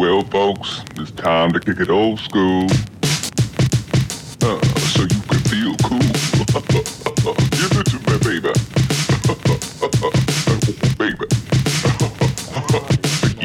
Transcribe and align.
Well, 0.00 0.22
folks, 0.22 0.80
it's 0.96 1.10
time 1.10 1.52
to 1.52 1.60
kick 1.60 1.78
it 1.78 1.90
old 1.90 2.18
school. 2.20 2.64
Uh, 4.40 4.58
so 4.94 5.02
you 5.02 5.20
can 5.28 5.40
feel 5.44 5.76
cool. 5.84 6.00
Give 7.52 7.76
it 7.76 7.84
to 7.92 7.98
me, 8.08 8.16
baby. 8.24 8.48
baby. 10.96 11.26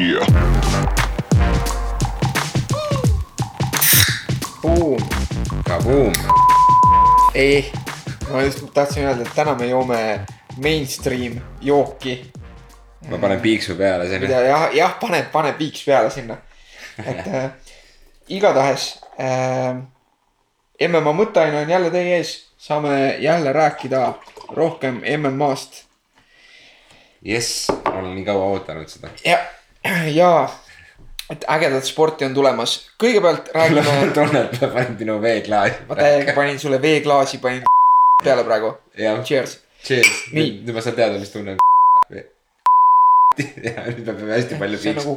yeah. 0.00 0.24
Boom. 4.62 5.00
Kaboom. 5.62 6.14
ei, 7.34 7.72
ma 8.32 8.42
just 8.42 8.64
tahtsin 8.72 9.04
öelda, 9.04 9.22
et 9.22 9.34
täna 9.34 9.54
me 9.54 9.68
joome 9.68 10.20
mainstream 10.56 11.40
jooki. 11.60 12.32
ma 13.10 13.18
panen 13.18 13.40
piiksu 13.40 13.74
peale 13.74 14.08
sinna. 14.08 14.26
jah, 14.26 14.74
jah, 14.74 14.98
pane, 15.00 15.22
pane 15.32 15.52
piiks 15.52 15.84
peale 15.84 16.10
sinna. 16.10 16.45
Et 17.04 17.26
äh, 17.26 17.50
igatahes 18.28 18.96
äh,. 19.20 19.82
MMA 20.76 21.12
mõtteaine 21.16 21.62
on 21.62 21.70
jälle 21.72 21.88
teie 21.90 22.18
ees, 22.18 22.34
saame 22.60 23.16
jälle 23.24 23.52
rääkida 23.52 24.00
rohkem 24.52 24.98
MM-ast 25.16 25.86
jess, 27.26 27.70
olen 27.70 28.14
nii 28.14 28.24
kaua 28.24 28.44
ootanud 28.44 28.88
seda. 28.88 29.10
ja, 29.24 29.38
ja 30.12 30.30
et 31.30 31.44
ägedat 31.50 31.84
sporti 31.84 32.24
on 32.24 32.34
tulemas. 32.34 32.78
kõigepealt 33.02 33.50
räägime, 33.54 33.82
ma 34.60 34.68
panin 34.74 34.96
minu 34.98 35.20
veeklaasi. 35.22 35.86
ma 35.88 35.98
täiega 35.98 36.34
panin 36.36 36.58
sulle 36.62 36.82
veeklaasi, 36.82 37.38
panin 37.38 37.64
peale 38.24 38.44
praegu. 38.44 38.74
Cheers. 38.96 39.58
cheers. 39.84 40.12
Nüüd 40.32 40.70
ma 40.74 40.84
saan 40.84 40.96
teada, 40.98 41.18
mis 41.18 41.32
tunne 41.34 41.56
on. 41.56 41.62
ja 43.66 43.88
nüüd 43.90 44.04
me 44.06 44.12
peame 44.12 44.36
hästi 44.36 44.60
palju 44.60 44.82
piiksu 44.82 45.00
nagu, 45.02 45.16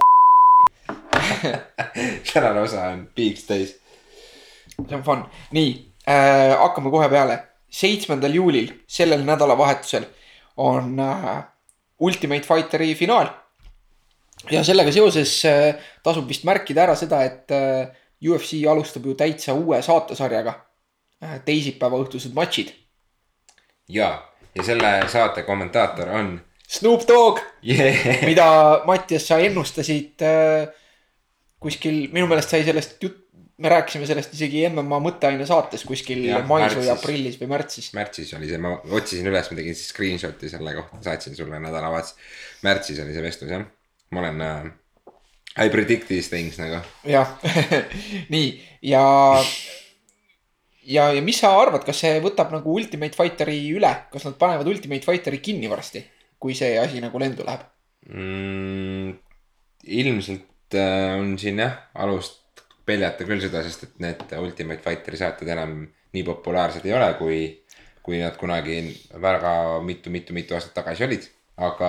tänane 2.33 2.61
osa 2.61 2.83
on 2.93 3.09
piiks 3.15 3.43
täis. 3.43 3.75
see 4.88 4.97
on 4.97 5.03
fun. 5.03 5.25
nii 5.52 5.69
äh,, 6.08 6.58
hakkame 6.59 6.91
kohe 6.91 7.09
peale. 7.09 7.44
seitsmendal 7.69 8.33
juulil, 8.33 8.72
sellel 8.88 9.22
nädalavahetusel 9.25 10.07
on 10.57 11.00
äh, 11.00 11.44
Ultimate 12.00 12.41
Fighteri 12.41 12.95
finaal. 12.95 13.27
ja 14.52 14.63
sellega 14.63 14.91
seoses 14.91 15.45
äh, 15.45 15.75
tasub 16.03 16.27
vist 16.30 16.44
märkida 16.47 16.83
ära 16.88 16.95
seda, 16.95 17.22
et 17.23 17.52
äh, 17.52 17.91
UFC 18.25 18.63
alustab 18.69 19.05
ju 19.05 19.13
täitsa 19.16 19.53
uue 19.53 19.81
saatesarjaga 19.81 20.53
äh,. 21.23 21.39
teisipäeva 21.45 22.00
õhtused 22.02 22.33
matšid. 22.33 22.73
ja, 23.89 24.13
ja 24.55 24.63
selle 24.63 24.94
saate 25.07 25.44
kommentaator 25.44 26.09
on 26.09 26.38
Snoop 26.69 27.07
Dogg, 27.07 27.39
yeah.. 27.66 28.25
mida 28.30 28.83
Mattias, 28.85 29.25
sa 29.27 29.39
ennustasid 29.41 30.22
äh, 30.22 30.67
kuskil, 31.63 32.05
minu 32.13 32.27
meelest 32.29 32.53
sai 32.53 32.63
sellest 32.67 33.02
jutt, 33.03 33.25
me 33.59 33.71
rääkisime 33.73 34.07
sellest 34.07 34.35
isegi 34.38 34.61
MMA 34.69 35.02
mõtteaine 35.03 35.45
saates 35.47 35.83
kuskil 35.88 36.21
Jah, 36.29 36.45
mais 36.47 36.75
või 36.77 36.91
aprillis 36.93 37.35
või 37.41 37.49
märtsis. 37.51 37.89
märtsis 37.95 38.31
oli 38.38 38.47
see, 38.47 38.59
ma 38.63 38.77
otsisin 38.95 39.27
üles, 39.27 39.49
ma 39.51 39.59
tegin 39.59 39.75
siis 39.75 39.91
screenshot'i 39.91 40.51
selle 40.51 40.75
kohta, 40.77 41.01
saatsin 41.09 41.35
sulle 41.35 41.59
nädalavahetus. 41.59 42.16
märtsis 42.63 43.01
oli 43.03 43.16
see 43.16 43.25
vestlus 43.25 43.51
jah, 43.51 43.66
ma 44.16 44.23
olen 44.23 44.45
äh,. 44.45 44.69
I 45.59 45.67
predict 45.73 46.07
these 46.07 46.29
things 46.31 46.59
nagu. 46.61 46.79
jah, 47.03 47.33
nii 48.33 48.47
ja, 48.88 49.03
ja, 50.88 51.09
ja 51.17 51.23
mis 51.25 51.41
sa 51.44 51.51
arvad, 51.59 51.83
kas 51.83 51.99
see 52.05 52.21
võtab 52.23 52.53
nagu 52.55 52.77
Ultimate 52.79 53.17
Fighteri 53.17 53.59
üle, 53.75 53.91
kas 54.13 54.29
nad 54.29 54.39
panevad 54.39 54.69
Ultimate 54.71 55.03
Fighteri 55.03 55.41
kinni 55.44 55.67
varsti, 55.71 56.05
kui 56.39 56.55
see 56.55 56.77
asi 56.79 57.03
nagu 57.03 57.19
lendu 57.19 57.44
läheb? 57.44 57.67
mm,. 58.07 59.17
ilmselt 59.99 60.47
on 60.75 61.34
siin 61.39 61.62
jah, 61.64 61.75
alust 62.02 62.39
peljata 62.89 63.25
küll 63.28 63.42
seda, 63.44 63.64
sest 63.66 63.88
et 63.88 63.98
need 64.03 64.38
Ultimate 64.39 64.84
Fighteri 64.84 65.20
saated 65.20 65.50
enam 65.56 65.81
nii 66.16 66.23
populaarsed 66.28 66.86
ei 66.88 66.95
ole, 66.98 67.09
kui, 67.20 67.42
kui 68.06 68.22
nad 68.22 68.38
kunagi 68.39 68.80
väga 69.22 69.52
mitu-mitu-mitu 69.85 70.58
aastat 70.58 70.81
tagasi 70.81 71.06
olid. 71.09 71.28
aga 71.59 71.88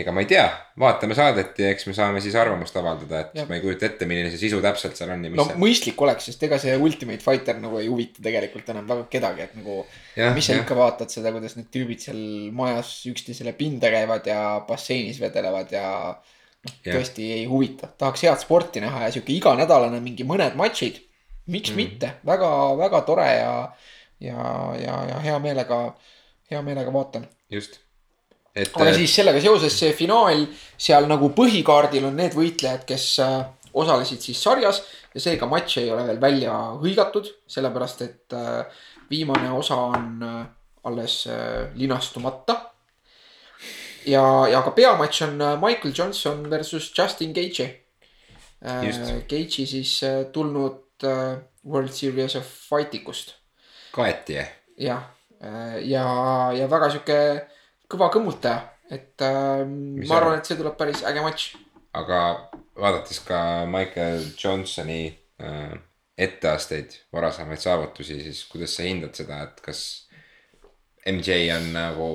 ega 0.00 0.12
ma 0.16 0.22
ei 0.24 0.26
tea, 0.30 0.46
vaatame 0.80 1.12
saadet 1.12 1.58
ja 1.60 1.68
eks 1.68 1.84
me 1.84 1.92
saame 1.92 2.20
siis 2.24 2.32
arvamust 2.40 2.78
avaldada, 2.80 3.18
et 3.20 3.34
ja. 3.36 3.42
ma 3.44 3.58
ei 3.58 3.60
kujuta 3.60 3.84
ette, 3.84 4.06
milline 4.08 4.30
see 4.32 4.40
sisu 4.40 4.62
täpselt 4.64 4.96
seal 4.96 5.12
on 5.12 5.26
ja 5.26 5.28
mis 5.28 5.36
no 5.36 5.44
seal- 5.50 5.58
mõistlik 5.60 6.00
oleks, 6.00 6.30
sest 6.30 6.46
ega 6.48 6.56
see 6.62 6.78
Ultimate 6.80 7.20
Fighter 7.20 7.58
nagu 7.60 7.76
ei 7.76 7.90
huvita 7.92 8.24
tegelikult 8.24 8.70
enam 8.72 8.88
väga 8.88 9.04
kedagi, 9.12 9.44
et 9.44 9.58
nagu. 9.58 9.82
Mis 10.32 10.48
sa 10.48 10.56
ikka 10.56 10.78
vaatad 10.78 11.12
seda, 11.12 11.28
kuidas 11.34 11.58
need 11.58 11.68
tüübid 11.76 12.00
seal 12.06 12.22
majas 12.56 12.94
üksteisele 13.12 13.52
pinda 13.58 13.92
käivad 13.92 14.32
ja 14.32 14.38
basseinis 14.68 15.20
vedelevad 15.20 15.76
ja. 15.76 15.90
Jah. 16.62 16.94
tõesti 16.94 17.24
ei 17.34 17.46
huvita, 17.50 17.88
tahaks 17.98 18.22
head 18.22 18.38
sporti 18.38 18.82
näha 18.82 19.06
ja 19.06 19.14
sihuke 19.14 19.32
iganädalane 19.34 19.98
mingi 20.02 20.26
mõned 20.26 20.54
matšid. 20.58 21.00
miks 21.46 21.72
mm. 21.72 21.76
mitte, 21.76 22.10
väga, 22.26 22.50
väga 22.78 23.00
tore 23.02 23.26
ja, 23.26 23.54
ja, 24.22 24.42
ja, 24.78 24.98
ja 25.08 25.16
hea 25.24 25.38
meelega, 25.42 25.80
hea 26.50 26.62
meelega 26.62 26.92
vaatan. 26.94 27.26
just, 27.50 27.80
et 28.54 28.70
aga 28.78 28.94
siis 28.94 29.14
sellega 29.14 29.40
seoses 29.42 29.78
see 29.78 29.90
finaal, 29.96 30.46
seal 30.78 31.08
nagu 31.10 31.32
põhikaardil 31.34 32.06
on 32.06 32.16
need 32.22 32.36
võitlejad, 32.38 32.86
kes 32.86 33.08
äh, 33.26 33.42
osalesid 33.74 34.22
siis 34.22 34.42
sarjas 34.42 34.82
ja 35.14 35.20
seega 35.20 35.48
matš 35.50 35.78
ei 35.82 35.90
ole 35.92 36.06
veel 36.08 36.20
välja 36.20 36.56
hõigatud, 36.80 37.30
sellepärast 37.50 38.04
et 38.06 38.36
äh, 38.36 38.84
viimane 39.10 39.50
osa 39.52 39.78
on 39.92 40.22
äh, 40.22 40.42
alles 40.88 41.26
äh, 41.30 41.72
linastumata. 41.78 42.58
ja, 44.06 44.24
ja 44.50 44.62
ka 44.62 44.74
peamatš 44.76 45.22
on 45.28 45.40
äh, 45.40 45.54
Michael 45.60 45.94
Johnson 45.96 46.50
versus 46.50 46.92
Justin 46.98 47.34
Gage'i 47.36 47.68
äh. 48.64 49.22
Gage'i 49.28 49.66
siis 49.66 50.02
äh, 50.02 50.24
tulnud 50.32 51.04
äh, 51.04 51.38
World 51.64 51.92
Series 51.92 52.36
of 52.36 52.46
Fightingust 52.68 53.34
kaeti 53.92 54.38
jah, 54.38 54.52
jah, 54.78 55.02
ja, 55.84 56.06
ja 56.56 56.68
väga 56.70 56.90
sihuke 56.92 57.18
kõva 57.92 58.08
kõmmutaja, 58.12 58.62
et 58.92 59.20
äh, 59.24 59.62
Mis 59.68 60.08
ma 60.08 60.18
arvan, 60.20 60.38
et 60.40 60.48
see 60.48 60.58
tuleb 60.58 60.76
päris 60.78 61.04
äge 61.08 61.24
matš. 61.24 61.52
aga 61.92 62.20
vaadates 62.78 63.20
ka 63.26 63.40
Michael 63.68 64.24
Johnsoni 64.38 65.02
äh, 65.42 65.74
etteasteid, 66.18 66.96
varasemaid 67.12 67.60
saavutusi, 67.60 68.20
siis 68.22 68.44
kuidas 68.48 68.76
sa 68.76 68.86
hindad 68.86 69.16
seda, 69.16 69.42
et 69.48 69.60
kas 69.64 69.82
MJ 71.08 71.50
on 71.56 71.72
nagu 71.74 72.08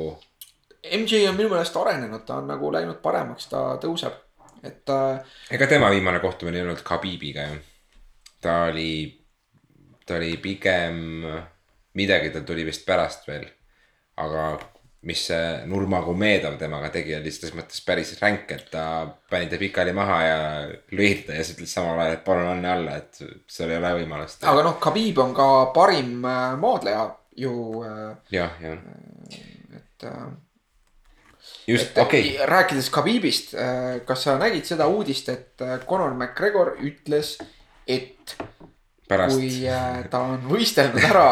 MJ 0.92 1.28
on 1.30 1.38
minu 1.38 1.52
meelest 1.52 1.76
arenenud, 1.80 2.24
ta 2.28 2.40
on 2.42 2.48
nagu 2.52 2.72
läinud 2.74 3.02
paremaks, 3.04 3.50
ta 3.52 3.64
tõuseb, 3.82 4.16
et 4.64 4.94
äh, 4.94 5.36
ega 5.58 5.68
tema 5.70 5.92
viimane 5.94 6.22
kohtumine 6.24 6.60
ei 6.60 6.66
olnud 6.66 6.84
Khabibiga 6.86 7.50
ju. 7.52 7.60
ta 8.42 8.64
oli, 8.72 8.92
ta 10.06 10.18
oli 10.18 10.38
pigem, 10.42 11.22
midagi 11.98 12.34
tal 12.34 12.48
tuli 12.48 12.66
vist 12.68 12.86
pärast 12.86 13.28
veel. 13.28 13.48
aga 14.18 14.48
mis 15.08 15.22
see 15.30 15.44
Nurmagomedov 15.70 16.58
temaga 16.60 16.90
tegi, 16.92 17.14
oli 17.16 17.32
selles 17.32 17.54
mõttes 17.56 17.84
päris 17.86 18.16
ränk, 18.20 18.50
et 18.56 18.66
ta 18.74 19.06
pani 19.30 19.48
ta 19.52 19.60
pikali 19.62 19.94
maha 19.96 20.18
ja 20.26 20.40
lõi 20.98 21.12
ta 21.28 21.38
ja 21.38 21.46
siis 21.46 21.56
ütles 21.56 21.76
samal 21.78 22.02
ajal, 22.02 22.18
et 22.18 22.26
palun 22.26 22.50
anna 22.50 22.74
alla, 22.74 22.98
et 22.98 23.22
seal 23.52 23.72
ei 23.72 23.80
ole 23.80 23.94
võimalust. 24.02 24.44
aga 24.44 24.66
noh, 24.66 24.76
Khabib 24.82 25.22
on 25.24 25.36
ka 25.38 25.48
parim 25.76 26.26
äh, 26.26 26.58
maadleja 26.60 27.06
ju 27.38 27.54
äh,, 27.86 28.18
jah, 28.34 28.58
jah, 28.64 28.82
et. 29.78 30.10
just, 31.68 31.98
okei 31.98 32.36
okay., 32.36 32.48
rääkides 32.48 32.90
Khabibist, 32.94 33.54
kas 34.08 34.24
sa 34.24 34.38
nägid 34.40 34.66
seda 34.70 34.88
uudist, 34.92 35.30
et 35.34 35.66
äh, 35.66 35.78
Conor 35.88 36.14
McGregor 36.16 36.76
ütles, 36.80 37.36
et 37.88 38.38
pärast 39.08 39.38
kui 39.38 39.68
äh, 39.68 40.02
ta 40.12 40.24
on 40.34 40.48
võistelnud 40.50 41.06
ära, 41.08 41.28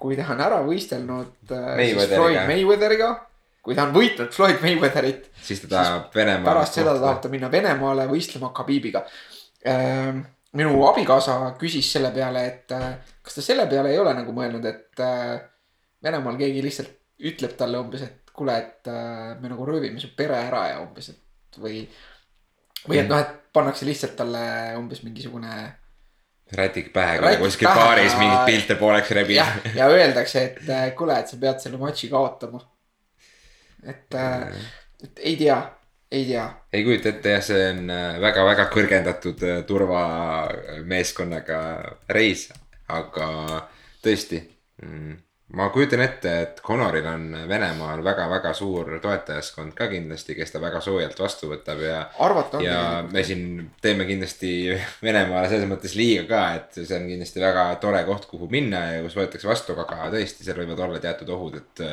kui 0.00 0.16
ta 0.18 0.26
on 0.34 0.42
ära 0.44 0.60
võistelnud 0.64 1.52
äh, 1.52 1.70
Mayweatheriga. 1.78 2.18
Floyd 2.18 2.50
Mayweatheriga, 2.50 3.10
kui 3.64 3.76
ta 3.76 3.86
on 3.88 3.94
võitnud 3.96 4.34
Floyd 4.34 4.60
Mayweatherit, 4.64 5.30
siis 5.42 5.64
ta 5.64 5.72
tahab 5.72 6.16
Venemaal. 6.16 6.46
pärast 6.50 6.80
seda 6.80 6.96
tahab 6.98 7.22
ta 7.24 7.32
minna 7.32 7.50
Venemaale 7.52 8.08
võistlema 8.10 8.52
Khabibiga. 8.56 9.04
minu 10.54 10.84
abikaasa 10.86 11.38
küsis 11.58 11.88
selle 11.92 12.12
peale, 12.14 12.44
et 12.46 12.76
äh, 12.76 12.90
kas 13.22 13.40
ta 13.40 13.42
selle 13.42 13.66
peale 13.70 13.92
ei 13.92 13.98
ole 13.98 14.12
nagu 14.14 14.34
mõelnud, 14.36 14.68
et 14.68 15.00
äh, 15.02 15.40
Venemaal 16.04 16.36
keegi 16.38 16.62
lihtsalt 16.62 17.00
ütleb 17.24 17.56
talle 17.56 17.80
umbes, 17.80 18.02
et 18.04 18.23
kuule, 18.34 18.56
et 18.58 18.90
äh, 18.90 19.34
me 19.40 19.50
nagu 19.52 19.66
röövime 19.68 20.00
su 20.02 20.10
pere 20.16 20.36
ära 20.48 20.66
ja 20.72 20.82
umbes, 20.82 21.12
et 21.14 21.58
või. 21.62 21.84
või 22.88 23.00
et 23.00 23.08
noh, 23.08 23.20
et 23.22 23.52
pannakse 23.54 23.86
lihtsalt 23.86 24.16
talle 24.18 24.44
umbes 24.78 25.02
mingisugune 25.06 25.54
rätik 26.52 26.92
pähe, 26.92 27.18
kui 27.18 27.30
ta 27.30 27.38
kuskil 27.40 27.68
baaris 27.70 28.12
ja- 28.12 28.18
mingeid 28.20 28.46
pilte 28.46 28.74
pooleks 28.80 29.10
rebib 29.16 29.36
jah, 29.38 29.54
ja 29.78 29.86
öeldakse, 29.88 30.42
et 30.50 30.68
äh, 30.68 30.88
kuule, 30.98 31.18
et 31.18 31.30
sa 31.30 31.36
pead 31.40 31.62
selle 31.62 31.78
matši 31.80 32.10
kaotama. 32.12 32.60
et 33.86 34.14
äh,, 34.14 34.48
et 35.04 35.20
ei 35.30 35.36
tea, 35.36 35.58
ei 36.10 36.24
tea. 36.26 36.46
ei 36.72 36.84
kujuta 36.84 37.08
ette 37.14 37.36
jah, 37.36 37.42
see 37.44 37.70
on 37.70 37.86
väga-väga 38.26 38.64
kõrgendatud 38.74 39.38
äh, 39.46 39.62
turvameeskonnaga 39.68 41.60
reis, 42.18 42.48
aga 42.88 43.28
tõesti 44.04 44.42
mm,. 44.82 45.14
Ma 45.54 45.68
kujutan 45.74 46.02
ette, 46.04 46.32
et 46.42 46.60
Conoril 46.64 47.06
on 47.06 47.26
Venemaal 47.48 48.02
väga-väga 48.04 48.52
suur 48.56 48.88
toetajaskond 49.02 49.74
ka 49.76 49.88
kindlasti, 49.90 50.36
kes 50.38 50.54
ta 50.54 50.60
väga 50.62 50.80
soojalt 50.84 51.20
vastu 51.20 51.50
võtab 51.52 51.82
ja. 51.84 52.00
ja 52.64 52.80
me 53.10 53.24
siin 53.26 53.44
teeme 53.82 54.06
kindlasti 54.08 54.52
Venemaale 55.02 55.50
selles 55.52 55.68
mõttes 55.70 55.94
liiga 55.98 56.26
ka, 56.30 56.42
et 56.58 56.80
see 56.80 56.98
on 56.98 57.06
kindlasti 57.10 57.42
väga 57.42 57.66
tore 57.82 58.02
koht, 58.08 58.26
kuhu 58.30 58.48
minna 58.52 58.84
ja 58.96 59.04
kus 59.04 59.18
võetakse 59.18 59.50
vastu, 59.50 59.76
aga 59.78 60.10
tõesti, 60.14 60.46
seal 60.46 60.58
võivad 60.62 60.82
olla 60.88 61.02
teatud 61.02 61.30
ohud, 61.36 61.60
et 61.62 61.84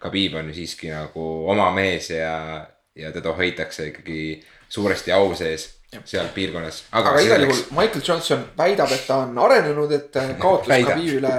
Khabib 0.00 0.38
on 0.38 0.52
ju 0.52 0.60
siiski 0.60 0.92
nagu 0.94 1.26
oma 1.50 1.70
mees 1.74 2.12
ja, 2.14 2.62
ja 2.96 3.12
teda 3.14 3.34
hoitakse 3.36 3.90
ikkagi 3.90 4.22
suuresti 4.70 5.12
au 5.16 5.34
sees 5.38 5.79
seal 6.04 6.28
piirkonnas. 6.34 6.84
aga 6.94 7.14
igal 7.22 7.44
juhul 7.46 7.62
Michael 7.74 8.02
Johnson 8.06 8.44
väidab, 8.58 8.92
et 8.94 9.06
ta 9.06 9.22
on 9.24 9.38
arenenud, 9.46 9.92
et 9.92 10.18
kaotus 10.44 10.68
Väidab. 10.70 10.94
Khabibile, 10.98 11.32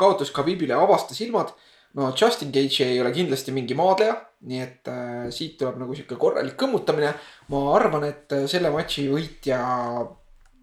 kaotus 0.00 0.32
Khabibile 0.32 0.76
avastas 0.78 1.20
silmad. 1.20 1.52
no 1.94 2.12
Justin 2.20 2.52
Gage 2.54 2.84
ei 2.84 3.00
ole 3.00 3.12
kindlasti 3.12 3.52
mingi 3.52 3.76
maadleja, 3.76 4.16
nii 4.48 4.62
et 4.62 4.88
äh, 4.92 5.28
siit 5.34 5.58
tuleb 5.60 5.80
nagu 5.82 5.96
sihuke 5.96 6.16
korralik 6.20 6.56
kõmmutamine. 6.60 7.12
ma 7.52 7.62
arvan, 7.74 8.08
et 8.08 8.32
äh, 8.32 8.46
selle 8.50 8.72
matši 8.72 9.08
võitja 9.12 9.60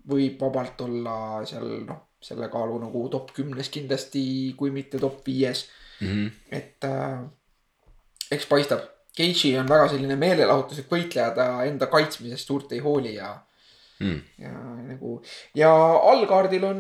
võib 0.10 0.42
vabalt 0.42 0.82
olla 0.86 1.16
seal 1.50 1.86
noh, 1.86 2.02
selle 2.22 2.50
kaalu 2.50 2.80
nagu 2.82 3.08
top 3.14 3.34
kümnes 3.36 3.70
kindlasti, 3.74 4.54
kui 4.58 4.74
mitte 4.74 5.02
top 5.02 5.22
viies. 5.26 5.68
Mhm. 6.02 6.28
et 6.52 6.84
äh, 6.84 7.22
eks 8.36 8.50
paistab, 8.50 8.82
Cage'i 9.16 9.56
on 9.60 9.70
väga 9.70 9.90
selline 9.94 10.18
meelelahutuslik 10.20 10.92
võitleja, 10.92 11.32
ta 11.36 11.50
enda 11.68 11.88
kaitsmisest 11.92 12.52
suurt 12.52 12.74
ei 12.76 12.84
hooli 12.84 13.16
ja 13.16 13.34
Mm. 14.00 14.18
ja 14.38 14.50
nagu 14.90 15.22
ja 15.56 15.70
allkaardil 16.12 16.66
on 16.68 16.80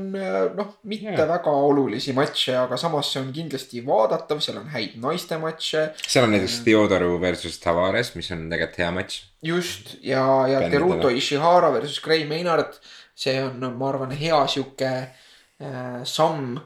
noh, 0.57 0.73
mitte 0.83 1.13
yeah. 1.13 1.29
väga 1.29 1.51
olulisi 1.63 2.11
matše, 2.11 2.57
aga 2.59 2.75
samas 2.75 3.07
see 3.13 3.21
on 3.23 3.29
kindlasti 3.31 3.79
vaadatav, 3.87 4.41
seal 4.43 4.57
on 4.59 4.67
häid 4.73 4.97
naiste 4.99 5.37
matše. 5.39 5.85
seal 6.03 6.27
on 6.27 6.35
näiteks 6.35 6.57
Theodoru 6.65 7.13
versus 7.21 7.55
Tavares, 7.63 8.11
mis 8.19 8.27
on 8.35 8.43
tegelikult 8.51 8.81
hea 8.83 8.91
matš. 8.97 9.21
just 9.47 9.95
ja, 10.03 10.25
ja. 10.51 10.65
Teruto 10.67 11.07
Ishihara 11.07 11.71
versus 11.77 12.03
Gray 12.03 12.27
Maynard, 12.27 12.75
see 13.15 13.39
on, 13.45 13.63
ma 13.79 13.93
arvan, 13.93 14.11
hea 14.11 14.41
sihuke 14.51 14.91
äh, 14.91 16.03
samm 16.03 16.57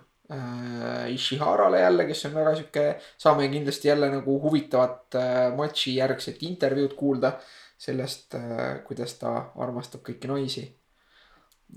Ishiharale 1.10 1.80
jälle, 1.80 2.06
kes 2.06 2.26
on 2.26 2.36
väga 2.38 2.52
sihuke, 2.56 2.84
saame 3.18 3.48
kindlasti 3.50 3.88
jälle 3.88 4.12
nagu 4.14 4.36
huvitavat 4.42 5.16
äh, 5.18 5.56
matši 5.58 5.96
järgset 5.96 6.44
intervjuud 6.46 6.94
kuulda 6.94 7.32
sellest 7.80 8.36
äh,, 8.38 8.84
kuidas 8.86 9.16
ta 9.18 9.32
armastab 9.58 10.04
kõiki 10.06 10.30
naisi. 10.30 10.68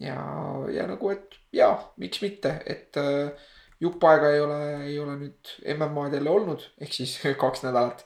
ja, 0.01 0.19
ja 0.73 0.87
nagu, 0.91 1.11
et 1.15 1.39
ja 1.53 1.73
miks 1.97 2.21
mitte, 2.21 2.59
et 2.67 2.97
äh, 3.01 3.49
jupp 3.81 4.05
aega 4.05 4.35
ei 4.35 4.41
ole, 4.41 4.61
ei 4.87 4.99
ole 5.01 5.17
nüüd 5.21 5.55
MM-ad 5.77 6.17
jälle 6.19 6.31
olnud, 6.31 6.69
ehk 6.81 6.93
siis 6.93 7.17
kaks 7.45 7.65
nädalat. 7.67 8.05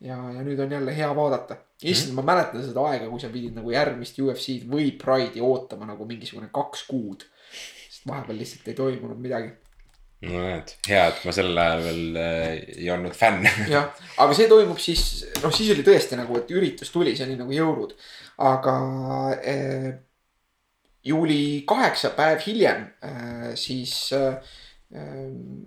ja, 0.00 0.16
ja 0.16 0.42
nüüd 0.42 0.58
on 0.60 0.72
jälle 0.72 0.96
hea 0.96 1.10
vaadata. 1.16 1.56
issand, 1.82 2.16
ma 2.18 2.26
mäletan 2.26 2.64
seda 2.66 2.86
aega, 2.90 3.08
kui 3.10 3.22
sa 3.22 3.30
pidid 3.32 3.54
nagu 3.56 3.70
järgmist 3.70 4.18
UFC-d 4.18 4.66
või 4.70 4.90
Pride'i 4.98 5.44
ootama 5.44 5.86
nagu 5.86 6.06
mingisugune 6.08 6.50
kaks 6.52 6.86
kuud. 6.90 7.28
sest 7.52 8.08
vahepeal 8.08 8.42
lihtsalt 8.42 8.68
ei 8.68 8.80
toimunud 8.80 9.20
midagi. 9.20 9.54
No 10.24 10.42
näed, 10.42 10.72
hea, 10.88 11.04
et 11.10 11.20
ma 11.26 11.34
sel 11.34 11.52
ajal 11.52 11.84
veel 11.84 12.18
äh, 12.20 12.48
ei 12.78 12.90
olnud 12.92 13.14
fänn. 13.16 13.46
jah, 13.74 13.90
aga 14.22 14.36
see 14.36 14.48
toimub 14.50 14.80
siis, 14.82 15.04
noh, 15.42 15.54
siis 15.54 15.72
oli 15.74 15.84
tõesti 15.86 16.18
nagu, 16.20 16.38
et 16.40 16.52
üritus 16.54 16.92
tuli, 16.94 17.14
see 17.16 17.28
oli 17.28 17.38
nagu 17.40 17.54
jõulud. 17.54 17.94
aga 18.44 18.76
eh, 19.46 19.90
juuli 21.06 21.64
kaheksa 21.68 22.10
päev 22.16 22.40
hiljem 22.42 22.86
eh, 23.06 23.50
siis 23.58 23.94
eh,, 24.16 24.54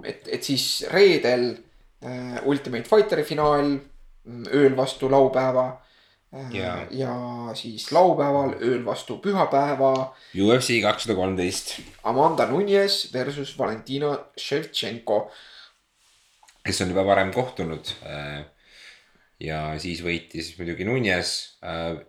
et, 0.04 0.27
et 0.27 0.44
siis 0.44 0.86
reedel 0.92 1.50
eh, 1.54 2.39
Ultimate 2.45 2.88
Fighteri 2.88 3.24
finaal 3.27 3.71
mm, 3.71 4.50
ööl 4.56 4.75
vastu 4.75 5.09
laupäeva 5.12 5.69
eh, 6.34 6.50
Jaa. 6.54 6.80
ja 6.92 7.14
siis 7.58 7.90
laupäeval 7.96 8.56
ööl 8.62 8.84
vastu 8.86 9.20
pühapäeva 9.24 9.92
UFC 10.36 10.82
kakssada 10.84 11.16
kolmteist, 11.18 11.78
Amanda 12.04 12.48
Nunes 12.50 13.08
versus 13.14 13.56
Valentina 13.58 14.14
Shevtšenko. 14.40 15.32
kes 16.68 16.82
on 16.84 16.92
juba 16.92 17.06
varem 17.08 17.32
kohtunud. 17.34 17.94
ja 19.40 19.60
siis 19.80 20.02
võitis 20.04 20.56
muidugi 20.60 20.86
Nunes, 20.86 21.34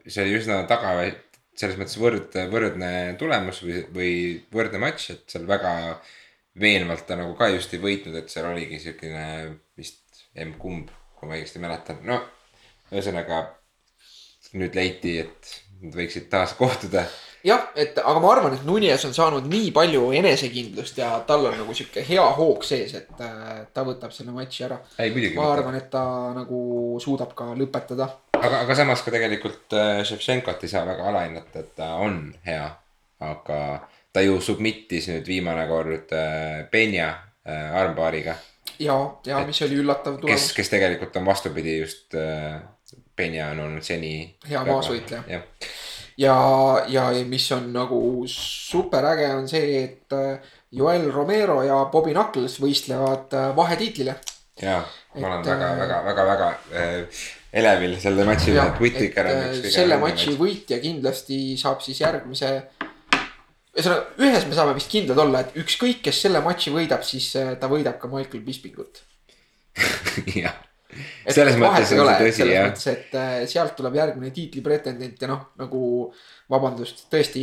see 0.06 0.23
oli 0.25 0.38
üsna 0.41 0.62
taga, 0.67 0.97
selles 1.59 1.76
mõttes 1.79 1.99
võrd, 2.00 2.38
võrdne 2.50 2.93
tulemus 3.19 3.62
või, 3.62 3.82
või 3.94 4.15
võrdne 4.55 4.81
matš, 4.82 5.11
et 5.15 5.25
seal 5.31 5.47
väga 5.47 6.00
veenvalt 6.59 7.06
ta 7.06 7.17
nagu 7.19 7.35
ka 7.38 7.50
just 7.53 7.75
ei 7.75 7.82
võitnud, 7.82 8.17
et 8.19 8.32
seal 8.32 8.49
oligi 8.50 8.81
siukene 8.82 9.25
vist 9.79 10.26
M-kumb, 10.38 10.91
kui 11.19 11.29
ma 11.29 11.37
õigesti 11.38 11.62
mäletan, 11.62 12.03
no 12.06 12.20
ühesõnaga 12.93 13.43
nüüd 14.54 14.76
leiti, 14.76 15.18
et 15.24 15.56
nad 15.82 15.96
võiksid 15.98 16.30
taas 16.32 16.54
kohtuda 16.58 17.06
jah, 17.46 17.68
et 17.78 17.98
aga 17.98 18.20
ma 18.22 18.30
arvan, 18.32 18.54
et 18.56 18.64
Nunes 18.66 19.04
on 19.06 19.14
saanud 19.14 19.46
nii 19.50 19.70
palju 19.74 20.08
enesekindlust 20.18 20.98
ja 21.00 21.10
tal 21.26 21.46
on 21.50 21.56
nagu 21.60 21.74
sihuke 21.76 22.02
hea 22.06 22.24
hoog 22.38 22.64
sees, 22.66 22.94
et 22.98 23.22
äh, 23.24 23.60
ta 23.74 23.84
võtab 23.86 24.14
selle 24.14 24.34
matši 24.34 24.64
ära. 24.66 24.80
ma 25.36 25.50
arvan, 25.52 25.78
et 25.78 25.90
ta 25.92 26.02
nagu 26.36 26.98
suudab 27.02 27.34
ka 27.38 27.52
lõpetada. 27.58 28.10
aga, 28.38 28.64
aga 28.64 28.78
samas 28.78 29.04
ka 29.06 29.14
tegelikult 29.14 29.76
äh, 29.76 30.02
Ševtšenkot 30.08 30.64
ei 30.64 30.74
saa 30.74 30.84
väga 30.88 31.08
alahinnata, 31.12 31.64
et 31.64 31.72
ta 31.78 31.94
on 32.02 32.20
hea. 32.46 32.66
aga 33.20 33.60
ta 34.12 34.22
ju 34.22 34.38
submit'is 34.42 35.08
nüüd 35.10 35.26
viimane 35.26 35.66
kord 35.70 36.14
äh, 36.16 36.64
Penja 36.70 37.10
äh, 37.46 37.76
armbaariga, 37.82 38.34
ja, 38.78 38.98
ja 39.26 39.44
mis 39.46 39.62
oli 39.66 39.78
üllatav 39.82 40.18
kes, 40.18 40.24
tulemus. 40.26 40.50
kes 40.56 40.74
tegelikult 40.74 41.16
on 41.16 41.30
vastupidi 41.32 41.78
just 41.80 42.14
äh,. 42.14 42.58
Penja 43.19 43.50
on 43.53 43.67
olnud 43.67 43.87
seni. 43.87 44.12
Hea 44.49 44.62
maasvõitleja. 44.67 45.23
jah, 45.29 45.75
ja, 46.19 46.37
ja 46.88 47.09
ja 47.19 47.26
mis 47.26 47.50
on 47.53 47.73
nagu 47.75 48.00
super 48.31 49.11
äge, 49.12 49.29
on 49.35 49.50
see, 49.50 49.82
et 49.82 50.17
äh, 50.17 50.55
Joel 50.70 51.11
Romero 51.12 51.62
ja 51.65 51.85
Bobby 51.93 52.12
Knuckles 52.12 52.59
võistlevad 52.61 53.32
äh, 53.32 53.50
vahetiitlile. 53.56 54.19
ja 54.61 54.82
ma 55.15 55.29
olen 55.29 55.41
Et, 55.41 55.47
väga, 55.49 55.69
äh, 55.69 55.79
väga, 55.79 56.00
väga, 56.05 56.25
väga 56.29 56.49
äh, 56.75 57.23
elevil 57.62 57.97
selle 58.00 58.26
matši 58.29 58.53
üle, 58.53 58.67
et 58.67 58.82
Whittaker 58.82 59.31
on 59.31 59.41
üks 59.47 59.62
kõige. 59.62 59.73
selle 59.79 59.99
matši 60.03 60.35
võitja 60.37 60.81
kindlasti 60.82 61.41
saab 61.61 61.81
siis 61.85 62.03
järgmise. 62.03 62.53
ühesõnaga, 63.79 64.05
ühes 64.26 64.47
me 64.50 64.59
saame 64.59 64.76
vist 64.76 64.93
kindlad 64.93 65.23
olla, 65.25 65.41
et 65.47 65.56
ükskõik, 65.62 66.03
kes 66.05 66.20
selle 66.26 66.44
matši 66.44 66.75
võidab, 66.75 67.06
siis 67.06 67.31
ta 67.32 67.70
võidab 67.70 67.97
ka 68.03 68.11
Michael 68.12 68.44
Bispingut. 68.44 69.00
jah, 70.43 70.56
selles 71.26 71.58
mõttes 71.60 71.92
ei 71.92 71.98
on 71.98 72.04
ole, 72.04 72.16
see 72.16 72.26
tõsi 72.26 72.40
selles 72.40 72.54
jah, 72.54 72.66
mõttes, 72.68 72.88
et 72.92 73.16
äh, 73.18 73.36
sealt 73.50 73.76
tuleb 73.78 73.98
järgmine 73.98 74.32
tiitlipretendent 74.34 75.22
ja 75.24 75.30
noh, 75.30 75.46
nagu 75.60 75.82
vabandust, 76.48 77.04
tõesti, 77.12 77.42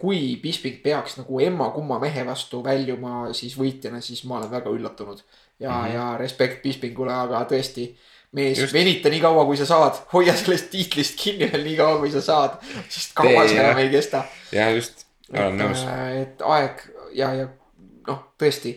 kui 0.00 0.20
Bisping 0.40 0.78
peaks 0.84 1.18
nagu 1.18 1.40
emma-kumma 1.44 1.98
mehe 2.00 2.22
vastu 2.24 2.62
väljuma 2.64 3.26
siis 3.36 3.56
võitjana, 3.60 4.00
siis 4.00 4.22
ma 4.24 4.38
olen 4.38 4.50
väga 4.54 4.72
üllatunud. 4.72 5.20
ja 5.60 5.70
mm. 5.70 5.84
-hmm. 5.84 5.94
ja 5.94 6.06
respekt 6.18 6.62
Bispingule, 6.62 7.12
aga 7.12 7.42
tõesti, 7.50 7.90
mees 8.32 8.72
venita 8.72 9.12
nii 9.12 9.20
kaua, 9.20 9.44
kui 9.44 9.56
sa 9.56 9.66
saad, 9.66 10.00
hoia 10.12 10.34
sellest 10.36 10.70
tiitlist 10.70 11.20
kinni 11.20 11.50
veel 11.52 11.64
nii 11.64 11.76
kaua, 11.76 11.98
kui 11.98 12.10
sa 12.10 12.20
saad, 12.20 12.58
sest 12.88 13.14
kaua 13.14 13.46
see 13.48 13.60
enam 13.60 13.78
ei 13.78 13.90
kesta 13.92 14.24
jah 14.52 14.72
just, 14.74 15.06
olen 15.32 15.58
nõus. 15.60 15.84
et, 15.84 16.22
et 16.22 16.46
aeg 16.56 16.84
ja, 17.16 17.32
ja 17.34 17.48
noh, 18.06 18.22
tõesti. 18.40 18.76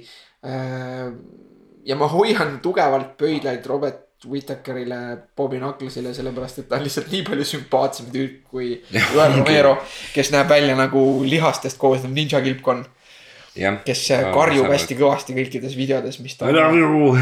Ja 1.89 1.98
ma 1.98 2.08
hoian 2.12 2.60
tugevalt 2.63 3.17
pöidlaid 3.17 3.65
Robert 3.65 4.05
Whittakerile, 4.27 4.96
Bobby 5.36 5.58
Knucklesile, 5.62 6.12
sellepärast 6.13 6.60
et 6.60 6.67
ta 6.69 6.75
on 6.75 6.84
lihtsalt 6.84 7.08
nii 7.13 7.22
palju 7.27 7.46
sümpaatsem 7.48 8.10
tüüp 8.12 8.50
kui 8.51 8.74
Joel 8.91 9.38
Romero, 9.38 9.77
kes 10.13 10.34
näeb 10.36 10.50
välja 10.51 10.75
nagu 10.75 11.03
lihastest 11.24 11.79
koosnev 11.79 12.12
ninja 12.15 12.41
kilpkonn, 12.43 12.84
kes 13.88 14.01
karjub 14.36 14.67
hästi 14.74 14.98
kõvasti 15.00 15.38
kõikides 15.38 15.77
videodes, 15.79 16.19
mis 16.24 16.36
ta 16.36 16.51
I 16.51 16.58
love 16.58 16.75
you. 16.75 17.15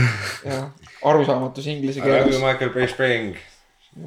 arusaamatus 1.11 1.69
inglise 1.69 2.01
I 2.01 2.07
love 2.09 2.25
you, 2.25 2.31
keeles. 2.31 2.43
Michael 2.43 2.73
Brisbane. 2.73 3.37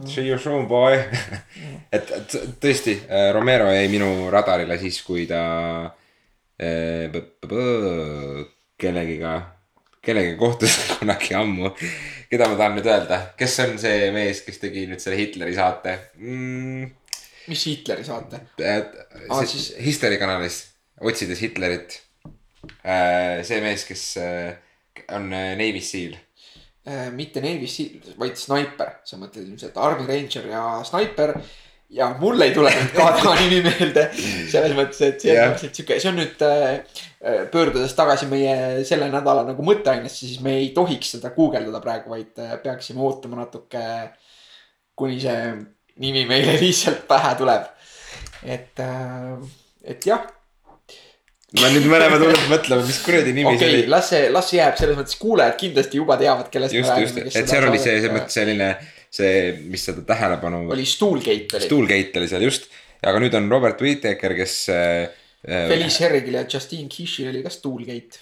See 0.07 0.27
you 0.27 0.39
soon, 0.39 0.67
boy. 0.71 0.99
et, 1.97 2.11
tõesti, 2.63 2.99
Romero 3.35 3.71
jäi 3.71 3.87
minu 3.91 4.29
radarile 4.35 4.79
siis, 4.83 4.99
kui 5.07 5.25
ta 5.31 5.41
põ- 6.61 8.45
kellegiga, 8.81 9.39
kellegagi 10.05 10.39
kohtus 10.41 10.77
kunagi 10.99 11.35
ammu. 11.39 11.75
keda 12.31 12.49
ma 12.49 12.57
tahan 12.57 12.79
nüüd 12.79 12.89
öelda, 12.89 13.21
kes 13.39 13.59
on 13.67 13.77
see 13.83 14.09
mees, 14.15 14.45
kes 14.47 14.63
tegi 14.63 14.87
nüüd 14.91 15.03
selle 15.03 15.19
Hitleri 15.21 15.57
saate 15.57 15.99
mm,? 16.19 16.89
mis 17.51 17.67
Hitleri 17.67 18.07
saate? 18.07 18.45
Ah, 18.63 19.45
siis 19.45 19.73
History 19.81 20.19
kanalis, 20.21 20.63
otsides 21.01 21.43
Hitlerit. 21.43 22.01
see 23.45 23.63
mees, 23.65 23.87
kes 23.89 24.05
eh, 24.21 24.51
on 25.17 25.33
eh, 25.33 25.55
Navy 25.59 25.81
Seal 25.85 26.19
Äh, 26.91 27.11
mitte 27.13 27.41
Navy 27.41 27.67
Seal, 27.69 28.01
vaid 28.19 28.39
Sniper, 28.41 28.95
sa 29.05 29.19
mõtled 29.21 29.45
ilmselt 29.45 29.77
Army 29.77 30.07
Ranger 30.09 30.47
ja 30.49 30.63
Sniper. 30.87 31.35
Ja 31.91 32.11
mul 32.21 32.41
ei 32.45 32.53
tule 32.55 32.71
nüüd 32.75 32.93
ka 32.95 33.09
tema 33.19 33.35
nimi 33.41 33.61
meelde. 33.65 34.07
selles 34.51 34.75
mõttes, 34.79 35.01
et 35.07 35.25
see 35.25 35.35
on 35.35 35.55
täpselt 35.55 35.79
sihuke, 35.81 35.99
see 36.03 36.11
on 36.13 36.19
nüüd 36.21 36.45
äh, 36.47 37.01
pöördudes 37.53 37.95
tagasi 37.99 38.29
meie 38.31 38.85
selle 38.89 39.11
nädala 39.13 39.45
nagu 39.49 39.67
mõtteainesse, 39.67 40.23
siis 40.29 40.41
me 40.45 40.57
ei 40.63 40.71
tohiks 40.77 41.17
seda 41.17 41.33
guugeldada 41.35 41.83
praegu, 41.83 42.15
vaid 42.15 42.39
äh, 42.43 42.57
peaksime 42.63 43.03
ootama 43.07 43.43
natuke. 43.43 43.85
kuni 45.01 45.17
see 45.21 45.55
nimi 46.05 46.27
meile 46.29 46.59
lihtsalt 46.65 47.07
pähe 47.09 47.35
tuleb. 47.41 47.67
et, 48.45 48.85
et 49.85 50.07
jah 50.07 50.29
ma 51.59 51.69
nüüd 51.75 51.89
mõlemad 51.91 52.23
hullult 52.23 52.47
mõtleme, 52.53 52.87
mis 52.87 53.01
kuradi 53.03 53.35
nimi 53.35 53.51
okei 53.51 53.59
see 53.59 53.67
okay, 53.67 53.83
oli. 53.83 53.91
las 53.91 54.11
see, 54.13 54.31
las 54.31 54.51
see 54.53 54.61
jääb, 54.61 54.77
selles 54.79 54.99
mõttes 55.01 55.19
kuulajad 55.19 55.57
kindlasti 55.59 55.99
juba 55.99 56.17
teavad, 56.21 56.47
kellest 56.53 56.77
just, 56.77 56.93
just, 57.03 57.19
et 57.27 57.51
seal 57.51 57.67
oli 57.67 57.81
see, 57.83 57.97
selles 57.99 58.15
mõttes 58.15 58.39
selline 58.39 58.69
see, 59.11 59.53
mis 59.71 59.85
seda 59.89 60.05
tähelepanu. 60.07 60.65
oli 60.71 60.85
Stoolgate 60.87 61.57
oli. 61.59 61.67
Stoolgate 61.67 62.21
oli 62.23 62.29
seal 62.31 62.45
just, 62.47 62.69
aga 63.03 63.19
nüüd 63.23 63.35
on 63.39 63.49
Robert 63.51 63.81
Whittaker, 63.83 64.37
kes 64.39 64.57
äh,. 64.75 65.09
Felice 65.41 66.03
Herrigil 66.05 66.35
ja 66.37 66.43
Justine 66.53 66.89
Kishil 66.93 67.31
oli 67.31 67.41
ka 67.43 67.51
Stoolgate 67.51 68.21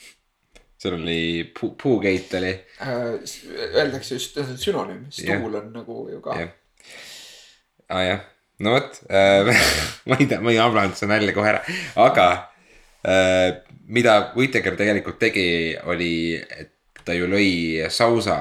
seal 0.80 0.96
oli 0.96 1.52
Poo- 1.56 1.74
Poogate 1.78 2.38
oli, 2.40 2.52
äh,. 2.82 2.98
Öeldakse 3.70 4.16
just, 4.18 4.34
see 4.36 4.44
on 4.44 4.58
sünonüüm, 4.58 5.06
stool 5.14 5.54
on 5.60 5.72
nagu 5.74 6.02
ju 6.10 6.20
ka 6.24 6.36
jah. 6.40 6.52
aa 7.90 8.02
jah, 8.06 8.20
no 8.64 8.76
vot 8.76 9.00
äh, 9.10 9.50
ma 10.08 10.18
ei 10.20 10.26
tea, 10.30 10.40
ma 10.42 10.52
ei 10.52 10.60
hablanud 10.60 10.96
seda 10.98 11.14
nalja 11.14 11.34
kohe 11.36 11.52
ära, 11.54 11.62
aga 12.00 12.26
äh, 13.04 13.48
mida 13.90 14.18
Whittaker 14.36 14.76
tegelikult 14.78 15.18
tegi, 15.22 15.46
oli, 15.90 16.12
et 16.38 16.76
ta 17.04 17.14
ju 17.16 17.26
lõi 17.30 17.88
Sausa 17.90 18.36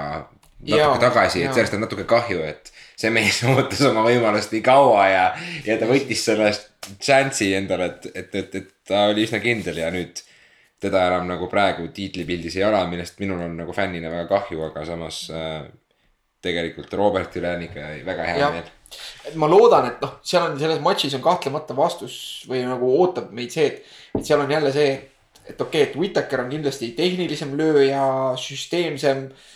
natuke 0.59 0.79
Jaa, 0.79 0.97
tagasi, 1.01 1.43
et 1.45 1.55
sellest 1.55 1.75
on 1.77 1.83
natuke 1.85 2.05
kahju, 2.09 2.41
et 2.43 2.71
see 2.99 3.11
mees 3.13 3.41
ootas 3.47 3.81
oma 3.87 4.03
võimalust 4.07 4.53
nii 4.55 4.63
kaua 4.65 5.05
ja, 5.07 5.27
ja 5.65 5.77
ta 5.79 5.87
võttis 5.89 6.23
sellest 6.27 6.67
šansi 7.03 7.53
endale, 7.57 7.93
et, 7.93 8.09
et, 8.13 8.35
et, 8.41 8.57
et 8.59 8.73
ta 8.87 9.07
oli 9.11 9.27
üsna 9.27 9.39
kindel 9.43 9.79
ja 9.79 9.91
nüüd 9.93 10.23
teda 10.79 11.05
enam 11.09 11.27
nagu 11.27 11.49
praegu 11.51 11.89
tiitlipildis 11.95 12.55
ei 12.59 12.65
ole, 12.67 12.79
millest 12.91 13.19
minul 13.19 13.43
on 13.43 13.57
nagu 13.59 13.75
fännina 13.75 14.11
väga 14.11 14.27
kahju, 14.31 14.61
aga 14.69 14.85
samas 14.87 15.25
äh, 15.35 15.61
tegelikult 16.43 16.93
Robertile 16.95 17.55
on 17.57 17.65
ikka 17.67 17.87
väga 18.07 18.27
hea 18.27 18.39
Jah. 18.39 18.55
meel. 18.55 18.69
et 19.27 19.35
ma 19.39 19.49
loodan, 19.51 19.89
et 19.91 20.03
noh, 20.03 20.17
seal 20.25 20.47
on 20.47 20.59
selles 20.59 20.81
matšis 20.83 21.15
on 21.19 21.23
kahtlemata 21.23 21.75
vastus 21.77 22.17
või 22.49 22.63
nagu 22.67 22.91
ootab 22.99 23.31
meid 23.35 23.51
see, 23.55 23.67
et, 23.67 23.95
et 24.15 24.27
seal 24.27 24.43
on 24.43 24.51
jälle 24.51 24.71
see, 24.75 24.95
et 25.45 25.55
okei 25.55 25.83
okay,, 25.83 25.87
et 25.87 25.99
Whittaker 25.99 26.43
on 26.45 26.51
kindlasti 26.51 26.91
tehnilisem 26.99 27.55
lööja, 27.59 28.03
süsteemsem 28.39 29.29
äh,. 29.29 29.47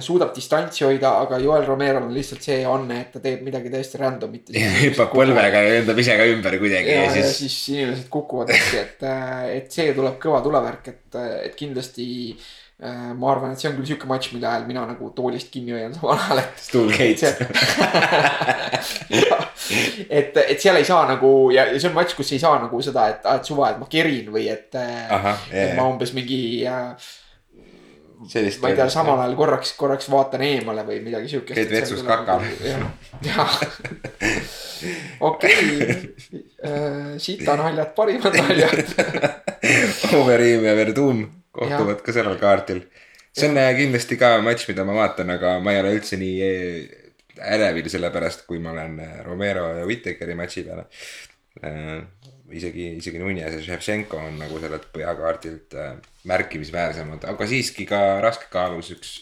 Suudab 0.00 0.30
distantsi 0.32 0.86
hoida, 0.86 1.10
aga 1.26 1.36
Joel 1.42 1.66
Romero'l 1.68 2.06
on 2.06 2.14
lihtsalt 2.16 2.40
see 2.40 2.62
anne, 2.64 3.02
et 3.02 3.10
ta 3.12 3.20
teeb 3.20 3.42
midagi 3.44 3.68
täiesti 3.72 3.98
random'it. 4.00 4.54
hüppab 4.84 5.10
põlvega 5.12 5.60
ja 5.60 5.74
lendab 5.74 5.98
ise 6.00 6.16
ka 6.16 6.28
ümber 6.30 6.56
kuidagi 6.62 6.94
ja, 6.94 7.02
ja, 7.02 7.10
ja 7.10 7.26
siis 7.26 7.42
siis 7.42 7.74
inimesed 7.74 8.08
kukuvad 8.12 8.54
hästi, 8.54 8.80
et, 8.80 9.04
et 9.58 9.68
see 9.76 9.92
tuleb 9.96 10.16
kõva 10.22 10.40
tulevärk, 10.46 10.88
et, 10.94 11.20
et 11.50 11.58
kindlasti 11.58 12.08
äh, 12.32 13.12
ma 13.12 13.32
arvan, 13.34 13.52
et 13.52 13.60
see 13.60 13.68
on 13.68 13.76
küll 13.76 13.90
sihuke 13.90 14.08
matš, 14.08 14.32
mille 14.32 14.48
ajal 14.48 14.64
mina 14.70 14.86
nagu 14.88 15.12
toolist 15.16 15.52
kinni 15.52 15.76
hoian 15.76 15.92
samal 15.98 16.16
ajal, 16.16 16.42
et. 16.46 16.64
Stool 16.64 16.88
Gates. 16.94 17.22
et, 20.08 20.36
et 20.48 20.60
seal 20.62 20.80
ei 20.80 20.88
saa 20.88 21.04
nagu 21.12 21.36
ja, 21.52 21.68
ja 21.68 21.76
see 21.76 21.92
on 21.92 21.96
matš, 22.00 22.16
kus 22.16 22.32
ei 22.32 22.40
saa 22.40 22.56
nagu 22.64 22.80
seda, 22.88 23.08
et, 23.12 23.32
et 23.36 23.52
suva, 23.52 23.74
et 23.74 23.84
ma 23.84 23.92
kerin 23.92 24.32
või 24.32 24.48
et, 24.48 24.72
et 24.72 25.76
ma 25.76 25.90
umbes 25.90 26.16
mingi 26.16 26.40
äh, 26.64 27.10
sellist. 28.26 28.62
ma 28.62 28.72
ei 28.72 28.76
tea, 28.78 28.88
samal 28.92 29.22
ajal 29.22 29.36
korraks, 29.38 29.72
korraks 29.78 30.10
vaatan 30.10 30.42
eemale 30.46 30.84
või 30.88 31.00
midagi 31.04 31.32
siukest. 31.34 31.58
Käid 31.58 31.72
vetsus 31.72 32.04
kakal. 32.06 32.44
jah, 33.26 33.58
okei, 35.30 36.14
sitanaljad, 37.22 37.92
parimad 37.96 38.38
naljad. 38.42 38.94
Overeem 40.18 40.64
ja 40.66 40.76
Verdum 40.78 41.26
kohtuvad 41.58 42.02
ka 42.04 42.14
sellel 42.14 42.38
kaardil. 42.40 42.82
see 43.38 43.48
on 43.50 43.58
äh, 43.60 43.70
kindlasti 43.76 44.16
ka 44.18 44.38
matš, 44.42 44.66
mida 44.70 44.84
ma 44.88 44.96
vaatan, 44.96 45.30
aga 45.36 45.58
ma 45.62 45.74
ei 45.74 45.82
ole 45.82 45.94
üldse 45.98 46.18
nii 46.18 46.36
äh, 46.42 47.50
ärevil 47.54 47.86
sellepärast, 47.92 48.46
kui 48.48 48.58
ma 48.62 48.72
olen 48.74 48.98
äh, 49.04 49.18
Romero 49.26 49.68
ja 49.78 49.84
Whittakeri 49.86 50.34
matši 50.38 50.64
peale. 50.66 50.88
isegi, 52.54 52.90
isegi 52.98 53.20
Nunes 53.20 53.56
ja 53.58 53.62
Ševtšenko 53.64 54.20
on 54.28 54.36
nagu 54.40 54.60
sellelt 54.62 54.88
põhjakaardilt 54.94 55.76
äh, 55.78 55.96
märkimisväärsemad, 56.28 57.24
aga 57.28 57.48
siiski 57.48 57.86
ka 57.88 58.00
raskekaalus 58.24 58.92
üks, 58.96 59.14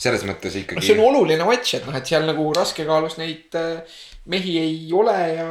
selles 0.00 0.24
mõttes 0.28 0.58
ikkagi. 0.60 0.84
see 0.84 0.96
on 0.98 1.06
oluline 1.08 1.46
matš, 1.46 1.78
et 1.78 1.88
noh, 1.88 1.96
et 1.98 2.10
seal 2.10 2.26
nagu 2.28 2.46
raskekaalus 2.56 3.18
neid 3.20 3.56
äh, 3.58 3.96
mehi 4.30 4.58
ei 4.60 4.76
ole 4.94 5.16
ja 5.34 5.48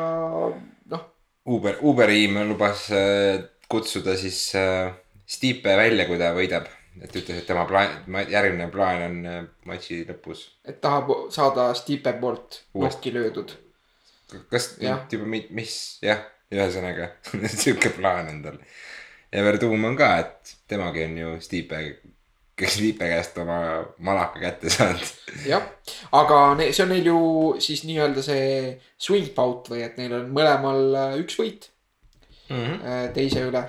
noh, 0.93 1.09
Uber, 1.53 1.81
Uberim 1.83 2.39
lubas 2.51 2.87
äh, 2.95 3.41
kutsuda 3.71 4.15
siis 4.19 4.45
Stipe 5.33 5.71
välja, 5.79 6.05
kui 6.05 6.19
ta 6.19 6.33
võidab. 6.35 6.67
et 7.01 7.15
ütles, 7.17 7.39
et 7.39 7.47
tema 7.47 7.63
plaan, 7.65 8.03
järgmine 8.29 8.67
plaan 8.69 9.01
on 9.07 9.47
matši 9.65 10.03
lõpus. 10.05 10.45
et 10.67 10.79
tahab 10.83 11.09
saada 11.33 11.71
Stipe 11.73 12.13
poolt 12.21 12.61
nokki 12.77 13.13
löödud. 13.15 13.55
kas 14.51 14.75
nüüd 14.79 15.15
juba, 15.17 15.25
mis, 15.49 15.73
jah, 16.05 16.21
ühesõnaga 16.53 17.11
sihuke 17.61 17.93
plaan 17.97 18.31
on 18.31 18.41
tal. 18.45 18.59
ja 19.33 19.43
Verdum 19.45 19.89
on 19.89 19.97
ka, 19.99 20.15
et 20.23 20.55
temagi 20.69 21.05
on 21.07 21.17
ju 21.17 21.35
Stipe, 21.43 21.81
kes 22.55 22.73
Stipe 22.77 23.09
käest 23.09 23.37
oma 23.41 23.59
malaka 24.03 24.41
kätte 24.41 24.71
saanud. 24.73 25.13
jah, 25.47 25.67
aga 26.15 26.39
ne, 26.59 26.71
see 26.71 26.85
on 26.85 26.93
neil 26.93 27.11
ju 27.11 27.19
siis 27.63 27.85
nii-öelda 27.89 28.25
see 28.25 28.49
swing 29.01 29.31
bout 29.35 29.71
või 29.73 29.85
et 29.85 29.97
neil 30.01 30.17
on 30.19 30.33
mõlemal 30.35 30.99
äh, 31.03 31.15
üks 31.23 31.39
võit 31.41 31.69
äh, 32.53 33.07
teise 33.15 33.47
üle. 33.49 33.63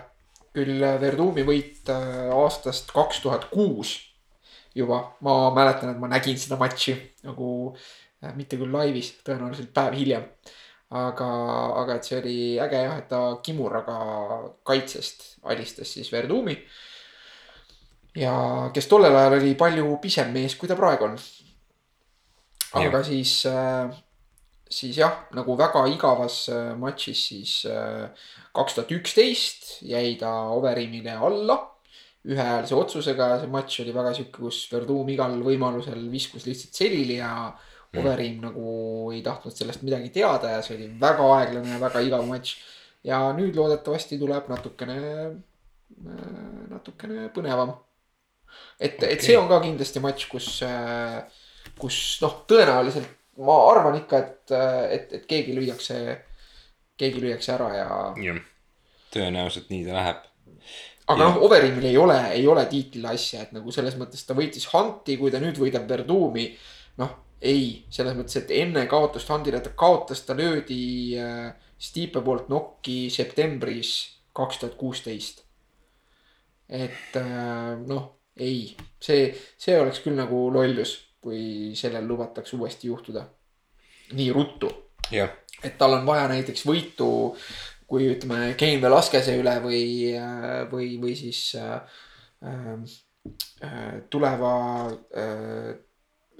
küll 0.54 0.82
äh, 0.82 0.98
Verdumi 1.00 1.42
võit 1.46 1.88
aastast 1.90 2.92
kaks 2.94 3.22
tuhat 3.24 3.48
kuus 3.50 3.96
juba, 4.74 5.16
ma 5.22 5.50
mäletan, 5.54 5.94
et 5.94 6.02
ma 6.02 6.10
nägin 6.10 6.38
seda 6.38 6.58
matši 6.58 6.96
nagu 7.24 7.48
mitte 8.34 8.56
küll 8.56 8.72
laivis, 8.72 9.10
tõenäoliselt 9.26 9.68
päev 9.76 9.94
hiljem. 9.98 10.24
aga, 10.90 11.28
aga 11.82 11.96
et 11.96 12.04
see 12.04 12.18
oli 12.20 12.38
äge 12.60 12.82
jah, 12.84 12.98
et 12.98 13.08
ta 13.08 13.22
Kimuraga 13.42 13.98
kaitsest 14.66 15.38
alistas 15.50 15.94
siis 15.96 16.12
Verdumi. 16.12 16.56
ja 18.16 18.70
kes 18.74 18.86
tollel 18.86 19.16
ajal 19.16 19.40
oli 19.40 19.54
palju 19.58 19.98
pisem 20.02 20.32
mees, 20.32 20.56
kui 20.56 20.68
ta 20.68 20.76
praegu 20.76 21.04
on. 21.04 21.18
aga 22.74 22.98
Jah. 22.98 23.06
siis 23.06 23.46
äh, 23.46 23.90
siis 24.70 24.96
jah, 24.98 25.26
nagu 25.34 25.56
väga 25.58 25.84
igavas 25.92 26.48
äh, 26.48 26.72
matšis 26.78 27.26
siis 27.28 27.52
äh, 27.70 28.08
kaks 28.54 28.74
tuhat 28.74 28.90
üksteist 28.94 29.78
jäi 29.82 30.16
ta 30.20 30.50
Overeemile 30.54 31.16
alla. 31.18 31.70
ühehäälse 32.24 32.72
otsusega, 32.72 33.26
see 33.36 33.50
matš 33.52 33.82
oli 33.82 33.92
väga 33.92 34.14
sihuke, 34.16 34.38
kus 34.46 34.62
Verdum 34.72 35.08
igal 35.12 35.34
võimalusel 35.44 36.06
viskus 36.08 36.46
lihtsalt 36.48 36.78
selili 36.78 37.18
ja 37.18 37.50
Overeem 38.00 38.40
nagu 38.42 38.68
ei 39.14 39.22
tahtnud 39.22 39.56
sellest 39.56 39.82
midagi 39.86 40.12
teada 40.14 40.56
ja 40.56 40.62
see 40.64 40.76
oli 40.78 40.90
väga 41.00 41.26
aeglane 41.38 41.74
ja 41.74 41.80
väga 41.82 42.04
igav 42.04 42.26
matš. 42.28 42.56
ja 43.04 43.20
nüüd 43.36 43.56
loodetavasti 43.56 44.18
tuleb 44.18 44.48
natukene, 44.48 45.00
natukene 46.70 47.28
põnevam. 47.34 47.74
et 48.80 48.96
okay., 48.96 49.12
et 49.12 49.22
see 49.22 49.36
on 49.38 49.48
ka 49.48 49.60
kindlasti 49.64 50.00
matš, 50.04 50.28
kus, 50.30 50.48
kus 51.78 52.00
noh, 52.22 52.40
tõenäoliselt 52.48 53.20
ma 53.42 53.56
arvan 53.70 53.98
ikka, 53.98 54.20
et, 54.20 54.54
et, 54.94 55.12
et 55.18 55.26
keegi 55.30 55.54
lüüakse, 55.56 55.98
keegi 57.00 57.22
lüüakse 57.22 57.54
ära 57.56 57.70
ja. 57.74 57.88
jah, 58.22 58.40
tõenäoliselt 59.14 59.72
nii 59.72 59.82
ta 59.88 59.96
läheb. 59.98 60.22
aga 61.10 61.28
noh, 61.28 61.40
Overeemil 61.46 61.88
ei 61.90 61.98
ole, 61.98 62.18
ei 62.36 62.46
ole 62.50 62.64
tiitlile 62.70 63.14
asja, 63.14 63.44
et 63.44 63.54
nagu 63.56 63.74
selles 63.74 63.98
mõttes 64.00 64.22
ta 64.26 64.36
võitis 64.38 64.68
Hunti, 64.72 65.18
kui 65.20 65.34
ta 65.34 65.42
nüüd 65.42 65.58
võidab 65.60 65.88
Verdumi. 65.90 66.48
noh, 67.02 67.18
ei, 67.44 67.84
selles 67.92 68.16
mõttes, 68.16 68.38
et 68.40 68.52
enne 68.56 68.86
kaotust 68.90 69.30
Huntile 69.30 69.60
ta 69.64 69.74
kaotas, 69.76 70.24
ta 70.26 70.36
löödi 70.36 71.16
äh, 71.20 71.52
Stipe 71.84 72.22
poolt 72.24 72.48
nokki 72.48 73.10
septembris 73.12 73.94
kaks 74.34 74.60
tuhat 74.62 74.76
kuusteist. 74.80 75.44
et 76.68 77.16
äh, 77.20 77.74
noh, 77.86 78.06
ei, 78.36 78.76
see, 79.00 79.28
see 79.58 79.76
oleks 79.80 80.00
küll 80.04 80.16
nagu 80.16 80.46
lollus, 80.54 80.96
kui 81.20 81.74
sellel 81.76 82.08
lubatakse 82.08 82.56
uuesti 82.56 82.88
juhtuda. 82.88 83.26
nii 84.12 84.32
ruttu 84.32 84.70
et 85.64 85.78
tal 85.78 85.96
on 85.98 86.06
vaja 86.06 86.26
näiteks 86.32 86.64
võitu, 86.68 87.08
kui 87.88 88.08
ütleme, 88.12 88.54
Kein 88.60 88.82
Velaskese 88.82 89.36
üle 89.40 89.54
või, 89.64 89.80
või, 90.72 90.94
või 91.00 91.14
siis 91.18 91.40
äh, 91.60 91.98
äh, 92.44 93.98
tuleva 94.10 94.54
äh, 94.92 95.74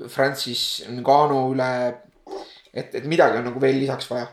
Francis 0.08 0.84
Ngannou 0.90 1.52
üle. 1.54 1.68
et, 2.72 2.94
et 2.94 3.04
midagi 3.06 3.38
on 3.38 3.48
nagu 3.50 3.60
veel 3.62 3.78
lisaks 3.78 4.10
vaja 4.10 4.26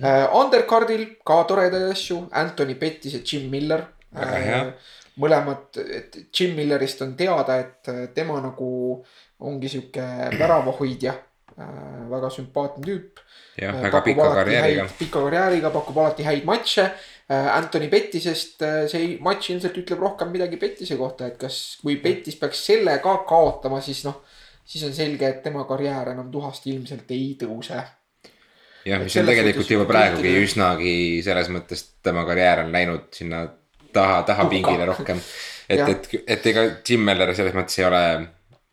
äh,. 0.00 0.26
Undercardil 0.32 1.06
ka 1.26 1.42
toredaid 1.44 1.90
asju, 1.90 2.28
Anthony 2.32 2.74
Pettis 2.80 3.18
ja 3.18 3.20
Jim 3.24 3.50
Miller. 3.50 3.84
Väga 4.16 4.42
hea. 4.44 4.62
mõlemad, 5.20 5.78
et 5.80 6.16
Jim 6.32 6.54
Millerist 6.56 7.00
on 7.02 7.14
teada, 7.16 7.56
et 7.56 7.88
tema 8.14 8.36
nagu 8.44 8.68
ongi 9.40 9.68
sihuke 9.72 10.04
väravahoidja 10.36 11.14
väga 11.56 12.30
sümpaatne 12.30 12.84
tüüp. 12.84 13.20
jah, 13.56 13.82
väga 13.82 14.00
pika 14.04 14.28
karjääriga. 14.34 14.88
pika 14.98 15.20
karjääriga, 15.20 15.70
pakub 15.70 15.98
alati 15.98 16.24
häid 16.24 16.44
matše. 16.44 16.90
Anthony 17.28 17.88
Pettisest 17.88 18.62
äh, 18.62 18.84
see 18.86 19.16
matš 19.18 19.50
ilmselt 19.50 19.78
ütleb 19.80 19.98
rohkem 19.98 20.28
midagi 20.30 20.60
Pettise 20.62 20.94
kohta, 20.96 21.26
et 21.26 21.40
kas, 21.40 21.78
kui 21.80 21.96
Pettis 21.98 22.36
peaks 22.38 22.60
selle 22.68 23.00
ka 23.02 23.16
kaotama, 23.26 23.80
siis 23.82 24.04
noh, 24.06 24.20
siis 24.66 24.84
on 24.84 24.94
selge, 24.94 25.28
et 25.28 25.42
tema 25.44 25.64
karjäär 25.68 26.12
enam 26.12 26.30
tuhast 26.32 26.66
ilmselt 26.66 27.10
ei 27.14 27.36
tõuse. 27.40 27.82
jah, 28.86 29.02
mis 29.02 29.16
on 29.16 29.28
tegelikult 29.30 29.70
juba 29.70 29.86
praegugi 29.88 30.22
kriitiline. 30.22 30.46
üsnagi 30.46 30.96
selles 31.26 31.50
mõttes 31.54 31.84
tema 32.02 32.26
karjäär 32.28 32.64
on 32.64 32.72
läinud 32.74 33.08
sinna 33.14 33.46
taha, 33.92 34.22
taha 34.22 34.44
Hukka. 34.44 34.54
pingile 34.54 34.88
rohkem. 34.92 35.20
et 35.68 35.88
et, 35.88 36.08
et 36.26 36.48
ega 36.52 36.66
Jim 36.88 37.06
Meller 37.06 37.34
selles 37.34 37.54
mõttes 37.56 37.78
ei 37.80 37.86
ole 37.88 38.02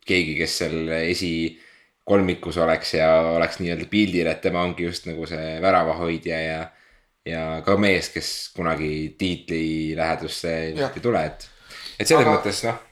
keegi, 0.06 0.34
kes 0.38 0.58
seal 0.60 0.94
esikolmikus 1.00 2.58
oleks 2.60 2.94
ja 2.98 3.10
oleks 3.34 3.60
nii-öelda 3.62 3.86
pildil, 3.90 4.28
et 4.28 4.42
tema 4.44 4.64
ongi 4.66 4.84
just 4.84 5.06
nagu 5.08 5.26
see 5.26 5.58
väravahoidja 5.64 6.40
ja. 6.42 6.62
ja 7.24 7.44
ka 7.64 7.76
mees, 7.80 8.10
kes 8.12 8.32
kunagi 8.56 9.14
tiitli 9.18 9.94
lähedusse 9.96 10.56
ei 10.74 11.00
tule, 11.00 11.24
et, 11.24 11.46
et 11.98 12.06
selles 12.06 12.26
Aga- 12.26 12.34
mõttes 12.36 12.60
noh, 12.66 12.82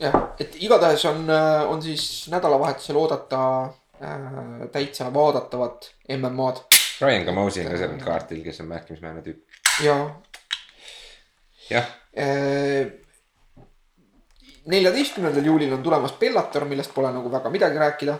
jah, 0.00 0.16
et 0.40 0.56
igatahes 0.60 1.04
on, 1.10 1.26
on 1.68 1.82
siis 1.82 2.26
nädalavahetusel 2.32 2.96
oodata 3.00 3.40
äh, 4.02 4.68
täitsa 4.72 5.08
vaadatavat 5.14 5.90
MM-ad 6.18 6.64
Ryan 7.00 7.24
Gamousi 7.28 7.60
on 7.60 7.70
ka 7.72 7.78
seal 7.80 7.98
kaardil, 8.00 8.42
kes 8.44 8.60
on 8.64 8.70
märkimisväärne 8.72 9.22
tüüp, 9.24 9.42
ja 9.84 9.96
jah. 11.70 11.90
äh, 12.16 12.86
neljateistkümnendal 14.66 15.44
juulil 15.44 15.74
on 15.76 15.82
tulemas 15.84 16.16
Bellator, 16.20 16.64
millest 16.68 16.94
pole 16.94 17.12
nagu 17.14 17.30
väga 17.32 17.50
midagi 17.52 17.78
rääkida. 17.78 18.16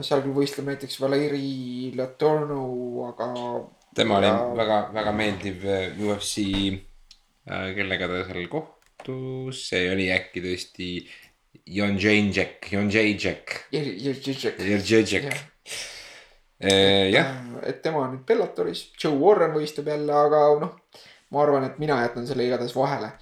seal 0.00 0.22
küll 0.24 0.32
võistleb 0.34 0.68
näiteks 0.70 0.96
Valeri 1.00 1.92
Letourneau, 1.96 3.04
aga 3.10 3.26
tema 3.94 4.16
oli 4.18 4.26
Ja- 4.26 4.50
väga, 4.56 4.78
väga 4.94 5.12
meeldiv 5.12 5.64
äh, 5.68 5.98
UFC, 6.00 6.44
kellega 7.76 8.08
ta 8.08 8.22
seal 8.28 8.46
kohtus, 8.48 8.79
see 9.56 9.86
oli 9.92 10.10
äkki 10.12 10.42
tõesti 10.44 10.90
Jon 11.70 11.96
Jacek, 11.98 12.72
Jon 12.72 12.90
Jon 13.72 14.84
Jacek 14.84 15.30
Jah.. 15.30 15.40
jah, 15.40 15.46
Äh, 16.60 17.08
et 17.70 17.80
tema 17.80 18.02
on 18.04 18.18
nüüd 18.18 18.26
Bellatoris, 18.28 18.90
Joe 19.00 19.16
Warren 19.16 19.54
võistleb 19.54 19.86
jälle, 19.88 20.12
aga 20.12 20.40
noh, 20.60 20.74
ma 21.32 21.40
arvan, 21.40 21.64
et 21.64 21.78
mina 21.80 21.96
jätan 22.02 22.26
selle 22.28 22.44
igatahes 22.44 22.76
vahele. 22.76 23.14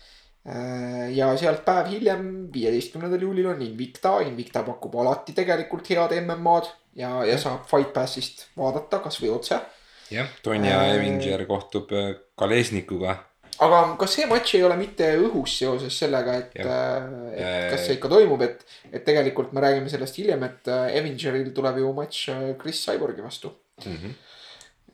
ja 1.13 1.27
sealt 1.37 1.61
päev 1.67 1.91
hiljem, 1.93 2.23
viieteistkümnendal 2.55 3.21
juulil 3.21 3.51
on 3.51 3.63
Invicta, 3.63 4.15
Invicta 4.25 4.63
pakub 4.65 4.95
alati 4.97 5.35
tegelikult 5.37 5.91
head 5.91 6.15
MM-ad 6.23 6.71
ja, 6.97 7.11
ja 7.29 7.37
saab 7.39 7.67
Fight 7.69 7.93
Passist 7.93 8.47
vaadata 8.57 9.03
kasvõi 9.05 9.31
otse. 9.35 9.61
jah, 10.11 10.31
Tonja 10.43 10.81
Äh, 10.87 10.95
Evinger 10.97 11.45
kohtub 11.47 11.93
Kalesnikuga. 12.39 13.28
Aga 13.65 13.81
kas 14.01 14.15
see 14.17 14.29
matš 14.31 14.55
ei 14.59 14.65
ole 14.67 14.77
mitte 14.79 15.09
õhus 15.19 15.57
seoses 15.61 15.99
sellega, 16.03 16.37
et, 16.43 16.57
et 16.63 17.73
kas 17.73 17.85
see 17.87 17.99
ikka 17.99 18.11
toimub, 18.13 18.43
et, 18.47 18.65
et 18.93 19.05
tegelikult 19.07 19.53
me 19.57 19.65
räägime 19.65 19.91
sellest 19.93 20.19
hiljem, 20.21 20.45
et 20.49 20.71
äh, 20.73 20.97
Avengeril 21.01 21.53
tuleb 21.57 21.81
ju 21.83 21.93
matš 21.97 22.25
äh, 22.35 22.49
Chris 22.61 22.83
Cyborgi 22.87 23.25
vastu. 23.25 23.53
Mhm. 23.85 24.17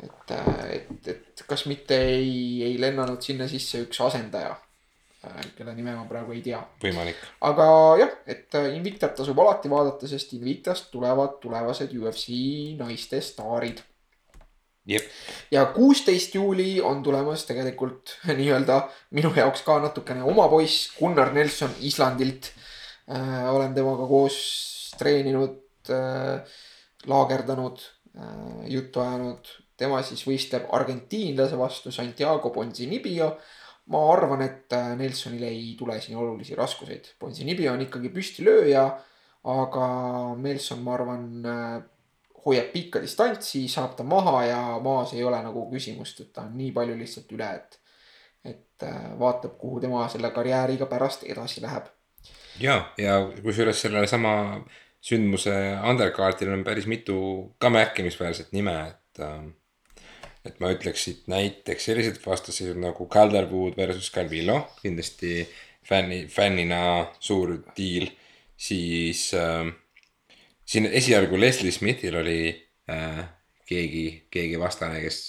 et, 0.04 0.32
et, 0.74 1.08
et 1.08 1.42
kas 1.48 1.62
mitte 1.70 1.96
ei, 1.96 2.60
ei 2.66 2.74
lennanud 2.80 3.22
sinna 3.24 3.46
sisse 3.48 3.80
üks 3.86 4.00
asendaja, 4.04 4.52
kelle 5.56 5.72
nime 5.76 5.94
ma 5.96 6.04
praegu 6.08 6.34
ei 6.34 6.42
tea. 6.44 6.60
võimalik, 6.82 7.20
aga 7.48 7.66
jah, 8.00 8.12
et 8.28 8.58
äh, 8.58 8.74
Invictat 8.76 9.16
tasub 9.16 9.38
alati 9.40 9.72
vaadata, 9.72 10.08
sest 10.10 10.34
Invictast 10.36 10.90
tulevad 10.92 11.38
tulevased 11.42 11.94
UFC 11.96 12.36
naiste 12.80 13.20
staarid. 13.24 13.80
jep, 14.86 15.08
ja 15.50 15.64
kuusteist 15.72 16.34
juuli 16.34 16.80
on 16.80 17.02
tulemas 17.02 17.46
tegelikult 17.48 18.18
nii-öelda 18.40 18.80
minu 19.16 19.32
jaoks 19.36 19.64
ka 19.66 19.78
natukene 19.82 20.22
oma 20.22 20.48
poiss 20.52 20.92
Gunnar 20.98 21.32
Nelson 21.32 21.72
Islandilt 21.80 22.52
äh,. 23.08 23.50
olen 23.50 23.74
temaga 23.74 24.06
koos 24.08 24.38
treeninud 24.98 25.90
äh,, 25.90 26.56
laagerdanud 27.06 27.80
äh,, 28.16 28.70
juttu 28.76 29.00
ajanud. 29.00 29.52
tema 29.76 30.02
siis 30.06 30.22
võistleb 30.22 30.68
argentiinlase 30.70 31.58
vastu 31.58 31.90
Santiago 31.92 32.50
Ponzinibbio. 32.50 33.36
ma 33.86 34.00
arvan, 34.12 34.40
et 34.40 34.72
äh, 34.72 34.94
Nelsonil 34.96 35.42
ei 35.44 35.74
tule 35.78 35.98
siin 36.00 36.16
olulisi 36.16 36.54
raskuseid. 36.56 37.10
Ponzinibbio 37.18 37.72
on 37.72 37.82
ikkagi 37.84 38.08
püstilööja, 38.08 38.84
aga 39.44 39.88
Nelson, 40.40 40.80
ma 40.80 40.94
arvan 40.94 41.26
äh, 41.44 41.82
hoiab 42.46 42.70
pikka 42.72 43.00
distantsi, 43.02 43.64
saab 43.68 43.96
ta 43.96 44.04
maha 44.04 44.44
ja 44.46 44.60
maas 44.84 45.14
ei 45.16 45.24
ole 45.24 45.40
nagu 45.42 45.66
küsimust, 45.70 46.20
et 46.20 46.32
ta 46.32 46.44
on 46.44 46.54
nii 46.58 46.70
palju 46.76 46.96
lihtsalt 46.98 47.32
üle, 47.36 47.50
et. 47.54 47.80
et 48.44 48.84
äh, 48.84 49.10
vaatab, 49.18 49.56
kuhu 49.58 49.80
tema 49.80 50.04
selle 50.12 50.30
karjääriga 50.30 50.86
pärast 50.86 51.24
edasi 51.24 51.62
läheb. 51.64 51.86
ja, 52.60 52.92
ja 52.98 53.20
kusjuures 53.42 53.80
sellele 53.80 54.06
sama 54.06 54.34
sündmuse 55.04 55.52
undercardil 55.90 56.52
on 56.52 56.64
päris 56.64 56.86
mitu 56.86 57.18
ka 57.58 57.70
märkimisväärset 57.70 58.52
nime, 58.52 58.76
et 58.88 59.20
ähm, 59.24 59.52
et 60.44 60.60
ma 60.60 60.70
ütleks 60.74 61.06
siit 61.06 61.28
näiteks 61.32 61.86
sellised 61.88 62.18
vastasseisud 62.26 62.76
nagu 62.80 63.06
Calderwood 63.08 63.78
versus 63.80 64.10
Calvillo, 64.12 64.58
kindlasti 64.82 65.46
fänni, 65.88 66.26
fännina 66.28 67.06
suur 67.20 67.56
diil, 67.76 68.10
siis 68.56 69.30
äh, 69.38 69.64
siin 70.64 70.88
esialgu 70.92 71.40
Leslie 71.40 71.72
Smithil 71.72 72.16
oli 72.20 72.38
äh, 72.90 73.22
keegi, 73.68 74.04
keegi 74.30 74.60
vastane, 74.60 75.00
kes, 75.04 75.20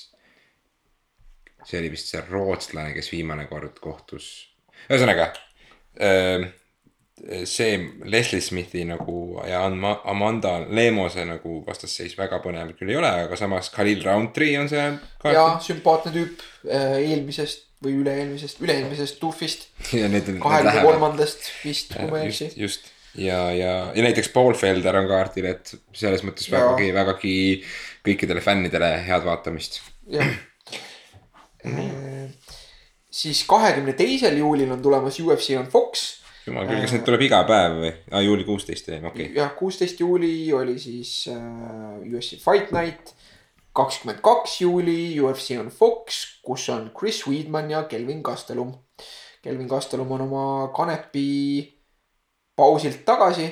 see 1.64 1.80
oli 1.82 1.92
vist 1.94 2.12
see 2.12 2.24
rootslane, 2.30 2.94
kes 2.96 3.12
viimane 3.14 3.48
kord 3.52 3.80
kohtus, 3.84 4.30
ühesõnaga 4.90 5.32
äh, 6.00 6.48
see 7.48 7.78
Leslie 8.04 8.42
Smithi 8.44 8.84
nagu 8.88 9.40
ja 9.48 9.64
Amanda 10.04 10.58
Lemose 10.68 11.24
nagu 11.28 11.62
vastasseis 11.68 12.18
väga 12.18 12.42
põnev 12.44 12.74
küll 12.76 12.92
ei 12.92 13.00
ole, 13.00 13.12
aga 13.28 13.40
samas 13.40 13.72
Khalil 13.74 14.04
Roundtree 14.04 14.58
on 14.60 14.68
see 14.72 14.82
ja 14.82 14.98
kaart. 15.22 15.64
sümpaatne 15.64 16.12
tüüp 16.16 16.44
äh, 16.68 16.98
eelmisest 17.06 17.64
või 17.86 18.00
üle-eelmisest, 18.02 18.60
üle-eelmisest 18.64 19.24
need 20.16 20.30
kahekümne 20.44 20.84
kolmandast 20.84 21.48
vist, 21.64 21.96
kui 21.96 22.12
ma 22.12 22.22
ei 22.22 22.34
eksi. 22.34 22.52
just, 22.52 22.60
just 22.60 22.95
ja, 23.18 23.40
ja, 23.52 23.74
ja 23.96 24.04
näiteks 24.04 24.30
Paul 24.34 24.54
Felder 24.54 24.98
on 25.00 25.08
kaardil, 25.08 25.50
et 25.54 25.76
selles 25.94 26.24
mõttes 26.24 26.50
Ja. 26.50 26.60
vägagi, 26.60 26.92
vägagi 26.94 27.38
kõikidele 28.06 28.42
fännidele 28.42 28.92
head 29.08 29.26
vaatamist. 29.26 29.82
jah. 30.10 30.36
siis 33.10 33.44
kahekümne 33.48 33.94
teisel 33.94 34.38
juulil 34.38 34.72
on 34.72 34.82
tulemas 34.82 35.20
UFC 35.20 35.58
on 35.58 35.68
Fox 35.72 36.26
jumal 36.46 36.68
küll, 36.70 36.82
kas 36.84 36.94
need 36.94 37.06
tuleb 37.08 37.26
iga 37.26 37.42
päev 37.48 37.78
või 37.82 37.92
ah,? 38.12 38.22
juuli 38.24 38.46
kuusteist 38.48 38.90
või, 38.90 39.00
okei 39.02 39.28
okay.. 39.30 39.38
jah, 39.40 39.54
kuusteist 39.58 40.02
juuli 40.02 40.34
oli 40.54 40.78
siis 40.82 41.14
äh, 41.34 42.02
UFC 42.06 42.40
Fight 42.42 42.74
Night. 42.76 43.16
kakskümmend 43.76 44.22
kaks 44.24 44.60
juuli 44.62 45.16
UFC 45.20 45.58
on 45.60 45.72
Fox, 45.74 46.22
kus 46.46 46.70
on 46.70 46.92
Chris 46.98 47.26
Weidman 47.28 47.72
ja 47.72 47.84
Kelvin 47.92 48.22
Gastelum. 48.24 48.72
Kelvin 49.44 49.68
Gastelum 49.68 50.12
on 50.16 50.22
oma 50.30 50.46
kanepi 50.76 51.75
pausilt 52.56 53.06
tagasi. 53.06 53.50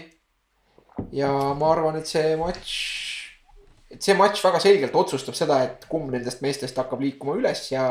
ja 1.11 1.29
ma 1.57 1.71
arvan, 1.73 1.97
et 1.97 2.07
see 2.07 2.35
matš, 2.37 2.73
et 3.91 4.01
see 4.01 4.13
matš 4.17 4.43
väga 4.45 4.59
selgelt 4.61 4.95
otsustab 4.95 5.35
seda, 5.37 5.63
et 5.65 5.87
kumb 5.89 6.11
nendest 6.13 6.41
meestest 6.45 6.77
hakkab 6.77 7.01
liikuma 7.01 7.37
üles 7.39 7.65
ja 7.71 7.87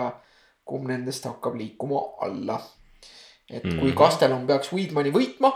kumb 0.64 0.86
nendest 0.90 1.26
hakkab 1.26 1.56
liikuma 1.58 2.00
alla. 2.22 2.60
et 3.50 3.62
kui 3.62 3.90
Mhm. 3.90 3.96
Gastelum 3.98 4.46
peaks 4.46 4.70
Weidmani 4.72 5.10
võitma, 5.12 5.50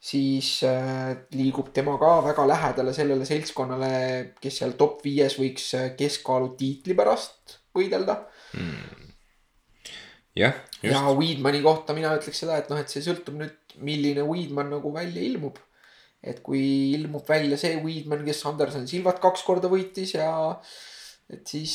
siis 0.00 0.62
äh, 0.66 1.14
liigub 1.32 1.70
tema 1.72 1.94
ka 1.98 2.20
väga 2.26 2.44
lähedale 2.50 2.92
sellele 2.92 3.24
seltskonnale, 3.24 4.34
kes 4.42 4.58
seal 4.58 4.74
top 4.76 5.00
viies 5.04 5.38
võiks 5.38 5.70
äh, 5.78 5.86
keskkaalu 5.96 6.50
tiitli 6.58 6.94
pärast 6.98 7.56
võidelda. 7.74 8.18
jah, 10.36 10.54
ja 10.82 10.90
just, 10.90 11.16
Weidmani 11.18 11.62
kohta 11.64 11.94
mina 11.96 12.12
ütleks 12.18 12.42
seda, 12.44 12.58
et 12.60 12.68
noh, 12.70 12.78
et 12.82 12.92
see 12.92 13.02
sõltub 13.06 13.38
nüüd, 13.40 13.65
milline 13.84 14.24
Weidman 14.26 14.70
nagu 14.72 14.92
välja 14.94 15.22
ilmub. 15.22 15.58
et 16.26 16.40
kui 16.42 16.60
ilmub 16.96 17.26
välja 17.28 17.58
see 17.60 17.76
Weidman, 17.84 18.24
kes 18.26 18.40
Anderson 18.48 18.86
Silvat 18.88 19.20
kaks 19.22 19.44
korda 19.46 19.68
võitis 19.70 20.16
ja 20.16 20.30
et 21.30 21.46
siis, 21.46 21.74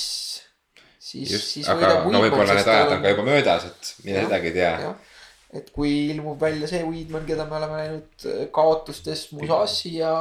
siis, 0.97 1.31
siis 1.45 1.69
aga, 1.71 1.93
aga 2.01 2.21
võib-olla 2.25 2.57
need 2.57 2.71
ajad 2.73 2.95
on 2.95 3.05
ka 3.05 3.13
juba 3.13 3.25
möödas, 3.27 3.67
et 3.69 3.93
mine 4.05 4.25
sedagi 4.25 4.53
tea. 4.55 4.73
jah, 4.85 5.13
et 5.55 5.69
kui 5.75 5.91
ilmub 6.11 6.41
välja 6.41 6.67
see 6.71 6.81
Weidman, 6.87 7.27
keda 7.27 7.45
me 7.47 7.59
oleme 7.59 7.79
näinud 7.83 8.27
kaotustes 8.55 9.29
Musasi 9.35 9.97
ja, 9.99 10.15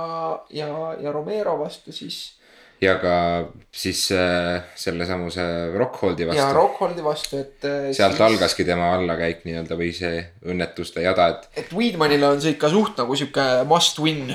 ja, 0.55 0.71
ja 1.01 1.14
Romero 1.14 1.57
vastu, 1.62 1.95
siis 1.95 2.39
ja 2.81 2.97
ka 3.01 3.14
siis 3.73 4.07
äh, 4.16 4.62
sellesamuse 4.79 5.45
Rockholdi 5.77 6.25
ja 6.25 6.31
vastu. 6.31 6.53
Rockholdi 6.57 7.05
vastu, 7.05 7.40
et. 7.43 7.59
sealt 7.97 8.16
siis.... 8.16 8.27
algaski 8.27 8.66
tema 8.69 8.93
allakäik 8.97 9.45
nii-öelda 9.49 9.79
või 9.79 9.90
see 9.97 10.23
õnnetuste 10.49 11.05
jada, 11.05 11.29
et 11.35 11.64
et 11.64 11.75
Weidmanile 11.77 12.31
on 12.35 12.40
see 12.43 12.57
ikka 12.57 12.73
suht 12.73 13.01
nagu 13.01 13.19
sihuke 13.19 13.49
must 13.69 14.01
win. 14.03 14.33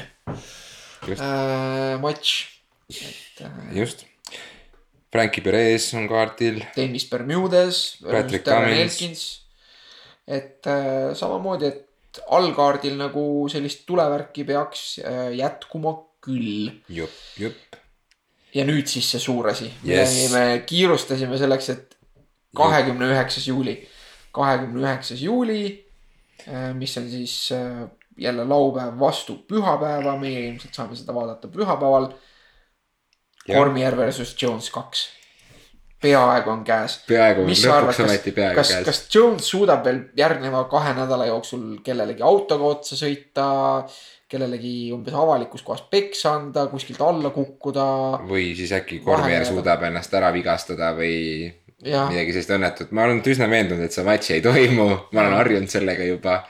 Just. 1.06 1.22
äh, 1.22 1.96
matš. 2.02 2.36
et 2.90 3.42
äh, 3.46 3.72
just. 3.82 4.06
Frankie 5.16 5.42
Perez 5.42 5.94
on 5.96 6.10
kaardil, 6.12 6.60
Dennis 6.76 7.06
Bermudes, 7.08 7.82
Patrick 8.04 8.44
Cummins. 8.44 9.24
Et 10.28 10.68
äh, 10.68 11.14
samamoodi, 11.16 11.70
et 11.70 12.20
allkaardil 12.34 12.98
nagu 12.98 13.24
sellist 13.52 13.86
tulevärki 13.88 14.44
peaks 14.48 14.84
äh, 15.06 15.30
jätkuma 15.38 15.94
küll. 16.26 16.72
jupp, 16.90 17.16
jupp. 17.40 17.78
Ja 18.56 18.64
nüüd 18.68 18.88
siis 18.88 19.10
see 19.12 19.20
suur 19.20 19.50
asi 19.52 19.68
Yes. 19.88 20.16
me 20.34 20.64
kiirustasime 20.68 21.38
selleks, 21.38 21.70
et 21.74 21.98
kahekümne 22.56 23.10
üheksas 23.12 23.48
juuli, 23.48 23.76
kahekümne 24.36 24.82
üheksas 24.86 25.22
juuli, 25.22 25.66
mis 26.78 26.98
on 26.98 27.10
siis 27.12 27.36
äh, 27.56 27.84
jälle 28.18 28.46
laupäev 28.48 29.00
vastu 29.00 29.38
pühapäeva, 29.50 30.16
meie 30.20 30.48
ilmselt 30.48 30.74
saame 30.78 30.96
seda 30.96 31.16
vaadata 31.16 31.52
pühapäeval. 31.52 32.10
Kormier 33.46 33.94
versus 33.98 34.32
Jones 34.42 34.72
kaks, 34.74 35.04
peaaegu 36.02 36.50
on 36.50 36.64
käes. 36.66 36.96
peaaegu 37.06 37.44
arvad, 37.46 37.92
lõpuks 37.92 38.00
ometi, 38.02 38.32
peaaegu 38.34 38.58
kas, 38.58 38.72
käes. 38.74 38.86
kas 38.88 39.02
Jones 39.14 39.50
suudab 39.52 39.84
veel 39.86 40.00
järgneva 40.18 40.64
kahe 40.72 40.96
nädala 40.98 41.28
jooksul 41.30 41.76
kellelegi 41.86 42.26
autoga 42.26 42.72
otsa 42.72 42.98
sõita, 42.98 43.46
kellelegi 44.30 44.92
umbes 44.96 45.14
avalikus 45.14 45.62
kohas 45.66 45.84
peksa 45.92 46.34
anda, 46.40 46.66
kuskilt 46.72 47.02
alla 47.06 47.30
kukkuda. 47.30 47.86
Või 48.30 48.54
siis 48.58 48.74
äkki 48.76 49.02
Vahele- 49.06 49.46
suudab 49.46 49.84
ennast 49.86 50.14
ära 50.18 50.32
vigastada 50.34 50.94
või 50.98 51.54
ja 51.86 52.06
midagi 52.10 52.34
sellist 52.34 52.54
õnnetut, 52.56 52.94
ma 52.96 53.06
olen 53.06 53.22
üsna 53.26 53.50
veendunud, 53.52 53.84
et 53.86 53.96
see 53.96 54.06
matš 54.08 54.32
ei 54.36 54.44
toimu, 54.46 54.88
ma 55.12 55.26
olen 55.26 55.36
harjunud 55.40 55.72
sellega 55.72 56.08
juba. 56.08 56.44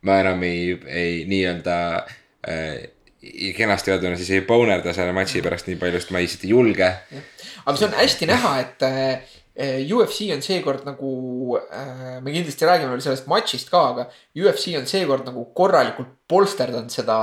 ma 0.00 0.14
enam 0.22 0.40
ei, 0.48 0.78
ei 0.88 1.24
nii-öelda 1.28 1.74
äh, 2.48 2.78
kenasti 3.56 3.92
öelduna 3.92 4.16
siis 4.16 4.30
ei 4.32 4.40
bonerda 4.48 4.94
selle 4.96 5.12
matši 5.12 5.42
pärast 5.44 5.66
nii 5.68 5.76
palju, 5.76 6.00
sest 6.00 6.12
ma 6.14 6.22
lihtsalt 6.22 6.46
ei 6.46 6.54
julge. 6.54 6.88
aga 7.66 7.74
see 7.76 7.88
on 7.90 7.98
hästi 7.98 8.28
näha, 8.30 8.54
et 8.62 8.86
äh, 8.88 9.34
UFC 9.60 10.30
on 10.34 10.42
seekord 10.44 10.86
nagu 10.88 11.10
äh,, 11.58 12.20
me 12.24 12.32
kindlasti 12.32 12.68
räägime 12.68 12.94
veel 12.94 13.02
sellest 13.04 13.26
matšist 13.30 13.72
ka, 13.72 13.82
aga 13.92 14.06
UFC 14.38 14.76
on 14.78 14.86
seekord 14.88 15.26
nagu 15.28 15.44
korralikult 15.56 16.14
polsterdanud 16.30 16.92
seda, 16.92 17.18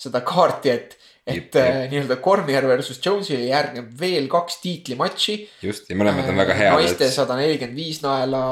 seda 0.00 0.22
kaarti, 0.24 0.72
et, 0.72 0.94
et 1.28 1.58
äh, 1.60 1.82
nii-öelda 1.90 2.20
Cormier 2.24 2.68
versus 2.70 3.00
Jones'ile 3.04 3.50
järgneb 3.50 3.90
veel 4.00 4.30
kaks 4.32 4.60
tiitlimatši. 4.62 5.36
just, 5.66 5.90
ja 5.90 5.98
mõlemad 5.98 6.30
on 6.30 6.40
väga 6.40 6.56
head. 6.60 6.78
naiste 6.78 7.10
sada 7.12 7.36
nelikümmend 7.40 7.76
viis 7.76 8.00
naela 8.04 8.44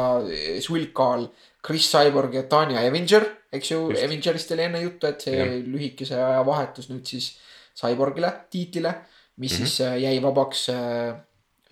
sulgkaal 0.65 1.31
Chris 1.63 1.89
Cyborg 1.93 2.35
ja 2.35 2.45
Tanja 2.51 2.83
Avenger, 2.83 3.29
eks 3.55 3.71
ju, 3.71 3.85
Just. 3.93 4.03
Avengerist 4.03 4.53
oli 4.53 4.67
enne 4.67 4.83
juttu, 4.83 5.07
et 5.07 5.25
see 5.25 5.39
Jah. 5.39 5.59
lühikese 5.73 6.19
aja 6.19 6.45
vahetus 6.47 6.91
nüüd 6.91 7.07
siis 7.07 7.37
Cyborgile 7.79 8.33
tiitlile, 8.53 8.97
mis 9.41 9.53
mm 9.53 9.65
-hmm. 9.65 9.77
siis 9.77 10.03
jäi 10.03 10.17
vabaks 10.23 10.69
äh, 10.69 11.15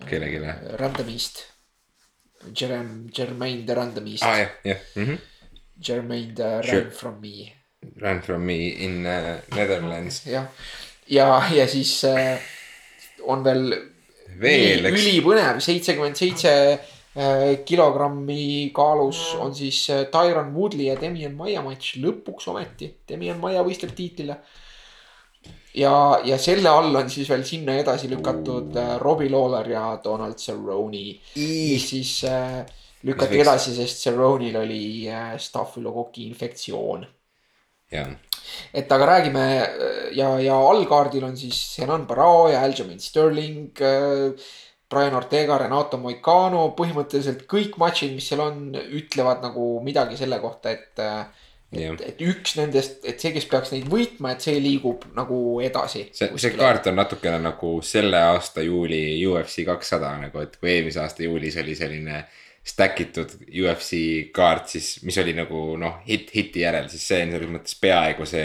kellelegi. 0.09 0.41
Randomist. 0.79 1.50
Jerem-, 2.53 3.09
Jermaine 3.17 3.65
the 3.65 3.75
Randomist 3.75 4.23
aa, 4.23 4.37
jah, 4.37 4.51
jah 4.63 4.79
mm. 4.95 5.05
-hmm. 5.05 5.17
Jermaine 5.87 6.33
the 6.35 6.49
Sure. 6.63 6.81
Ran 6.81 6.91
from 6.91 7.15
me, 7.21 7.53
Run 8.01 8.21
from 8.21 8.41
me 8.41 8.57
in 8.85 9.05
uh, 9.05 9.39
Netherlands. 9.55 10.25
jah. 10.25 10.45
ja, 11.07 11.41
ja 11.53 11.67
siis 11.67 12.03
äh, 12.03 12.37
on 13.23 13.43
veel 13.43 13.91
veel, 14.41 14.85
eks. 14.85 15.01
ülipõnev, 15.01 15.59
seitsekümmend 15.63 16.19
seitse 16.19 16.53
äh, 16.71 17.61
kilogrammi 17.65 18.71
kaalus 18.75 19.23
on 19.41 19.55
siis 19.55 19.83
äh, 19.89 20.05
Tyron 20.13 20.53
Woodley 20.55 20.89
ja 20.89 20.97
Demian 21.01 21.35
Maia 21.37 21.63
matš 21.65 21.97
lõpuks 22.01 22.49
ometi. 22.51 22.91
Demian 23.09 23.39
Maia 23.41 23.63
võistleb 23.67 23.93
tiitlile. 23.97 24.37
ja, 25.77 25.93
ja 26.25 26.37
selle 26.41 26.69
all 26.69 26.95
on 26.95 27.09
siis 27.09 27.29
veel 27.31 27.43
sinna 27.47 27.77
edasi 27.79 28.09
lükatud 28.11 28.75
äh, 28.79 28.95
Robbie 29.01 29.31
Lawler 29.31 29.69
ja 29.71 29.85
Donald 30.03 30.39
Cerrone, 30.41 31.03
mis 31.35 31.87
siis 31.89 32.23
äh, 32.27 32.61
lükati 33.07 33.37
võiks- 33.37 33.45
edasi, 33.45 33.75
sest 33.75 34.03
Cerrone'il 34.05 34.57
oli 34.59 34.83
äh, 35.09 35.35
stafylokoki 35.39 36.27
infektsioon 36.29 37.05
jah, 37.91 38.11
et 38.73 38.91
aga 38.91 39.07
räägime 39.13 39.45
äh, 39.61 40.01
ja, 40.17 40.33
ja 40.43 40.57
allkaardil 40.71 41.23
on 41.27 41.37
siis 41.37 41.59
Senan 41.75 42.07
Barao 42.07 42.49
ja 42.51 42.65
Aljamain 42.65 42.99
Sterling 42.99 43.71
äh,. 43.81 44.51
Brian 44.91 45.13
Ortega, 45.15 45.55
Renato 45.55 45.95
Moicano, 45.95 46.65
põhimõtteliselt 46.75 47.45
kõik 47.47 47.77
matšid, 47.79 48.11
mis 48.11 48.25
seal 48.27 48.41
on, 48.43 48.73
ütlevad 48.75 49.39
nagu 49.39 49.79
midagi 49.85 50.17
selle 50.19 50.35
kohta, 50.43 50.73
et. 50.75 50.99
Jah. 50.99 51.29
et, 51.71 52.03
et 52.03 52.21
üks 52.27 52.57
nendest, 52.59 52.99
et 53.07 53.21
see, 53.21 53.31
kes 53.35 53.47
peaks 53.51 53.71
neid 53.71 53.87
võitma, 53.91 54.35
et 54.35 54.43
see 54.43 54.59
liigub 54.59 55.05
nagu 55.15 55.37
edasi. 55.63 56.07
see, 56.15 56.31
see 56.41 56.53
kaart 56.57 56.91
on 56.91 56.99
natukene 56.99 57.39
nagu 57.43 57.77
selle 57.85 58.19
aasta 58.31 58.65
juuli 58.65 59.01
UFC 59.27 59.65
kakssada 59.67 60.11
nagu, 60.19 60.43
et 60.43 60.57
kui 60.59 60.73
eelmise 60.75 61.03
aasta 61.03 61.23
juulis 61.27 61.57
oli 61.61 61.75
selline 61.79 62.23
stack 62.61 62.99
itud 63.01 63.31
UFC 63.47 64.01
kaart, 64.35 64.67
siis 64.69 64.89
mis 65.07 65.17
oli 65.17 65.33
nagu 65.33 65.63
noh, 65.81 66.01
hitt 66.05 66.29
hiti 66.35 66.61
järel, 66.61 66.91
siis 66.91 67.07
see 67.09 67.23
on 67.25 67.31
selles 67.33 67.53
mõttes 67.55 67.77
peaaegu 67.81 68.27
see, 68.29 68.43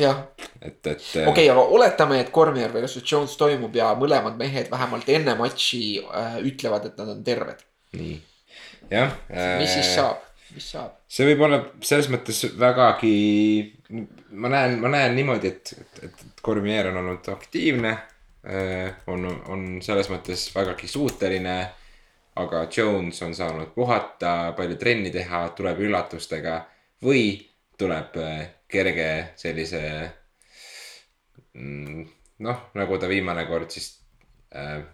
jah, 0.00 0.22
et, 0.62 0.78
et. 0.86 1.02
okei 1.02 1.26
okay,, 1.28 1.50
aga 1.52 1.66
oletame, 1.76 2.22
et 2.22 2.32
Cormier 2.32 2.72
versus 2.72 3.04
Jones 3.04 3.36
toimub 3.40 3.76
ja 3.76 3.90
mõlemad 3.98 4.38
mehed 4.40 4.70
vähemalt 4.72 5.10
enne 5.12 5.36
matši 5.36 5.82
äh, 6.00 6.38
ütlevad, 6.48 6.88
et 6.88 6.96
nad 7.02 7.12
on 7.12 7.20
terved. 7.26 7.60
nii, 7.98 8.16
jah. 8.94 9.12
mis 9.60 9.76
siis 9.76 9.92
saab, 9.98 10.24
mis 10.54 10.70
saab? 10.74 11.00
see 11.08 11.26
võib 11.28 11.42
olla 11.46 11.58
selles 11.80 12.08
mõttes 12.12 12.44
vägagi, 12.58 13.14
ma 14.38 14.52
näen, 14.52 14.78
ma 14.82 14.92
näen 14.92 15.16
niimoodi, 15.18 15.52
et, 15.52 15.74
et, 15.80 16.00
et 16.08 16.40
Cormier 16.44 16.90
on 16.92 17.02
olnud 17.02 17.28
aktiivne. 17.34 17.96
on, 19.12 19.26
on 19.52 19.66
selles 19.84 20.08
mõttes 20.08 20.48
vägagi 20.54 20.88
suuteline. 20.88 21.58
aga 22.38 22.66
Jones 22.76 23.22
on 23.22 23.34
saanud 23.34 23.72
puhata, 23.74 24.52
palju 24.56 24.76
trenni 24.78 25.10
teha, 25.10 25.48
tuleb 25.58 25.80
üllatustega 25.82 26.60
või 27.02 27.32
tuleb 27.78 28.16
äh, 28.16 28.46
kerge 28.68 29.08
sellise. 29.38 29.82
noh, 32.38 32.58
nagu 32.78 32.98
ta 32.98 33.08
viimane 33.10 33.42
kord 33.48 33.72
siis 33.74 33.88
äh,, 34.54 34.84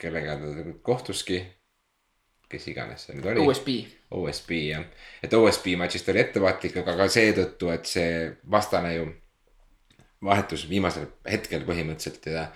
kellega 0.00 0.34
ta 0.40 0.72
kohtuski, 0.82 1.38
kes 2.52 2.68
iganes 2.70 3.06
see 3.06 3.18
nüüd 3.18 3.28
oli. 3.32 3.44
USB, 3.48 3.74
OSB 4.14 4.54
jah, 4.68 4.86
et 5.24 5.34
OSB 5.34 5.74
matšist 5.80 6.08
oli 6.12 6.22
ettevaatlik, 6.22 6.78
aga 6.82 6.96
ka 7.02 7.10
seetõttu, 7.12 7.70
et 7.74 7.90
see 7.90 8.08
vastane 8.50 8.94
ju 8.96 9.10
vahetus 10.24 10.64
viimasel 10.70 11.10
hetkel 11.28 11.66
põhimõtteliselt 11.68 12.30
ja, 12.32 12.46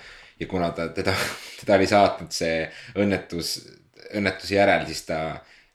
ja 0.40 0.48
kuna 0.50 0.70
ta 0.76 0.88
teda, 0.94 1.14
teda 1.60 1.76
oli 1.76 1.88
saatnud 1.90 2.34
see 2.34 2.62
õnnetus, 2.98 3.58
õnnetuse 4.16 4.56
järel, 4.56 4.86
siis 4.88 5.04
ta 5.08 5.20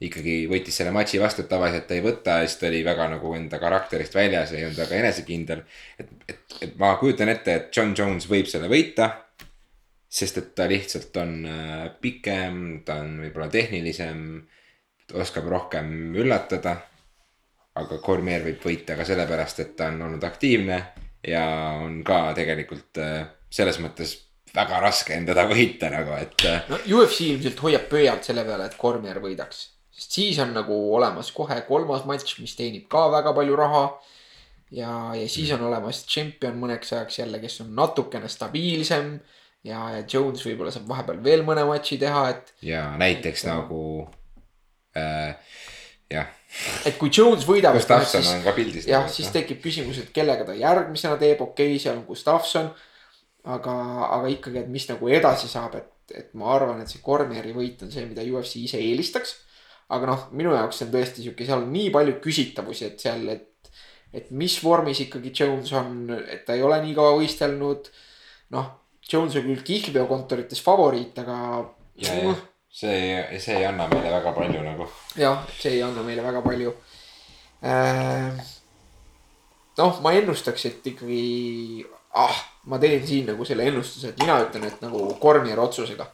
ikkagi 0.03 0.37
võttis 0.51 0.75
selle 0.79 0.91
matši 0.95 1.19
vastu, 1.21 1.43
et 1.43 1.51
tavaliselt 1.51 1.85
ta 1.87 1.95
ei 1.95 2.03
võta 2.03 2.39
ja 2.41 2.47
siis 2.47 2.59
ta 2.59 2.67
oli 2.67 2.81
väga 2.85 3.07
nagu 3.13 3.33
enda 3.37 3.59
karakterist 3.61 4.15
väljas 4.17 4.51
ja 4.51 4.59
ei 4.59 4.67
olnud 4.67 4.81
väga 4.83 4.99
enesekindel. 4.99 5.63
et, 5.99 6.09
et, 6.27 6.57
et 6.67 6.73
ma 6.79 6.95
kujutan 6.99 7.31
ette, 7.31 7.55
et 7.55 7.77
John 7.77 7.93
Jones 7.97 8.27
võib 8.29 8.49
selle 8.51 8.71
võita. 8.71 9.09
Sest 10.13 10.37
et 10.37 10.49
ta 10.55 10.67
lihtsalt 10.69 11.15
on 11.17 11.37
äh, 11.49 11.85
pikem, 12.01 12.83
ta 12.85 12.99
on 13.01 13.15
võib-olla 13.23 13.49
tehnilisem 13.53 14.19
oskab 15.19 15.47
rohkem 15.49 16.13
üllatada. 16.15 16.77
aga 17.73 17.97
Cormier 17.97 18.43
võib 18.45 18.61
võita 18.61 18.95
ka 18.95 19.05
sellepärast, 19.05 19.59
et 19.59 19.75
ta 19.75 19.87
on 19.89 20.01
olnud 20.05 20.23
aktiivne 20.23 20.77
ja 21.25 21.45
on 21.81 22.03
ka 22.05 22.33
tegelikult 22.37 22.99
äh, 23.01 23.25
selles 23.49 23.79
mõttes 23.81 24.13
väga 24.53 24.79
raske 24.83 25.15
on 25.17 25.25
teda 25.27 25.45
võita 25.49 25.89
nagu, 25.93 26.15
et 26.19 26.45
äh, 26.49 26.65
no 26.69 26.79
UFC 26.97 27.29
ilmselt 27.31 27.61
hoiab 27.65 27.87
pöialt 27.89 28.27
selle 28.27 28.45
peale, 28.47 28.67
et 28.69 28.77
Cormier 28.79 29.19
võidaks. 29.23 29.69
sest 29.93 30.17
siis 30.19 30.39
on 30.43 30.53
nagu 30.53 30.75
olemas 30.95 31.31
kohe 31.31 31.59
kolmas 31.67 32.05
matš, 32.09 32.37
mis 32.41 32.55
teenib 32.57 32.87
ka 32.89 33.07
väga 33.11 33.33
palju 33.33 33.55
raha. 33.57 33.85
ja, 34.71 35.13
ja 35.17 35.29
siis 35.29 35.51
on 35.57 35.65
olemas 35.69 36.03
tšempion 36.05 36.59
mõneks 36.59 36.93
ajaks 36.93 37.19
jälle, 37.19 37.39
kes 37.39 37.61
on 37.61 37.73
natukene 37.75 38.29
stabiilsem. 38.29 39.17
ja, 39.67 39.83
ja 39.95 40.03
Jones 40.03 40.43
võib-olla 40.45 40.73
saab 40.73 40.89
vahepeal 40.89 41.21
veel 41.23 41.45
mõne 41.47 41.65
matši 41.67 41.99
teha, 42.01 42.23
et, 42.33 42.53
ja 42.65 42.85
näiteks 42.99 43.45
nagu 43.47 43.83
äh, 44.97 45.35
jah, 46.11 46.31
et 46.87 46.97
kui 46.99 47.11
Jones 47.13 47.45
võidab. 47.47 47.77
Gustavson 47.77 48.27
on 48.35 48.43
ka 48.45 48.53
pildis. 48.55 48.87
jah, 48.89 49.07
siis 49.11 49.31
tekib 49.33 49.61
küsimus, 49.63 50.01
et 50.03 50.11
kellega 50.15 50.45
ta 50.47 50.57
järgmisena 50.57 51.17
teeb, 51.21 51.41
okei 51.41 51.73
okay,, 51.73 51.81
seal 51.81 51.97
on 51.97 52.05
Gustavson. 52.09 52.69
aga, 53.43 53.73
aga 54.07 54.29
ikkagi, 54.31 54.61
et 54.61 54.69
mis 54.71 54.85
nagu 54.87 55.09
edasi 55.11 55.49
saab, 55.51 55.73
et, 55.75 56.13
et 56.15 56.29
ma 56.39 56.53
arvan, 56.55 56.79
et 56.83 56.91
see 56.91 57.01
Cormieri 57.03 57.51
võit 57.55 57.81
on 57.83 57.91
see, 57.91 58.05
mida 58.07 58.23
UFC 58.23 58.61
ise 58.61 58.79
eelistaks. 58.79 59.35
aga 59.93 60.07
noh, 60.09 60.29
minu 60.31 60.53
jaoks 60.55 60.79
see 60.79 60.87
on 60.87 60.93
tõesti 60.93 61.25
sihuke, 61.25 61.47
seal 61.47 61.65
on 61.65 61.73
nii 61.73 61.89
palju 61.93 62.19
küsitavusi, 62.23 62.87
et 62.87 63.03
seal, 63.03 63.27
et, 63.33 63.73
et 64.15 64.31
mis 64.31 64.55
vormis 64.63 65.03
ikkagi 65.03 65.33
Jones 65.35 65.73
on, 65.75 66.07
et 66.23 66.45
ta 66.47 66.55
ei 66.55 66.63
ole 66.63 66.79
nii 66.85 66.95
kaua 66.97 67.17
võistelnud. 67.19 67.91
noh, 68.55 68.71
Jones 69.11 69.35
on 69.35 69.47
küll 69.49 69.63
kihlveokontorites 69.67 70.61
favoriit, 70.63 71.17
aga 71.21 71.37
ja, 72.01 72.15
ja 72.15 72.35
see, 72.73 73.39
see 73.39 73.59
ei 73.59 73.67
anna 73.69 73.87
meile 73.91 74.11
väga 74.11 74.33
palju 74.33 74.63
nagu. 74.65 74.87
jah, 75.19 75.43
see 75.59 75.77
ei 75.77 75.83
anna 75.85 76.03
meile 76.05 76.25
väga 76.25 76.41
palju 76.45 76.73
äh,. 77.61 78.41
noh, 79.77 80.01
ma 80.01 80.13
ennustaks, 80.17 80.65
et 80.69 80.91
ikkagi 80.93 81.85
ah, 82.17 82.41
ma 82.71 82.79
teen 82.81 83.05
siin 83.07 83.29
nagu 83.29 83.45
selle 83.45 83.67
ennustuse, 83.69 84.13
et 84.13 84.23
mina 84.23 84.39
ütlen, 84.45 84.67
et 84.69 84.81
nagu 84.85 85.05
Cormier 85.21 85.61
otsusega. 85.61 86.09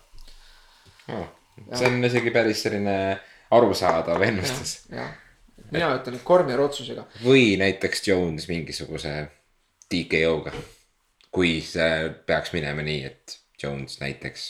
oh,. 1.15 1.28
see 1.73 1.88
on 1.88 2.04
isegi 2.10 2.36
päris 2.36 2.65
selline 2.67 2.97
arusaadav 3.56 4.28
ennustus. 4.28 4.82
mina 5.71 5.93
ütlen, 5.95 6.19
et 6.19 6.28
Cormier 6.28 6.60
otsusega. 6.65 7.08
või 7.23 7.54
näiteks 7.62 8.08
Jones 8.08 8.49
mingisuguse 8.52 9.15
TKO-ga. 9.89 10.54
Kui 11.33 11.59
see 11.65 12.09
peaks 12.27 12.53
minema 12.55 12.85
nii, 12.85 13.03
et 13.09 13.37
Jones 13.61 13.99
näiteks. 14.01 14.47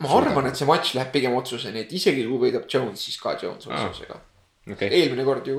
ma 0.00 0.12
arvan, 0.16 0.48
et 0.48 0.58
see 0.58 0.68
matš 0.68 0.94
läheb 0.96 1.10
pigem 1.14 1.34
otsuseni, 1.36 1.84
et 1.84 1.96
isegi 1.96 2.26
kui 2.28 2.38
võidab 2.46 2.68
Jones, 2.72 3.02
siis 3.06 3.18
ka 3.20 3.36
Jones 3.40 3.68
otsusega. 3.68 4.20
okei 4.66 4.76
okay., 4.76 5.00
eelmine 5.00 5.26
kord 5.28 5.48
ju. 5.48 5.58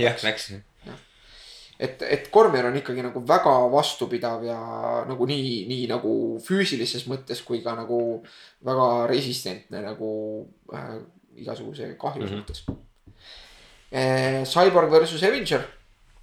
jah, 0.00 0.18
läks. 0.26 0.52
et, 1.82 2.02
et 2.02 2.30
Cormier 2.34 2.68
on 2.68 2.78
ikkagi 2.78 3.04
nagu 3.04 3.22
väga 3.26 3.54
vastupidav 3.72 4.44
ja 4.46 4.60
nagu 5.08 5.26
nii, 5.28 5.64
nii 5.70 5.88
nagu 5.90 6.14
füüsilises 6.44 7.08
mõttes 7.10 7.42
kui 7.46 7.62
ka 7.64 7.76
nagu 7.78 7.98
väga 8.66 8.88
resistentne 9.10 9.82
nagu 9.84 10.12
äh, 10.74 10.96
igasuguse 11.42 11.94
kahju 11.98 12.22
mm. 12.22 12.28
-hmm. 12.28 12.38
suhtes 12.38 12.64
eh,. 13.92 14.42
Cyborg 14.44 14.90
versus 14.90 15.22
Avenger 15.22 15.62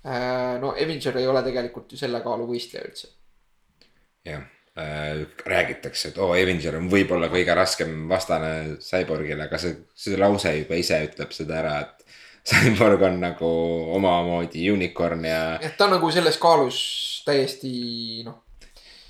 eh,. 0.04 0.60
no 0.62 0.72
Avenger 0.72 1.18
ei 1.18 1.28
ole 1.28 1.44
tegelikult 1.44 1.92
ju 1.92 1.98
selle 1.98 2.22
kaalu 2.22 2.48
võistleja 2.48 2.86
üldse. 2.88 3.19
Jah 4.30 4.46
äh,, 4.80 5.24
räägitakse, 5.46 6.12
et 6.12 6.20
oo 6.22 6.32
oh,, 6.32 6.36
Avenger 6.38 6.80
on 6.80 6.90
võib-olla 6.92 7.32
kõige 7.32 7.56
raskem 7.58 8.06
vastane 8.10 8.78
Cyborgile, 8.84 9.48
aga 9.50 9.62
see, 9.62 9.76
see 9.96 10.20
lause 10.20 10.54
juba 10.62 10.80
ise 10.80 11.02
ütleb 11.10 11.34
seda 11.36 11.60
ära, 11.64 11.76
et 11.86 12.06
Cyborg 12.50 13.04
on 13.06 13.20
nagu 13.22 13.50
omamoodi 13.98 14.70
unicorn 14.72 15.28
ja 15.28 15.42
et 15.62 15.76
ta 15.78 15.90
on 15.90 15.98
nagu 15.98 16.12
selles 16.14 16.40
kaalus 16.42 16.80
täiesti 17.28 17.74
noh, 18.26 18.40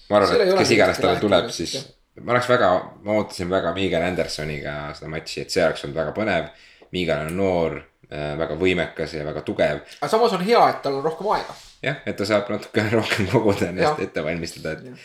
ma 0.09 0.19
arvan, 0.19 0.41
et 0.41 0.57
kes 0.63 0.75
iganes 0.75 0.99
talle 1.01 1.21
tuleb, 1.21 1.53
siis 1.53 1.77
ma 2.23 2.33
oleks 2.33 2.49
väga, 2.49 2.71
ma 3.05 3.15
ootasin 3.19 3.49
väga 3.49 3.73
Miguel 3.75 4.03
Andersoniga 4.03 4.75
seda 4.97 5.11
matši, 5.13 5.43
et 5.43 5.53
see 5.53 5.63
oleks 5.65 5.85
olnud 5.85 5.99
väga 6.01 6.15
põnev. 6.15 6.49
Miguel 6.95 7.27
on 7.29 7.35
noor, 7.37 7.75
väga 8.09 8.55
võimekas 8.59 9.13
ja 9.13 9.25
väga 9.27 9.43
tugev. 9.45 9.81
aga 9.99 10.09
samas 10.11 10.33
on 10.33 10.45
hea, 10.45 10.61
et 10.71 10.81
tal 10.83 10.99
on 10.99 11.05
rohkem 11.05 11.29
aega. 11.35 11.55
jah, 11.83 12.03
et 12.05 12.17
ta 12.17 12.27
saab 12.27 12.49
natuke 12.51 12.85
rohkem 12.97 13.27
koguda 13.31 13.71
ennast 13.71 14.03
ette 14.05 14.23
valmistada, 14.25 14.77
et 14.77 15.01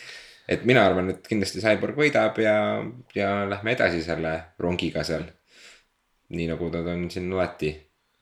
et 0.47 0.65
mina 0.65 0.83
arvan, 0.85 1.09
et 1.13 1.25
kindlasti 1.25 1.61
Cyborg 1.63 1.97
võidab 1.97 2.37
ja, 2.41 2.55
ja 3.17 3.29
lähme 3.49 3.73
edasi 3.73 4.03
selle 4.05 4.35
rongiga 4.61 5.03
seal. 5.03 5.25
nii 6.35 6.47
nagu 6.49 6.69
nad 6.73 6.87
on 6.89 7.05
siin 7.13 7.29
alati, 7.33 7.69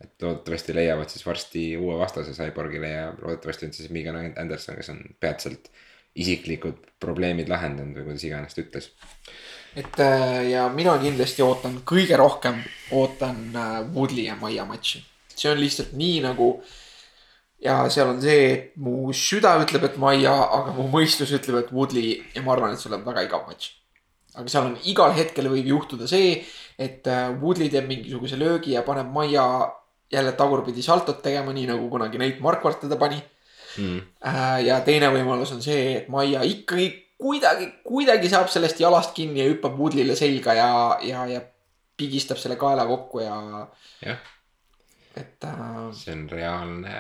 et 0.03 0.23
loodetavasti 0.23 0.75
leiavad 0.75 1.09
siis 1.11 1.25
varsti 1.25 1.63
uue 1.79 1.95
vastase 1.99 2.35
Cyborgile 2.35 2.89
ja 2.89 3.05
loodetavasti 3.21 3.67
on 3.67 3.73
siis 3.73 3.89
Miguel 3.89 4.19
Anderson, 4.19 4.75
kes 4.75 4.91
on 4.91 5.01
peatselt 5.19 5.71
isiklikud 6.15 6.81
probleemid 7.01 7.49
lahendanud 7.49 7.97
või 7.97 8.11
kuidas 8.11 8.25
iganes 8.27 8.53
ta 8.53 8.61
ütles. 8.61 8.91
et 9.75 9.99
äh, 10.03 10.49
ja 10.51 10.67
mina 10.69 10.97
kindlasti 11.01 11.41
ootan 11.41 11.79
kõige 11.87 12.17
rohkem, 12.19 12.61
ootan 12.91 13.39
äh, 13.55 13.79
Woodley 13.95 14.27
ja 14.27 14.35
Maia 14.39 14.65
matši. 14.69 15.03
see 15.35 15.51
on 15.51 15.59
lihtsalt 15.59 15.93
nii 15.97 16.21
nagu. 16.27 16.55
Ja 17.63 17.77
seal 17.93 18.11
on 18.11 18.19
see, 18.23 18.49
et 18.53 18.73
mu 18.81 19.13
süda 19.17 19.55
ütleb, 19.63 19.87
et 19.87 19.99
Maia, 20.01 20.33
aga 20.59 20.73
mu 20.77 20.89
mõistus 20.91 21.31
ütleb, 21.35 21.61
et 21.61 21.71
Woodley 21.75 22.17
ja 22.35 22.43
ma 22.45 22.55
arvan, 22.55 22.73
et 22.73 22.81
see 22.81 22.89
tuleb 22.89 23.05
väga 23.07 23.25
igav 23.27 23.47
matš. 23.49 23.71
aga 24.35 24.49
seal 24.49 24.71
on 24.71 24.77
igal 24.89 25.13
hetkel 25.15 25.47
võib 25.51 25.69
juhtuda 25.73 26.09
see, 26.09 26.39
et 26.77 27.07
äh, 27.07 27.29
Woodley 27.41 27.69
teeb 27.73 27.87
mingisuguse 27.89 28.39
löögi 28.39 28.75
ja 28.77 28.83
paneb 28.83 29.11
Maia 29.13 29.45
jälle 30.13 30.33
tagurpidi 30.37 30.83
saltot 30.85 31.21
tegema, 31.25 31.53
nii 31.53 31.69
nagu 31.71 31.89
kunagi 31.89 32.19
Nate 32.21 32.41
Marquardt 32.43 32.83
teda 32.85 32.99
pani 33.01 33.21
Mm. 33.73 34.01
Ja 34.67 34.79
teine 34.85 35.09
võimalus 35.13 35.53
on 35.55 35.63
see, 35.65 35.95
et 35.97 36.09
Maia 36.13 36.43
ikkagi 36.45 36.89
kuidagi, 37.21 37.69
kuidagi 37.87 38.29
saab 38.31 38.51
sellest 38.51 38.81
jalast 38.83 39.15
kinni 39.17 39.41
ja 39.41 39.49
hüppab 39.49 39.77
Woodlile 39.79 40.15
selga 40.19 40.55
ja, 40.57 40.69
ja, 41.05 41.25
ja 41.29 41.41
pigistab 41.97 42.41
selle 42.41 42.57
kaela 42.61 42.85
kokku 42.89 43.23
ja 43.23 43.35
jah, 44.03 44.21
et 45.17 45.45
äh,, 45.45 45.89
see 45.97 46.13
on 46.15 46.25
reaalne 46.29 46.95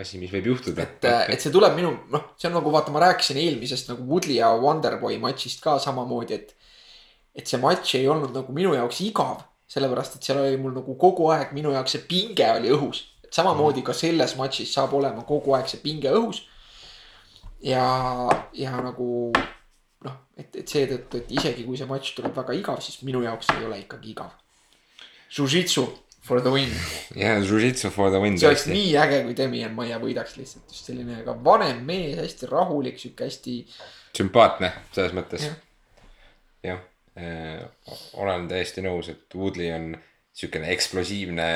asi, 0.00 0.18
mis 0.20 0.32
võib 0.32 0.48
juhtuda. 0.52 0.86
et, 0.86 1.06
et 1.34 1.42
see 1.42 1.52
tuleb 1.52 1.76
minu, 1.76 1.92
noh, 2.12 2.32
see 2.40 2.48
on 2.48 2.56
nagu 2.56 2.72
vaata, 2.72 2.92
ma 2.94 3.02
rääkisin 3.04 3.40
eelmisest 3.42 3.90
nagu 3.92 4.06
Woodley 4.08 4.38
ja 4.38 4.52
Wonderboy 4.60 5.18
matšist 5.20 5.62
ka 5.64 5.78
samamoodi, 5.82 6.38
et 6.40 6.58
et 7.32 7.48
see 7.48 7.60
matš 7.60 7.94
ei 7.96 8.08
olnud 8.12 8.34
nagu 8.36 8.52
minu 8.52 8.74
jaoks 8.76 9.00
igav, 9.06 9.40
sellepärast 9.72 10.18
et 10.18 10.26
seal 10.26 10.42
oli 10.42 10.58
mul 10.60 10.74
nagu 10.76 10.96
kogu 11.00 11.30
aeg 11.32 11.54
minu 11.56 11.72
jaoks 11.72 11.96
see 11.96 12.04
pinge 12.08 12.48
oli 12.58 12.72
õhus. 12.74 13.06
et 13.24 13.32
samamoodi 13.32 13.84
ka 13.84 13.94
selles 13.96 14.36
matšis 14.36 14.72
saab 14.74 14.92
olema 14.98 15.24
kogu 15.28 15.54
aeg 15.56 15.68
see 15.68 15.80
pinge 15.80 16.12
õhus. 16.12 16.42
ja, 17.64 17.84
ja 18.52 18.76
nagu 18.84 19.32
noh, 19.32 20.16
et, 20.36 20.56
et 20.56 20.68
seetõttu, 20.68 21.22
et 21.22 21.32
isegi 21.32 21.64
kui 21.64 21.80
see 21.80 21.88
matš 21.88 22.14
tuleb 22.16 22.36
väga 22.36 22.56
igav, 22.58 22.80
siis 22.84 23.00
minu 23.08 23.22
jaoks 23.24 23.52
ei 23.56 23.64
ole 23.64 23.80
ikkagi 23.84 24.12
igav. 24.12 24.32
Jiu-Jitsu 25.32 25.86
for 26.22 26.40
the 26.40 26.52
win, 26.54 26.70
jah, 27.18 27.40
Jiu-Jitsu 27.42 27.90
for 27.94 28.12
the 28.14 28.20
win 28.22 28.38
see 28.38 28.50
oleks 28.50 28.68
nii 28.70 28.94
äge, 29.02 29.24
kui 29.26 29.34
Demian 29.38 29.74
Maia 29.74 29.98
võidaks 30.02 30.36
lihtsalt, 30.38 30.70
just 30.70 30.88
selline 30.90 31.22
ka 31.26 31.34
vanem 31.44 31.82
mees, 31.88 32.16
hästi 32.20 32.50
rahulik, 32.50 33.00
sihuke 33.00 33.26
hästi. 33.26 33.58
sümpaatne 34.16 34.72
selles 34.94 35.16
mõttes 35.18 35.48
Jah.. 35.48 35.58
jah, 36.62 36.80
olen 38.22 38.48
täiesti 38.50 38.84
nõus, 38.86 39.10
et 39.12 39.34
Woodley 39.36 39.72
on 39.74 39.92
siukene 40.32 40.70
eksplosiivne, 40.72 41.46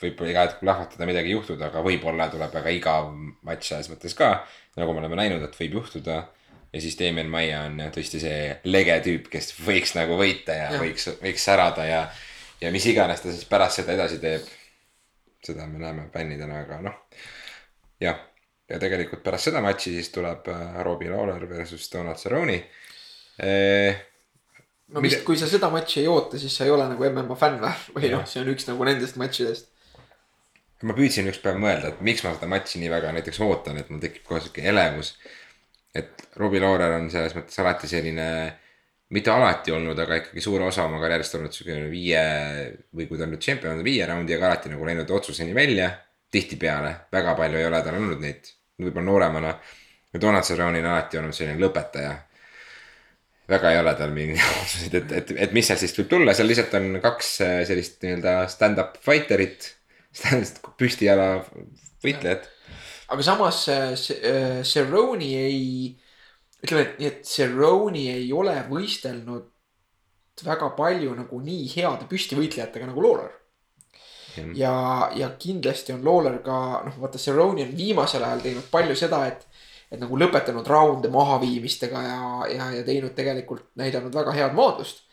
võib 0.00 0.18
iga 0.28 0.44
hetk 0.44 0.58
plahvatada, 0.60 1.06
midagi 1.08 1.32
juhtuda, 1.32 1.70
aga 1.70 1.82
võib-olla 1.84 2.28
tuleb 2.32 2.52
väga 2.58 2.74
igav 2.76 3.12
matš 3.46 3.70
selles 3.70 3.88
mõttes 3.92 4.16
ka. 4.18 4.42
nagu 4.76 4.92
me 4.92 5.00
oleme 5.02 5.16
näinud, 5.16 5.46
et 5.46 5.56
võib 5.56 5.78
juhtuda. 5.80 6.24
ja 6.72 6.80
siis 6.84 6.98
Damien 6.98 7.30
Maia 7.32 7.62
on 7.64 7.80
tõesti 7.94 8.20
see 8.20 8.40
lege 8.68 8.98
tüüp, 9.04 9.30
kes 9.32 9.54
võiks 9.64 9.94
nagu 9.96 10.18
võita 10.20 10.52
ja, 10.52 10.72
ja. 10.74 10.80
võiks, 10.82 11.08
võiks 11.22 11.44
särada 11.48 11.86
ja, 11.88 12.02
ja 12.60 12.72
mis 12.74 12.86
iganes 12.90 13.22
ta 13.22 13.32
siis 13.32 13.46
pärast 13.48 13.80
seda 13.80 13.94
edasi 13.94 14.18
teeb. 14.22 14.48
seda 15.44 15.66
me 15.70 15.78
näeme 15.78 16.08
fännidena, 16.12 16.64
aga 16.64 16.80
noh, 16.82 16.96
jah. 18.02 18.18
ja 18.68 18.78
tegelikult 18.82 19.22
pärast 19.24 19.48
seda 19.48 19.62
matši 19.64 19.94
siis 19.94 20.10
tuleb 20.14 20.48
äh, 20.50 20.82
Robbie 20.84 21.10
Lawler 21.10 21.48
versus 21.48 21.88
Donald 21.92 22.18
Cerrone 22.18 22.58
eh,. 23.38 24.04
no 24.88 25.02
vist, 25.02 25.22
kui 25.24 25.38
sa 25.38 25.46
seda 25.50 25.70
matši 25.70 26.02
ei 26.02 26.10
oota, 26.10 26.38
siis 26.38 26.56
sa 26.56 26.66
ei 26.66 26.74
ole 26.74 26.88
nagu 26.90 27.10
MMA 27.10 27.38
fänn 27.38 27.62
või, 27.62 27.74
või 27.96 28.12
noh 28.16 28.26
see 28.28 28.42
on 28.42 28.52
üks 28.54 28.68
nagu 28.70 28.88
nendest 28.88 29.20
matšidest. 29.20 29.70
ma 30.82 30.96
püüdsin 30.98 31.30
üks 31.30 31.42
päev 31.44 31.60
mõelda, 31.62 31.92
et 31.92 32.00
miks 32.04 32.24
ma 32.26 32.34
seda 32.34 32.50
matši 32.50 32.82
nii 32.82 32.92
väga 32.92 33.14
näiteks 33.14 33.42
ootan, 33.46 33.78
et 33.78 33.90
mul 33.90 34.02
tekib 34.02 34.26
kohe 34.26 34.42
sihuke 34.42 34.66
elevus. 34.66 35.14
et 35.94 36.26
Robbie 36.36 36.62
Lawler 36.62 36.98
on 36.98 37.10
selles 37.14 37.38
mõttes 37.38 37.62
alati 37.62 37.90
selline, 37.90 38.28
mitte 39.14 39.32
alati 39.32 39.72
olnud, 39.72 39.98
aga 39.98 40.20
ikkagi 40.20 40.42
suure 40.44 40.66
osa 40.68 40.84
oma 40.84 41.00
karjäärist 41.00 41.38
olnud 41.38 41.54
siukene 41.54 41.88
viie 41.90 42.20
või 42.94 43.08
kui 43.08 43.18
ta 43.18 43.24
on 43.24 43.32
nüüd 43.32 43.42
tšempion 43.44 43.82
viie 43.84 44.06
raundi, 44.06 44.36
aga 44.36 44.50
alati 44.50 44.72
nagu 44.72 44.86
läinud 44.86 45.10
otsuseni 45.10 45.54
välja. 45.56 45.90
tihtipeale, 46.30 46.90
väga 47.12 47.32
palju 47.34 47.56
ei 47.56 47.64
ole 47.64 47.78
tal 47.80 47.94
olnud 47.96 48.20
neid, 48.20 48.50
võib-olla 48.76 49.06
nooremana. 49.06 49.54
ja 50.12 50.20
Donald 50.20 50.44
Cerrone 50.44 50.82
on 50.82 50.86
alati 50.90 51.18
olnud 51.18 51.32
selline 51.32 51.60
lõpetaja 51.60 52.16
väga 53.48 53.72
ei 53.72 53.80
ole 53.80 53.94
tal 53.96 54.12
mingeid 54.14 54.44
otsuseid, 54.62 54.94
et, 55.00 55.12
et, 55.20 55.32
et 55.46 55.56
mis 55.56 55.66
seal 55.68 55.80
siis 55.80 55.96
võib 55.96 56.10
tulla, 56.12 56.34
seal 56.36 56.50
lihtsalt 56.50 56.76
on 56.78 57.00
kaks 57.04 57.32
äh, 57.46 57.56
sellist 57.68 58.02
nii-öelda 58.04 58.42
stand-up 58.52 59.00
fighterit. 59.04 59.74
püstijala 60.80 61.44
võitlejad. 62.04 62.46
aga 63.14 63.24
samas 63.24 63.64
äh, 63.72 63.90
äh, 63.92 64.60
Cerrone 64.66 65.32
ei, 65.46 65.94
ütleme 66.64 66.84
nii, 66.98 67.06
et 67.06 67.24
Cerrone 67.26 68.04
ei 68.14 68.32
ole 68.32 68.54
võistelnud 68.70 69.50
väga 70.44 70.70
palju 70.78 71.14
nagu 71.18 71.40
nii 71.42 71.66
heade 71.74 72.06
püstivõitlejatega 72.10 72.86
nagu 72.90 73.02
Lawler. 73.02 73.32
ja, 74.54 75.10
ja 75.18 75.32
kindlasti 75.38 75.92
on 75.96 76.04
Lawler 76.06 76.38
ka 76.44 76.58
noh, 76.86 76.98
vaata 77.02 77.18
Cerrone 77.18 77.66
on 77.66 77.76
viimasel 77.76 78.22
ajal 78.22 78.44
teinud 78.44 78.70
palju 78.70 78.96
seda, 78.98 79.26
et 79.26 79.46
et 79.88 80.00
nagu 80.00 80.18
lõpetanud 80.20 80.66
raunde 80.68 81.08
mahaviimistega 81.12 82.00
ja, 82.04 82.22
ja, 82.52 82.64
ja 82.76 82.82
teinud 82.84 83.14
tegelikult 83.16 83.70
näidanud 83.80 84.14
väga 84.14 84.34
head 84.36 84.56
maadlust. 84.56 85.04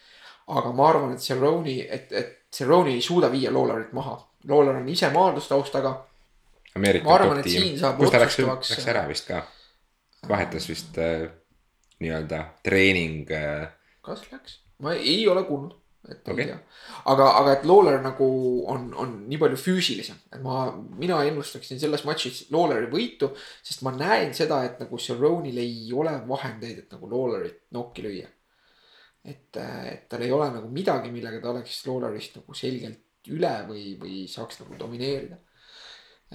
aga 0.48 0.72
ma 0.78 0.90
arvan, 0.90 1.14
et 1.16 1.24
Cerrone, 1.24 1.78
et, 1.90 2.12
et 2.12 2.34
Cerrone 2.54 2.92
ei 2.94 3.02
suuda 3.02 3.32
viia 3.32 3.54
Lawlerit 3.54 3.94
maha. 3.98 4.20
Lawler 4.46 4.76
on 4.78 4.90
ise 4.90 5.10
maadlustaustaga 5.10 5.96
Ameerika 6.76 7.18
top 7.18 7.40
tiim. 7.44 7.80
kus 7.98 8.12
ta 8.12 8.20
läks, 8.20 8.38
läks 8.44 8.88
ära 8.92 9.08
vist 9.08 9.26
ka. 9.30 9.42
Vahetas 10.30 10.70
vist 10.70 10.98
äh, 11.02 11.28
nii-öelda 12.04 12.44
treening 12.64 13.32
äh,. 13.32 13.68
kas 14.06 14.26
läks? 14.32 14.60
ma 14.84 14.94
ei, 14.94 15.04
ei 15.16 15.28
ole 15.32 15.44
kuulnud, 15.48 15.76
et 16.10 16.28
Okei. 16.28 16.44
ei 16.44 16.52
tea. 16.52 16.58
aga, 17.12 17.30
aga 17.40 17.54
et 17.56 17.66
Lawler 17.70 18.02
nagu 18.04 18.28
on, 18.72 18.90
on 19.02 19.16
nii 19.30 19.40
palju 19.42 19.60
füüsilisem, 19.62 20.20
et 20.34 20.44
ma, 20.44 20.68
mina 21.00 21.22
ennustaksin 21.30 21.80
selles 21.82 22.06
matšis 22.08 22.46
Lawleri 22.54 22.90
võitu, 22.92 23.32
sest 23.64 23.86
ma 23.88 23.96
näen 23.96 24.36
seda, 24.38 24.62
et 24.68 24.82
nagu 24.84 25.00
Cerrone'il 25.02 25.62
ei 25.64 25.90
ole 25.96 26.18
vahendeid, 26.28 26.84
et 26.84 26.98
nagu 26.98 27.10
Lawlerit 27.12 27.64
nokki 27.76 28.06
lüüa. 28.06 28.30
et, 29.26 29.58
et 29.58 30.06
tal 30.10 30.22
ei 30.22 30.32
ole 30.32 30.52
nagu 30.54 30.70
midagi, 30.70 31.10
millega 31.14 31.42
ta 31.42 31.54
oleks 31.56 31.80
Lawlerist 31.88 32.42
nagu 32.42 32.54
selgelt 32.54 33.02
üle 33.34 33.56
või, 33.70 33.96
või 33.98 34.26
saaks 34.30 34.60
nagu 34.62 34.78
domineerida. 34.80 35.40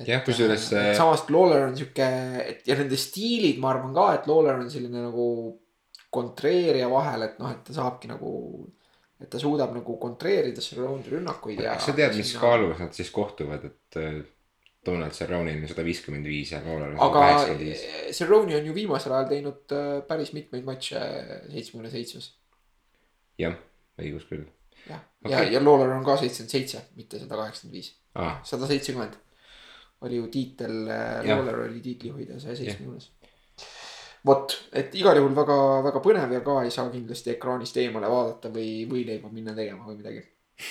Jah, 0.06 0.22
kusjuures, 0.24 0.68
äh, 0.78 0.92
samas 0.96 1.24
Lawler 1.28 1.66
on 1.66 1.74
sihuke, 1.76 2.06
et 2.46 2.68
ja 2.68 2.76
nende 2.78 2.96
stiilid, 2.98 3.58
ma 3.60 3.72
arvan 3.74 3.92
ka, 3.96 4.06
et 4.16 4.28
Lawler 4.30 4.60
on 4.62 4.70
selline 4.70 5.02
nagu 5.02 5.26
kontreerija 6.14 6.88
vahel, 6.90 7.26
et 7.26 7.40
noh, 7.42 7.50
et 7.52 7.64
ta 7.66 7.74
saabki 7.74 8.10
nagu, 8.10 8.30
et 9.20 9.28
ta 9.30 9.40
suudab 9.42 9.74
nagu 9.76 9.96
kontreerida 10.00 10.62
Cerrone'i 10.64 11.10
rünnakuid 11.12 11.62
ja. 11.62 11.74
kas 11.76 11.90
sa 11.90 11.96
tead, 11.98 12.14
mis 12.18 12.32
kaalus 12.40 12.78
nad 12.80 12.94
siis 12.96 13.10
kohtuvad, 13.14 13.66
et 13.66 13.98
äh, 14.00 14.20
Donald 14.86 15.12
Cerrone 15.12 15.52
on 15.58 15.66
sada 15.68 15.84
viiskümmend 15.84 16.24
viis 16.30 16.54
ja 16.54 16.62
Lawler 16.64 16.94
on 16.94 16.96
sada 16.96 17.08
aga 17.10 17.24
kaheksakümmend 17.26 17.66
viis. 17.66 17.82
Cerrone 18.16 18.56
on 18.56 18.70
ju 18.70 18.76
viimasel 18.78 19.16
ajal 19.16 19.28
teinud 19.34 19.74
äh, 19.76 19.90
päris 20.08 20.32
mitmeid 20.36 20.64
matše 20.66 21.02
seitsmekümne 21.50 21.92
seitsmes. 21.92 22.30
jah, 23.42 23.58
õigus 24.00 24.24
küll 24.30 24.46
jah, 24.86 25.02
Okei. 25.24 25.34
ja, 25.34 25.42
ja 25.58 25.64
Lawler 25.64 25.92
on 25.98 26.06
ka 26.06 26.16
seitsekümmend 26.22 26.54
seitse, 26.56 26.86
mitte 26.96 27.20
sada 27.20 27.42
kaheksakümmend 27.42 27.76
viis, 27.76 27.92
ah,. 28.14 28.38
sada 28.46 28.70
seitsekümmend. 28.70 29.18
Oli 30.06 30.20
ju 30.20 30.28
tiitel, 30.32 30.76
Jah. 30.88 31.38
Lawler 31.38 31.64
oli 31.66 31.80
tiitlihoidja 31.84 32.40
saja 32.40 32.56
seitsmekümnes. 32.56 33.10
vot, 34.26 34.54
et 34.72 34.94
igal 35.00 35.16
juhul 35.16 35.34
väga, 35.36 35.56
väga 35.84 36.02
põnev 36.04 36.34
ja 36.36 36.40
ka 36.44 36.60
ei 36.64 36.72
saa 36.74 36.90
kindlasti 36.92 37.34
ekraanist 37.34 37.76
eemale 37.80 38.08
vaadata 38.12 38.52
või 38.52 38.84
võileiba 38.90 39.32
minna 39.32 39.54
tegema 39.56 39.86
või 39.88 40.00
midagi. 40.00 40.24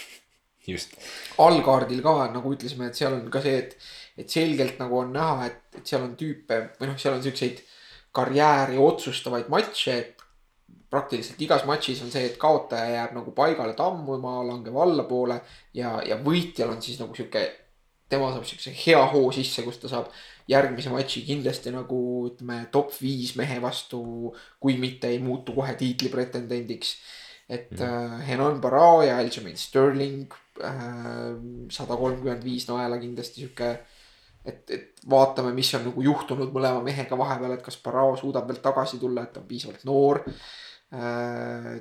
just, 0.73 0.95
allkaardil 1.41 2.01
ka 2.05 2.15
nagu 2.33 2.53
ütlesime, 2.53 2.89
et 2.89 2.99
seal 2.99 3.17
on 3.17 3.27
ka 3.33 3.41
see, 3.45 3.57
et, 3.63 3.75
et 4.21 4.29
selgelt 4.29 4.81
nagu 4.81 5.01
on 5.01 5.13
näha, 5.13 5.49
et, 5.49 5.61
et 5.81 5.93
seal 5.93 6.05
on 6.05 6.15
tüüpe 6.19 6.61
või 6.79 6.91
noh, 6.91 6.97
seal 7.01 7.17
on 7.17 7.25
siukseid 7.25 7.61
karjääri 8.15 8.77
otsustavaid 8.81 9.49
matše, 9.53 9.97
et 9.97 10.19
praktiliselt 10.89 11.41
igas 11.45 11.65
matšis 11.69 12.01
on 12.05 12.11
see, 12.13 12.25
et 12.31 12.37
kaotaja 12.41 12.95
jääb 12.95 13.15
nagu 13.17 13.33
paigale 13.37 13.75
tammuma, 13.77 14.39
langeb 14.45 14.77
allapoole 14.77 15.37
ja, 15.77 15.99
ja 16.05 16.17
võitjal 16.23 16.73
on 16.73 16.81
siis 16.81 16.97
nagu 17.01 17.13
sihuke, 17.17 17.43
tema 18.09 18.31
saab 18.33 18.45
siukse 18.49 18.73
hea 18.73 18.99
hoo 19.13 19.31
sisse, 19.35 19.63
kus 19.65 19.79
ta 19.81 19.91
saab 19.91 20.09
järgmise 20.49 20.91
matši 20.93 21.23
kindlasti 21.27 21.73
nagu 21.73 21.99
ütleme, 22.31 22.63
top 22.73 22.93
viis 22.97 23.35
mehe 23.37 23.59
vastu, 23.61 24.01
kui 24.61 24.77
mitte 24.81 25.11
ei 25.11 25.19
muutu 25.21 25.53
kohe 25.57 25.75
tiitli 25.77 26.09
pretendendiks. 26.13 26.95
et 27.49 27.71
mm. 27.71 28.21
Henan 28.27 28.61
Barao 28.61 29.01
ja 29.01 29.17
Aljamain 29.17 29.57
Sterling 29.57 30.33
sada 31.71 31.95
kolmkümmend 31.97 32.43
viis 32.43 32.67
naela 32.69 32.97
kindlasti 33.01 33.41
sihuke. 33.41 33.69
et, 34.45 34.71
et 34.71 35.03
vaatame, 35.09 35.51
mis 35.53 35.69
on 35.75 35.83
nagu 35.89 36.01
juhtunud 36.01 36.53
mõlema 36.55 36.81
mehega 36.83 37.17
vahepeal, 37.17 37.53
et 37.53 37.63
kas 37.65 37.77
Barao 37.83 38.15
suudab 38.17 38.47
veel 38.49 38.61
tagasi 38.63 38.97
tulla, 38.97 39.23
et 39.23 39.33
ta 39.33 39.43
on 39.43 39.47
piisavalt 39.49 39.83
noor. 39.85 40.23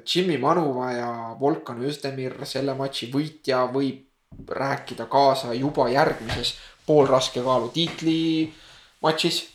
Jimmy 0.04 0.36
Manuva 0.38 0.90
ja 0.92 1.10
Volkan 1.40 1.80
Özdemir, 1.86 2.34
selle 2.44 2.74
matši 2.76 3.08
võitja 3.14 3.62
võib 3.72 4.07
rääkida 4.48 5.06
kaasa 5.06 5.54
juba 5.54 5.88
järgmises 5.88 6.54
poolraske 6.86 7.42
kaalu 7.44 7.68
tiitli 7.68 8.52
matšis. 9.02 9.48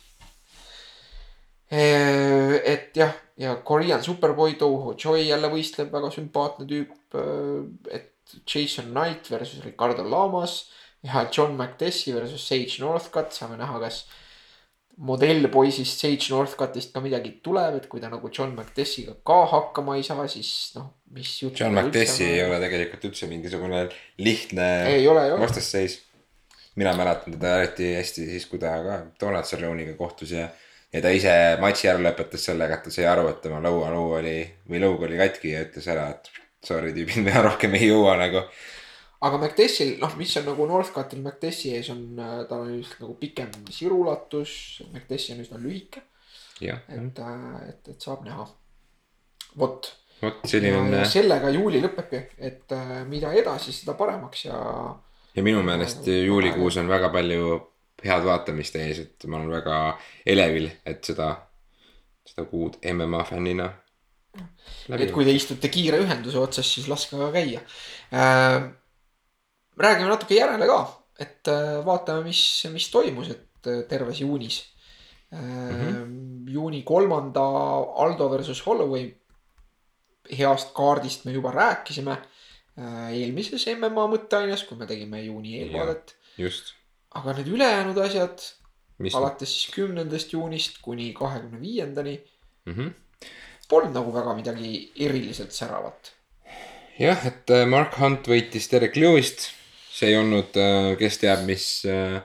et 1.70 2.96
jah, 2.96 3.14
ja 3.36 3.56
Korean 3.56 4.02
Superboy 4.02 4.54
Toho 4.54 4.94
Choi 4.94 5.28
jälle 5.28 5.48
võistleb, 5.50 5.90
väga 5.92 6.10
sümpaatne 6.10 6.66
tüüp. 6.66 6.92
et 7.90 8.10
Jason 8.54 8.84
Knight 8.84 9.30
versus 9.30 9.64
Ricardo 9.64 10.04
Lamas 10.10 10.70
ja 11.02 11.26
John 11.36 11.56
McTessie 11.56 12.14
versus 12.14 12.48
Sage 12.48 12.80
Northcutt, 12.80 13.32
saame 13.32 13.56
näha, 13.56 13.80
kas 13.80 14.04
modellpoisist 14.96 16.00
Sage 16.00 16.30
Northcuttist 16.30 16.94
ka 16.94 17.02
midagi 17.04 17.40
tuleb, 17.42 17.80
et 17.80 17.88
kui 17.88 18.00
ta 18.00 18.08
nagu 18.08 18.30
John 18.32 18.54
McTessiega 18.54 19.16
ka 19.26 19.44
hakkama 19.50 19.98
ei 19.98 20.06
saa, 20.06 20.26
siis 20.30 20.72
noh, 20.78 20.92
mis 21.14 21.30
jutt. 21.42 21.60
John 21.60 21.76
McTessie 21.76 22.32
ei 22.34 22.42
ole 22.44 22.58
tegelikult 22.62 23.06
üldse 23.10 23.28
mingisugune 23.30 23.86
lihtne 24.24 24.68
ei 24.90 25.06
ole, 25.08 25.28
ole. 25.32 25.40
vastasseis. 25.44 26.00
mina 26.74 26.94
mäletan 26.98 27.36
teda 27.36 27.56
eriti 27.62 27.92
hästi 27.94 28.28
siis, 28.32 28.46
kui 28.50 28.58
ta 28.58 28.74
ka 28.82 29.00
Donald 29.20 29.46
Cerrone'iga 29.46 29.94
kohtus 29.98 30.34
ja, 30.34 30.48
ja 30.92 31.02
ta 31.02 31.12
ise 31.14 31.34
matši 31.62 31.90
ära 31.92 32.02
lõpetas 32.02 32.48
sellega, 32.50 32.78
et 32.78 32.88
ta 32.88 32.94
sai 32.94 33.06
aru, 33.10 33.28
et 33.30 33.42
tema 33.44 33.60
lõualuu 33.62 34.16
oli 34.18 34.38
või 34.70 34.82
lõug 34.82 35.06
oli 35.06 35.20
katki 35.20 35.54
ja 35.54 35.62
ütles 35.68 35.86
ära, 35.92 36.08
et 36.16 36.32
sorry 36.66 36.94
tüübid, 36.96 37.22
me 37.26 37.44
rohkem 37.46 37.78
ei 37.78 37.92
jõua 37.92 38.16
nagu. 38.18 38.42
aga 39.24 39.38
McTessil, 39.38 39.94
noh, 40.02 40.18
mis 40.18 40.34
on 40.40 40.48
nagu 40.50 40.66
Northcuttil 40.68 41.22
McTessi 41.22 41.76
ees 41.78 41.92
on, 41.94 42.02
tal 42.18 42.66
on 42.66 42.74
just 42.74 42.98
nagu 43.00 43.14
pikem 43.20 43.54
siruulatus, 43.70 44.56
McTessi 44.90 45.36
on 45.36 45.44
üsna 45.46 45.62
lühike, 45.62 46.02
et, 46.60 47.22
et, 47.68 47.92
et 47.94 48.00
saab 48.02 48.26
näha. 48.26 48.48
vot, 49.60 49.94
vot 50.22 50.44
selline 50.48 51.04
sellega 51.10 51.50
juuli 51.54 51.82
lõpebki, 51.82 52.22
et 52.38 52.72
äh, 52.72 53.00
mida 53.08 53.32
edasi, 53.32 53.72
seda 53.72 53.96
paremaks 53.98 54.46
ja 54.46 54.58
ja 55.34 55.42
minu 55.42 55.62
meelest 55.66 56.06
juulikuus 56.06 56.76
on 56.82 56.88
väga 56.88 57.10
palju 57.14 57.54
head 58.04 58.26
vaatamist 58.26 58.76
ees, 58.78 59.00
et 59.04 59.26
ma 59.30 59.40
olen 59.40 59.54
väga 59.54 59.78
elevil, 60.34 60.68
et 60.86 61.04
seda, 61.06 61.30
seda 62.28 62.46
kuud 62.50 62.78
MMA 62.92 63.22
fännina. 63.28 63.70
et 64.90 65.12
kui 65.14 65.26
te 65.26 65.34
istute 65.34 65.70
kiire 65.72 66.00
ühenduse 66.02 66.38
otsas, 66.40 66.68
siis 66.68 66.88
laske 66.90 67.16
aga 67.16 67.30
käia 67.34 67.62
äh,. 68.12 68.68
räägime 69.78 70.10
natuke 70.10 70.34
järele 70.34 70.66
ka, 70.70 70.78
et 71.18 71.50
äh, 71.50 71.80
vaatame, 71.86 72.24
mis, 72.28 72.42
mis 72.72 72.90
toimus, 72.90 73.30
et 73.30 73.70
äh, 73.70 73.82
terves 73.90 74.20
juunis 74.20 74.62
äh,. 75.32 75.40
Mm 75.40 75.80
-hmm. 75.80 76.50
juuni 76.50 76.82
kolmanda 76.82 77.42
Aldo 78.04 78.28
versus 78.30 78.66
Holloway 78.66 79.10
heast 80.30 80.72
kaardist 80.76 81.24
me 81.24 81.34
juba 81.34 81.52
rääkisime 81.54 82.16
äh, 82.16 83.12
eelmises 83.12 83.66
MMA 83.76 84.06
mõtteaines, 84.14 84.64
kui 84.68 84.78
me 84.80 84.88
tegime 84.90 85.22
juuni 85.24 85.58
eelvaadet. 85.60 86.16
just, 86.38 86.74
aga 87.14 87.36
need 87.38 87.50
ülejäänud 87.54 87.98
asjad 88.04 88.44
alates 89.14 89.50
siis 89.52 89.74
kümnendast 89.74 90.32
juunist 90.32 90.78
kuni 90.82 91.12
kahekümne 91.14 91.60
viiendani 91.60 92.18
mm 92.66 92.74
-hmm. 92.74 92.92
polnud 93.68 93.94
nagu 93.94 94.14
väga 94.14 94.34
midagi 94.34 94.92
eriliselt 94.96 95.52
säravat 95.52 96.12
jah, 96.98 97.26
et 97.26 97.50
äh, 97.50 97.66
Mark 97.66 97.98
Hunt 97.98 98.28
võitis 98.28 98.70
Derek 98.70 98.96
Lewis't, 98.96 99.50
see 99.90 100.08
ei 100.10 100.16
olnud, 100.16 100.56
kes 100.98 101.18
teab, 101.18 101.44
mis 101.46 101.84
äh, 101.86 102.22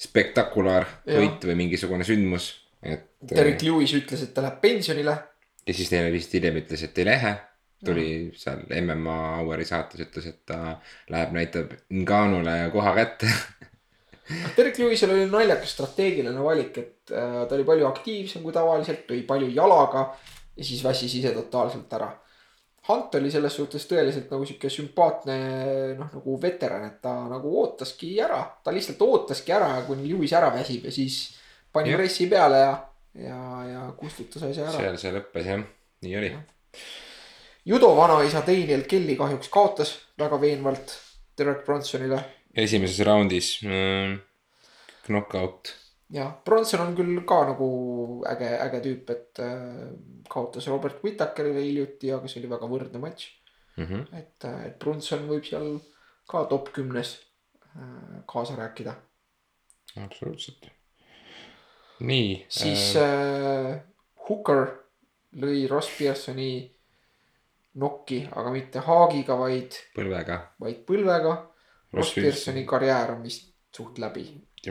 spektakulaar 0.00 0.86
Jah. 1.04 1.20
võit 1.20 1.44
või 1.44 1.56
mingisugune 1.64 2.06
sündmus, 2.06 2.52
et. 2.82 3.06
Derek 3.20 3.60
Lewis 3.66 3.92
ütles, 3.92 4.22
et 4.24 4.32
ta 4.32 4.44
läheb 4.44 4.62
pensionile. 4.62 5.16
Ja 5.66 5.74
siis 5.76 5.90
neile 5.92 6.12
vist 6.12 6.34
hiljem 6.34 6.60
ütles, 6.62 6.84
et 6.86 6.98
ei 6.98 7.08
lähe. 7.08 7.36
tuli 7.84 8.08
seal 8.36 8.60
MMA 8.76 9.16
Aueri 9.38 9.64
saates, 9.64 10.02
ütles, 10.04 10.26
et 10.28 10.42
ta 10.44 10.76
läheb, 11.08 11.30
näitab 11.32 11.70
Ngannule 11.88 12.56
koha 12.74 12.92
kätte. 12.98 13.30
Derek 14.56 14.76
Lewisel 14.78 15.14
oli 15.14 15.24
naljakas 15.30 15.72
strateegiline 15.74 16.42
valik, 16.44 16.76
et 16.78 17.12
äh, 17.14 17.38
ta 17.48 17.56
oli 17.56 17.64
palju 17.66 17.86
aktiivsem 17.88 18.44
kui 18.44 18.52
tavaliselt, 18.54 19.06
tõi 19.08 19.22
palju 19.26 19.48
jalaga 19.54 20.10
ja 20.56 20.66
siis 20.66 20.84
väsis 20.84 21.16
ise 21.18 21.32
totaalselt 21.34 21.96
ära. 21.96 22.10
Hunt 22.88 23.14
oli 23.18 23.30
selles 23.32 23.56
suhtes 23.56 23.84
tõeliselt 23.88 24.30
nagu 24.32 24.46
sihuke 24.48 24.70
sümpaatne 24.72 25.38
noh, 25.98 26.12
nagu 26.14 26.36
veteran, 26.42 26.86
et 26.88 27.00
ta 27.02 27.12
nagu 27.28 27.50
ootaski 27.62 28.14
ära, 28.24 28.40
ta 28.64 28.72
lihtsalt 28.74 29.02
ootaski 29.04 29.52
ära, 29.56 29.72
kuni 29.88 30.08
Lewis 30.08 30.32
ära 30.36 30.48
väsib 30.54 30.88
ja 30.88 30.94
siis 30.94 31.18
pani 31.72 31.92
pressi 31.96 32.28
peale 32.30 32.62
ja, 32.62 32.72
ja, 33.14 33.40
ja 33.68 33.84
kustutas 33.98 34.42
asja 34.42 34.68
ära. 34.68 34.78
seal 34.78 34.98
see 34.98 35.14
lõppes 35.18 35.46
jah, 35.46 35.62
nii 36.06 36.16
oli. 36.22 36.34
judo 37.64 37.94
vanaisa 37.96 38.44
Daniel 38.46 38.84
Kelly 38.90 39.16
kahjuks 39.20 39.48
kaotas 39.48 39.96
väga 40.18 40.40
veenvalt 40.40 40.98
Derek 41.38 41.64
Bronsonile 41.64 42.20
esimeses 42.54 43.04
raundis 43.06 43.60
mm, 43.62 44.16
knockout. 45.06 45.74
jah, 46.10 46.32
Bronson 46.44 46.82
on 46.84 46.96
küll 46.98 47.20
ka 47.28 47.42
nagu 47.52 47.68
äge, 48.30 48.50
äge 48.64 48.80
tüüp, 48.86 49.12
et 49.14 49.42
äh, 49.44 49.92
kaotas 50.30 50.66
Robert 50.70 51.04
Whittakerile 51.04 51.62
hiljuti, 51.62 52.10
aga 52.14 52.30
see 52.30 52.42
oli 52.42 52.50
väga 52.50 52.70
võrdne 52.70 53.02
matš. 53.02 53.30
Mm 53.76 53.86
-hmm. 53.86 54.18
et, 54.18 54.44
et 54.66 54.78
Bronson 54.78 55.28
võib 55.28 55.46
seal 55.46 55.78
ka 56.28 56.44
top 56.50 56.72
kümnes 56.74 57.14
äh, 57.76 58.20
kaasa 58.26 58.56
rääkida. 58.58 58.94
absoluutselt. 59.96 60.70
nii. 62.00 62.34
siis 62.48 62.92
äh, 63.00 63.74
Hooker 64.28 64.66
lõi 65.40 65.64
Ross 65.70 65.92
Pearsoni 65.98 66.52
nokki, 67.80 68.24
aga 68.34 68.52
mitte 68.54 68.82
haagiga, 68.84 69.36
vaid, 69.38 69.78
põlvega. 69.94 70.40
vaid 70.60 70.82
põlvega. 70.86 71.36
Ross 71.94 72.14
Pearsoni 72.14 72.64
karjäär 72.68 73.14
on 73.16 73.22
vist 73.26 73.50
suht 73.74 73.98
läbi. 73.98 74.26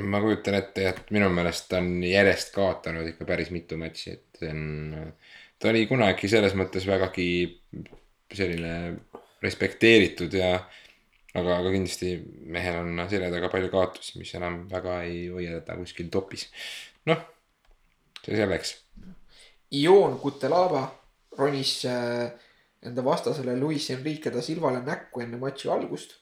ma 0.06 0.22
kujutan 0.22 0.60
ette, 0.60 0.90
et 0.90 1.12
minu 1.16 1.30
meelest 1.34 1.70
ta 1.72 1.80
on 1.82 2.04
järjest 2.04 2.52
kaotanud 2.56 3.08
ikka 3.10 3.26
päris 3.26 3.50
mitu 3.52 3.78
matši, 3.80 4.12
et 4.12 4.42
see 4.42 4.52
on, 4.54 5.14
ta 5.60 5.72
oli 5.72 5.88
kunagi 5.90 6.30
selles 6.30 6.54
mõttes 6.58 6.86
vägagi 6.88 7.30
selline 8.36 8.74
respekteeritud 9.42 10.36
ja 10.38 10.52
aga, 11.34 11.56
aga 11.56 11.72
kindlasti 11.74 12.12
mehel 12.54 12.84
on 12.84 13.02
selja 13.10 13.32
taga 13.34 13.50
palju 13.50 13.72
kaotusi, 13.74 14.20
mis 14.22 14.34
enam 14.38 14.62
väga 14.70 15.00
ei 15.08 15.28
hoia 15.34 15.60
teda 15.62 15.80
kuskil 15.80 16.12
topis. 16.14 16.48
noh, 17.10 17.26
see 18.24 18.38
selleks. 18.38 18.76
Ion 19.78 20.18
Kutelaba 20.20 20.84
ronis 21.38 21.86
äh, 21.86 22.32
enda 22.82 23.04
vastasele 23.06 23.58
Luis 23.60 23.90
Enrique 23.90 24.32
da 24.34 24.42
Silvale 24.42 24.82
näkku 24.86 25.24
enne 25.24 25.40
matši 25.42 25.70
algust. 25.74 26.18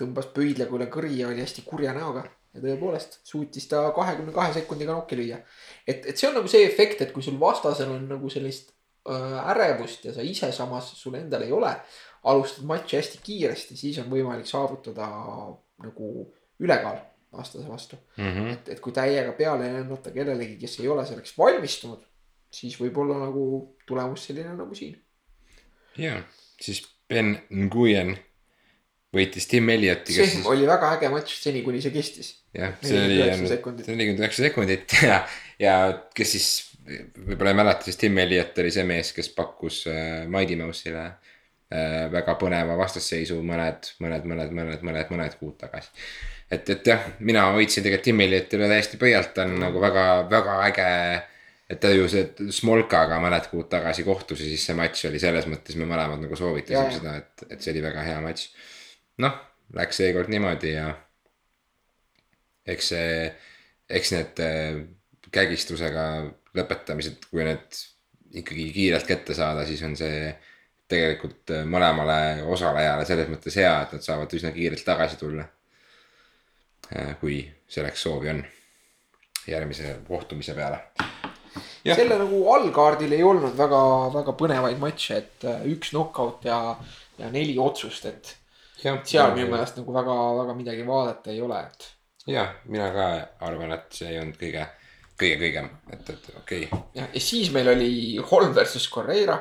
tõmbas 0.00 0.30
pöidlaga 0.32 0.72
üle 0.78 0.86
kõri 0.88 1.18
ja 1.18 1.26
oli 1.28 1.42
hästi 1.42 1.62
kurja 1.66 1.92
näoga. 1.92 2.24
ja 2.54 2.60
tõepoolest 2.62 3.20
suutis 3.24 3.68
ta 3.68 3.82
kahekümne 3.94 4.32
kahe 4.34 4.52
sekundiga 4.52 4.92
nokki 4.92 5.16
lüüa. 5.16 5.40
et, 5.86 6.06
et 6.06 6.16
see 6.16 6.28
on 6.28 6.34
nagu 6.40 6.48
see 6.48 6.64
efekt, 6.66 7.02
et 7.02 7.12
kui 7.12 7.22
sul 7.22 7.38
vastasel 7.40 7.90
on 7.90 8.08
nagu 8.08 8.30
sellist 8.30 8.72
äh, 9.08 9.50
ärevust 9.52 10.04
ja 10.04 10.14
sa 10.14 10.22
ise 10.22 10.52
samas 10.52 10.94
sul 11.02 11.14
endal 11.14 11.42
ei 11.42 11.52
ole. 11.52 11.74
alustad 12.22 12.64
matši 12.68 12.96
hästi 12.96 13.18
kiiresti, 13.24 13.76
siis 13.76 13.98
on 13.98 14.10
võimalik 14.12 14.46
saavutada 14.46 15.06
nagu 15.80 16.08
ülekaal 16.60 16.98
vastase 17.32 17.68
vastu 17.68 17.96
mm. 18.16 18.24
-hmm. 18.24 18.52
et, 18.52 18.68
et 18.68 18.80
kui 18.80 18.92
täiega 18.92 19.32
peale 19.32 19.72
lennata 19.72 20.10
kellelegi, 20.10 20.56
kes 20.60 20.80
ei 20.80 20.88
ole 20.88 21.06
selleks 21.06 21.36
valmistunud, 21.38 22.02
siis 22.50 22.80
võib 22.80 22.98
olla 22.98 23.18
nagu 23.24 23.44
tulemus 23.86 24.26
selline 24.26 24.54
nagu 24.56 24.74
siin. 24.74 24.98
ja 25.98 26.22
siis 26.60 26.82
Ben 27.10 27.38
Nguyen 27.50 28.16
võitis 29.14 29.46
Tim 29.50 29.68
Elliotti, 29.68 30.14
kes 30.14 30.26
see 30.26 30.34
siis 30.36 30.46
oli 30.46 30.66
väga 30.66 30.92
äge 30.96 31.08
matš 31.10 31.38
seni, 31.42 31.62
kuni 31.66 31.82
see 31.82 31.94
kestis. 31.94 32.34
jah, 32.54 32.74
see 32.82 32.98
oli 32.98 33.18
49 33.18 33.48
sekundit. 33.54 33.86
see 33.86 33.94
oli 33.94 34.02
nelikümmend 34.02 34.26
üheksa 34.26 34.46
sekundit 34.48 34.98
ja, 35.10 35.22
ja 35.58 35.76
kes 36.14 36.36
siis 36.36 36.50
võib-olla 36.90 37.54
ei 37.54 37.60
mäleta, 37.62 37.86
siis 37.86 37.98
Tim 38.00 38.18
Elliot 38.18 38.58
oli 38.58 38.70
see 38.74 38.86
mees, 38.88 39.12
kes 39.14 39.30
pakkus 39.36 39.84
äh, 39.90 40.26
Mighty 40.30 40.58
Mouse'ile 40.58 41.04
äh, 41.06 41.29
väga 41.70 42.34
põneva 42.34 42.74
vastasseisu 42.78 43.36
mõned, 43.46 43.92
mõned, 44.02 44.24
mõned, 44.26 44.54
mõned, 44.56 44.80
mõned, 44.82 45.10
mõned 45.12 45.34
kuud 45.38 45.54
tagasi. 45.60 45.92
et, 46.50 46.70
et 46.74 46.86
jah, 46.86 47.04
mina 47.20 47.44
hoidsin 47.54 47.84
tegelikult 47.84 48.08
Tim 48.08 48.22
Ellioti 48.24 48.58
üle 48.58 48.70
täiesti 48.72 48.98
pöialt, 48.98 49.30
ta 49.36 49.44
on 49.46 49.54
nagu 49.62 49.82
väga, 49.82 50.06
väga 50.30 50.56
äge. 50.66 50.88
et 51.70 51.78
ta 51.80 51.92
ju 51.94 52.08
see 52.10 52.50
Smolkaga 52.50 53.20
mõned 53.22 53.46
kuud 53.52 53.68
tagasi 53.70 54.02
kohtus 54.02 54.42
ja 54.42 54.48
siis 54.50 54.64
see 54.66 54.74
matš 54.74 55.04
oli 55.06 55.22
selles 55.22 55.46
mõttes, 55.46 55.78
me 55.78 55.86
mõlemad 55.86 56.18
nagu 56.24 56.36
soovitasime 56.36 56.96
seda, 56.96 57.14
et, 57.22 57.46
et 57.50 57.62
see 57.62 57.70
oli 57.76 57.84
väga 57.86 58.02
hea 58.08 58.18
matš. 58.24 58.50
noh, 59.22 59.38
läks 59.78 60.02
seekord 60.02 60.32
niimoodi 60.32 60.74
ja 60.74 60.90
eks 62.66 62.92
see, 62.92 63.30
eks 63.90 64.12
need 64.16 64.42
äh, 64.42 64.82
kägistusega 65.30 66.06
lõpetamised, 66.58 67.30
kui 67.30 67.46
need 67.46 67.78
ikkagi 68.40 68.70
kiirelt 68.74 69.06
kätte 69.06 69.34
saada, 69.34 69.64
siis 69.66 69.82
on 69.86 69.96
see 69.98 70.30
tegelikult 70.90 71.54
äh, 71.54 71.64
mõlemale 71.64 72.44
osalejale 72.50 73.06
selles 73.08 73.30
mõttes 73.32 73.56
hea, 73.60 73.72
et 73.84 73.96
nad 73.96 74.04
saavad 74.04 74.38
üsna 74.38 74.52
kiirelt 74.56 74.86
tagasi 74.86 75.20
tulla. 75.20 75.48
kui 77.20 77.36
selleks 77.70 78.02
soovi 78.02 78.28
on 78.32 78.40
järgmise 79.46 79.96
kohtumise 80.08 80.54
peale. 80.54 80.80
Selle 81.84 82.18
nagu 82.20 82.40
allkaardil 82.54 83.12
ei 83.16 83.22
olnud 83.24 83.54
väga, 83.58 83.80
väga 84.14 84.34
põnevaid 84.38 84.80
matše, 84.82 85.16
et 85.16 85.46
äh, 85.48 85.62
üks 85.72 85.94
knockout 85.94 86.44
ja, 86.44 86.58
ja 87.18 87.30
neli 87.32 87.56
otsust, 87.58 88.04
et 88.10 88.34
seal 88.80 89.32
minu 89.36 89.48
meelest 89.48 89.80
nagu 89.80 89.94
väga, 89.94 90.16
väga 90.42 90.56
midagi 90.58 90.84
vaadata 90.86 91.32
ei 91.32 91.40
ole, 91.44 91.62
et 91.64 91.88
jah, 92.34 92.52
mina 92.68 92.90
ka 92.94 93.06
arvan, 93.48 93.72
et 93.78 93.96
see 93.96 94.12
ei 94.12 94.20
olnud 94.20 94.36
kõige, 94.40 94.66
kõige 95.20 95.40
kõigem, 95.40 95.70
et, 95.88 96.12
et 96.12 96.28
okei 96.36 96.68
okay.. 96.68 96.82
ja, 97.00 97.08
ja 97.08 97.24
siis 97.24 97.48
meil 97.54 97.72
oli 97.72 97.90
Holm 98.30 98.52
versus 98.56 98.86
Correira, 98.92 99.40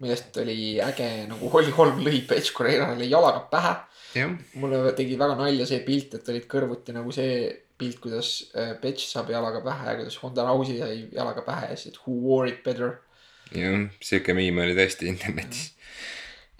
millest 0.00 0.36
oli 0.40 0.78
äge 0.82 1.08
nagu 1.30 1.50
Holly 1.52 1.72
Holm 1.76 2.00
lõi 2.04 2.22
Page 2.28 2.54
Correirale 2.56 3.08
jalaga 3.08 3.44
pähe. 3.52 3.74
jah, 4.16 4.30
mulle 4.60 4.92
tegi 4.98 5.18
väga 5.20 5.36
nalja 5.38 5.66
see 5.68 5.82
pilt, 5.86 6.16
et 6.18 6.30
olid 6.32 6.46
kõrvuti 6.50 6.94
nagu 6.96 7.12
see 7.14 7.34
pilt, 7.80 8.00
kuidas 8.02 8.30
äh, 8.54 8.74
Page 8.80 9.04
saab 9.06 9.30
jalaga 9.32 9.62
pähe 9.64 9.90
ja 9.90 9.98
kuidas 10.00 10.18
Honda 10.22 10.46
Rousey 10.48 10.80
sai 10.80 11.04
jalaga 11.12 11.44
pähe 11.46 11.72
ja 11.72 11.76
siis, 11.76 11.94
et 11.94 12.00
who 12.04 12.16
wore 12.24 12.48
it 12.50 12.64
better. 12.64 12.98
jah, 13.54 13.86
sihuke 14.04 14.36
miim 14.36 14.58
oli 14.64 14.76
tõesti 14.78 15.08
internetis. 15.10 15.72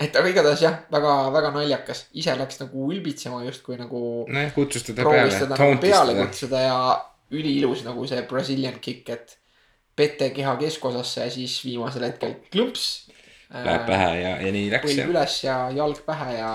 et 0.01 0.17
aga 0.17 0.33
igatahes 0.33 0.65
jah, 0.65 0.81
väga, 0.93 1.17
väga 1.35 1.53
naljakas, 1.57 2.07
ise 2.17 2.37
läks 2.39 2.63
nagu 2.63 2.89
ülbitsema 2.93 3.43
justkui 3.49 3.81
nagu 3.81 4.03
nojah, 4.29 4.55
kutsus 4.57 4.89
teda 4.89 5.05
proovis 5.05 5.37
peale, 5.37 5.53
nagu 5.55 5.85
peale 5.85 6.17
kutsuda 6.23 6.65
ja 6.65 6.81
üliilus 7.31 7.85
nagu 7.87 8.07
see 8.11 8.23
Brazilian 8.29 8.81
kick, 8.83 9.09
et 9.13 9.37
pete 9.97 10.31
keha 10.35 10.57
keskosasse 10.61 11.27
ja 11.27 11.33
siis 11.33 11.59
viimasel 11.65 12.09
hetkel 12.09 12.37
klõmps. 12.53 12.87
Läheb 13.51 13.87
pähe 13.87 14.11
ja, 14.21 14.35
ja 14.45 14.51
nii 14.55 14.69
läks 14.71 14.93
põlv 14.93 15.15
üles 15.15 15.39
ja 15.43 15.57
jalg 15.75 16.05
pähe 16.07 16.37
ja 16.37 16.51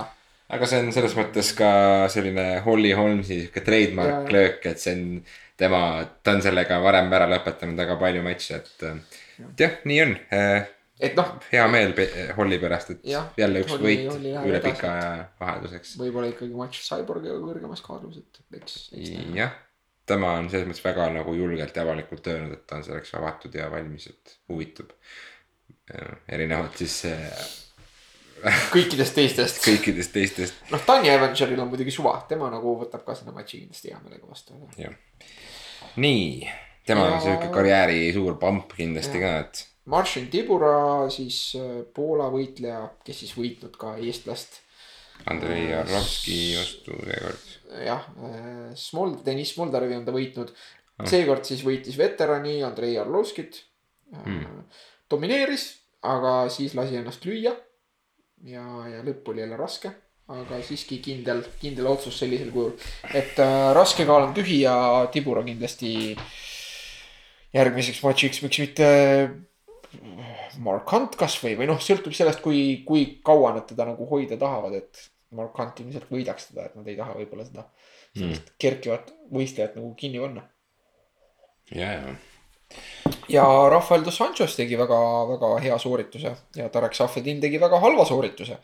aga 0.56 0.68
see 0.70 0.84
on 0.84 0.92
selles 0.94 1.16
mõttes 1.18 1.50
ka 1.58 1.70
selline 2.14 2.46
Holly 2.66 2.94
Holmesi 2.98 3.40
sihuke 3.42 3.64
trademark 3.66 4.30
Jaa. 4.30 4.36
löök, 4.36 4.68
et 4.70 4.82
see 4.82 4.94
on 4.94 5.04
tema, 5.58 5.82
ta 6.24 6.36
on 6.36 6.46
sellega 6.46 6.80
varem 6.84 7.12
ära 7.18 7.28
lõpetanud 7.32 7.82
väga 7.82 7.98
palju 8.02 8.24
matše, 8.26 8.62
et. 8.62 8.88
et 9.42 9.66
jah, 9.66 9.78
nii 9.90 10.00
on. 10.06 10.16
et 10.32 11.18
noh, 11.18 11.36
hea 11.52 11.68
meel 11.72 11.94
Holly 12.38 12.60
pärast, 12.62 12.96
et 12.96 13.06
Jah, 13.16 13.30
jälle 13.40 13.66
üks 13.66 13.76
Holly- 13.76 13.98
võit 14.06 14.32
üle 14.46 14.64
pika 14.64 14.94
aja 14.94 15.12
vahelduseks. 15.42 15.98
võib-olla 16.02 16.32
ikkagi 16.32 16.56
matš 16.56 16.84
Cyborgiga 16.88 17.38
kõrgemas 17.42 17.84
kaalus, 17.86 18.22
et 18.22 18.62
eks, 18.62 18.82
eks 18.94 19.14
näe. 19.18 19.30
jah, 19.42 19.56
tema 20.08 20.36
on 20.40 20.52
selles 20.52 20.70
mõttes 20.70 20.86
väga 20.86 21.10
nagu 21.18 21.36
julgelt 21.36 21.76
ja 21.76 21.88
avalikult 21.88 22.28
öelnud, 22.32 22.60
et 22.60 22.68
ta 22.70 22.80
on 22.80 22.86
selleks 22.86 23.16
avatud 23.18 23.56
ja 23.58 23.72
valmis, 23.74 24.12
et 24.14 24.38
huvitub. 24.52 24.94
Erinevalt 26.32 26.78
siis 26.82 26.98
äh, 27.06 27.46
kõikidest 28.76 29.16
teistest. 29.18 29.62
kõikidest 29.66 30.14
teistest 30.14 30.72
noh, 30.74 30.82
Tanya 30.86 31.14
Avengeril 31.20 31.62
on 31.62 31.70
muidugi 31.72 31.94
suva, 31.94 32.18
tema 32.30 32.50
nagu 32.54 32.76
võtab 32.82 33.06
ka 33.06 33.16
selle 33.18 33.36
matši 33.36 33.62
kindlasti 33.64 33.94
hea 33.94 34.02
meelega 34.04 34.28
vastu. 34.28 34.58
nii, 36.02 36.50
tema 36.86 37.06
on 37.08 37.16
Ja- 37.18 37.24
sihuke 37.28 37.52
karjääri 37.54 38.12
suur 38.14 38.38
pamp 38.42 38.74
kindlasti 38.78 39.22
ka, 39.22 39.38
et 39.46 39.66
Marcin 39.86 40.28
Tibura 40.34 41.10
siis 41.14 41.40
äh, 41.60 41.84
Poola 41.94 42.32
võitleja, 42.34 42.88
kes 43.06 43.20
siis 43.22 43.36
võitnud 43.38 43.76
ka 43.78 43.96
eestlast. 44.02 44.62
Andrei 45.30 45.70
Arlovski 45.74 46.56
vastu 46.58 46.98
seekord. 47.06 47.46
jah, 47.86 48.04
Smold, 48.76 49.22
Deniss 49.26 49.54
Smoldarevi 49.56 49.96
on 49.96 50.04
ta 50.06 50.12
võitnud. 50.12 50.52
seekord 51.08 51.46
siis 51.48 51.62
võitis 51.64 51.96
veterani 51.98 52.58
Andrei 52.64 52.98
Arlovskit 53.00 53.62
mm.. 54.12 54.66
domineeris, 55.12 55.68
aga 56.06 56.46
siis 56.54 56.76
lasi 56.78 57.00
ennast 57.00 57.26
lüüa. 57.26 57.54
ja, 58.46 58.66
ja 58.92 59.04
lõpp 59.06 59.32
oli 59.32 59.42
jälle 59.44 59.58
raske, 59.58 59.92
aga 60.32 60.60
siiski 60.66 61.00
kindel, 61.04 61.44
kindel 61.62 61.88
otsus 61.90 62.20
sellisel 62.20 62.52
kujul. 62.54 62.76
et 63.14 63.40
äh, 63.42 63.72
raske 63.78 64.06
kaal 64.06 64.30
on 64.30 64.36
tühi 64.38 64.62
ja 64.64 64.76
Tibura 65.14 65.44
kindlasti 65.46 66.16
järgmiseks 67.56 68.04
matšiks, 68.04 68.42
miks 68.44 68.62
mitte 68.64 68.88
Mark 70.60 70.92
Hunt 70.92 71.16
kasvõi 71.20 71.56
või 71.60 71.70
noh, 71.70 71.80
sõltub 71.82 72.16
sellest, 72.16 72.42
kui, 72.44 72.82
kui 72.88 73.08
kaua 73.26 73.54
nad 73.56 73.68
teda 73.70 73.88
nagu 73.88 74.08
hoida 74.10 74.38
tahavad, 74.40 74.76
et 74.82 75.06
Mark 75.36 75.56
Hunt 75.60 75.80
ilmselt 75.84 76.12
võidaks 76.12 76.52
teda, 76.52 76.68
et 76.68 76.76
nad 76.80 76.88
ei 76.92 76.98
taha 77.00 77.16
võib-olla 77.18 77.48
seda 77.48 77.68
sellist 78.16 78.54
kerkivat 78.62 79.12
võistlejat 79.34 79.76
nagu 79.80 79.92
kinni 80.00 80.22
panna. 80.24 80.46
ja, 81.76 81.92
ja 81.98 82.16
ja 83.30 83.46
Rafael 83.72 84.04
dos 84.06 84.20
Anjos 84.22 84.56
tegi 84.58 84.78
väga-väga 84.80 85.52
hea 85.64 85.78
soorituse 85.82 86.34
ja 86.58 86.70
Tarek 86.74 86.96
Safedin 86.98 87.42
tegi 87.42 87.60
väga 87.62 87.80
halva 87.84 88.06
soorituse. 88.06 88.60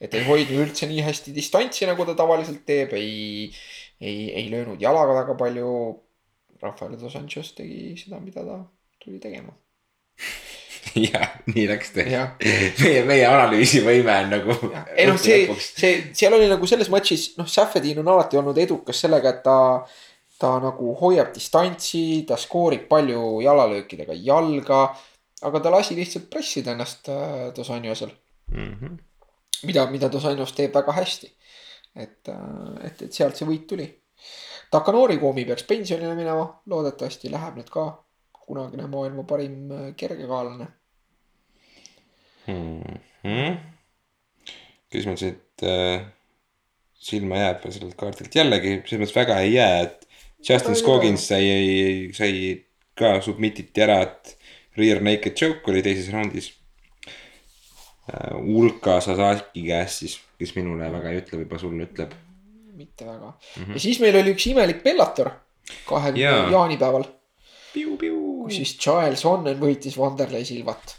et 0.00 0.14
ei 0.14 0.24
hoidnud 0.26 0.66
üldse 0.66 0.88
nii 0.90 1.02
hästi 1.06 1.32
distantsi, 1.32 1.86
nagu 1.86 2.04
ta 2.04 2.16
tavaliselt 2.18 2.64
teeb, 2.66 2.92
ei, 2.98 3.50
ei, 4.00 4.30
ei 4.34 4.48
löönud 4.50 4.82
jalaga 4.82 5.20
väga 5.22 5.36
palju. 5.38 5.68
Rafael 6.62 6.96
dos 6.98 7.14
Anjos 7.16 7.52
tegi 7.54 7.92
seda, 7.98 8.20
mida 8.20 8.42
ta 8.44 8.58
tuli 9.02 9.18
tegema. 9.20 9.52
ja 11.06 11.20
nii 11.50 11.66
läks 11.68 11.92
tõesti 11.94 12.14
jah, 12.14 12.34
meie, 12.80 13.02
meie 13.06 13.26
analüüsivõime 13.28 14.16
on 14.24 14.32
nagu. 14.36 14.56
ei 14.94 15.06
noh, 15.08 15.18
see, 15.20 15.46
see, 15.58 15.94
seal 16.16 16.36
oli 16.36 16.48
nagu 16.50 16.68
selles 16.70 16.90
matšis, 16.92 17.32
noh, 17.38 17.48
Safedin 17.50 18.02
on 18.02 18.10
alati 18.14 18.38
olnud 18.40 18.58
edukas 18.62 19.02
sellega, 19.04 19.34
et 19.34 19.42
ta, 19.46 19.56
ta 20.38 20.58
nagu 20.62 20.94
hoiab 21.00 21.32
distantsi, 21.34 22.24
ta 22.28 22.36
skoorib 22.40 22.88
palju 22.90 23.40
jalalöökidega 23.44 24.16
jalga. 24.18 24.84
aga 25.44 25.60
ta 25.60 25.70
lasi 25.70 25.94
lihtsalt 25.96 26.30
pressida 26.30 26.72
ennast 26.72 27.08
äh, 27.08 27.52
Dos 27.56 27.70
Anjosel, 27.70 28.10
-hmm. 28.50 28.98
mida, 29.62 29.86
mida 29.90 30.08
Dos 30.12 30.24
Anjos 30.24 30.52
teeb 30.52 30.74
väga 30.74 30.92
hästi. 30.92 31.32
et, 31.96 32.28
et, 32.82 33.02
et 33.02 33.12
sealt 33.12 33.36
see 33.36 33.46
võit 33.46 33.66
tuli. 33.70 33.86
Takanori 34.70 35.18
Koomi 35.18 35.44
peaks 35.44 35.62
pensionile 35.62 36.14
minema, 36.18 36.46
loodetavasti 36.66 37.30
läheb 37.30 37.60
nüüd 37.60 37.68
ka 37.70 37.84
kunagine 38.46 38.88
maailma 38.90 39.22
parim 39.22 39.70
äh, 39.70 39.92
kergekaalane. 39.96 40.66
Mm 42.46 42.82
-hmm. 43.24 43.56
kes 44.90 45.06
meil 45.06 45.16
siit 45.16 45.62
äh, 45.62 46.06
silma 46.94 47.36
jääb 47.36 47.62
sellelt 47.70 47.94
kaardilt, 48.00 48.34
jällegi 48.34 48.74
selles 48.86 49.00
mõttes 49.04 49.16
väga 49.16 49.38
ei 49.40 49.54
jää, 49.54 49.80
et 49.80 50.08
Justin 50.48 50.76
Scoggins 50.76 51.28
sai, 51.28 52.10
sai 52.12 52.34
ka 52.94 53.16
submititi 53.24 53.82
ära, 53.84 54.00
et 54.04 54.36
rear 54.78 55.00
naked 55.04 55.36
choke 55.38 55.72
oli 55.72 55.82
teises 55.84 56.10
raundis 56.14 56.50
äh,. 58.10 58.34
Ulka 58.36 59.00
Sasaki 59.00 59.64
käest 59.68 60.02
siis, 60.02 60.18
kes 60.38 60.54
minule 60.58 60.90
väga 60.92 61.12
ei 61.12 61.22
ütle, 61.22 61.40
võib-olla 61.40 61.62
sulle 61.62 61.88
ütleb. 61.88 62.12
mitte 62.74 63.06
väga 63.06 63.30
mm. 63.30 63.62
-hmm. 63.62 63.72
ja 63.72 63.80
siis 63.80 64.00
meil 64.02 64.16
oli 64.20 64.34
üks 64.34 64.46
imelik 64.50 64.82
Bellator 64.84 65.30
kahekümne 65.88 66.20
Jaa. 66.20 66.50
jaanipäeval, 66.50 67.06
kus. 67.72 68.56
siis 68.56 68.76
Giles 68.76 69.24
Onnen 69.24 69.58
võitis 69.60 69.96
Vanderlei 69.98 70.44
Silvat. 70.44 70.96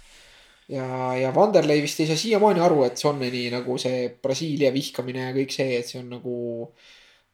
ja, 0.70 1.14
ja 1.20 1.34
Vanderlei 1.36 1.82
vist 1.82 2.00
ei 2.00 2.08
saa 2.08 2.18
siiamaani 2.18 2.60
aru, 2.60 2.84
et 2.88 2.98
Sonneni 2.98 3.50
nagu 3.54 3.78
see 3.78 4.10
Brasiilia 4.22 4.74
vihkamine 4.74 5.30
ja 5.30 5.36
kõik 5.36 5.54
see, 5.54 5.78
et 5.80 5.86
see 5.92 6.00
on 6.02 6.10
nagu 6.18 6.36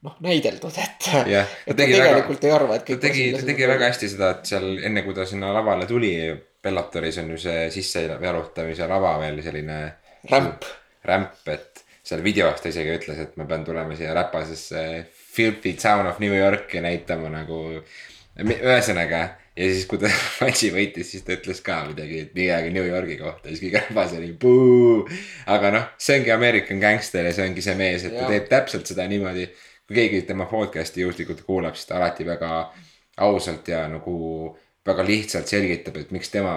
noh 0.02 0.16
näideldud, 0.26 0.78
et, 0.82 0.96
ta 1.06 1.22
et 1.26 1.68
ta 1.68 1.76
tegi 1.78 1.94
väga- 1.94 2.08
tegelikult 2.08 2.46
ei 2.48 2.54
arva, 2.56 2.78
et 2.78 2.86
ta 2.86 2.94
kõik 2.94 3.04
tegi, 3.04 3.26
ta 3.36 3.46
tegi 3.46 3.68
väga 3.70 3.90
hästi 3.92 4.10
seda, 4.16 4.32
et 4.38 4.50
seal 4.50 4.70
enne 4.90 5.04
kui 5.06 5.14
ta 5.18 5.28
sinna 5.30 5.52
lavale 5.54 5.86
tuli, 5.90 6.16
Bellatoris 6.62 7.18
on 7.18 7.32
ju 7.34 7.38
see 7.42 7.70
sissejalutamise 7.74 8.86
lava 8.90 9.16
veel 9.22 9.42
selline. 9.42 9.78
Rämp.. 10.30 10.66
rämp, 11.10 11.48
et 11.50 11.82
seal 12.06 12.22
videos 12.22 12.62
ta 12.62 12.70
isegi 12.70 12.94
ütles, 12.94 13.18
et 13.24 13.38
ma 13.38 13.48
pean 13.50 13.64
tulema 13.66 13.96
siia 13.98 14.14
räpasesse 14.14 14.84
filthy 15.34 15.74
town 15.74 16.06
of 16.10 16.20
New 16.22 16.34
Yorki 16.38 16.82
näitama 16.82 17.30
nagu. 17.34 17.82
ühesõnaga 18.42 19.22
ja 19.56 19.66
siis, 19.74 19.86
kui 19.90 20.00
ta 20.02 20.10
matši 20.42 20.70
võitis, 20.74 21.10
siis 21.14 21.26
ta 21.28 21.36
ütles 21.36 21.60
ka 21.66 21.82
midagi, 21.90 22.22
et 22.26 22.38
midagi 22.38 22.72
New 22.74 22.86
Yorgi 22.88 23.18
kohta, 23.20 23.50
siis 23.50 23.64
kõik 23.66 23.80
räpas 23.80 24.16
oli 24.18 24.32
puu. 24.40 25.02
aga 25.52 25.74
noh, 25.76 25.90
see 26.02 26.22
ongi 26.22 26.34
American 26.34 26.80
Gangster 26.84 27.28
ja 27.28 27.34
see 27.36 27.50
ongi 27.50 27.66
see 27.66 27.76
mees, 27.80 28.06
et 28.08 28.16
ta 28.16 28.24
Jah. 28.26 28.32
teeb 28.36 28.48
täpselt 28.52 28.94
seda 28.94 29.08
niimoodi. 29.12 29.50
Kui 29.92 30.08
keegi 30.08 30.22
tema 30.24 30.46
podcast'i 30.48 31.04
juhuslikult 31.04 31.42
kuulab, 31.44 31.76
siis 31.76 31.90
ta 31.90 31.98
alati 32.00 32.24
väga 32.26 32.52
ausalt 33.18 33.68
ja 33.68 33.84
nagu 33.92 34.58
väga 34.88 35.04
lihtsalt 35.06 35.52
selgitab, 35.52 35.98
et 36.00 36.14
miks 36.16 36.32
tema 36.32 36.54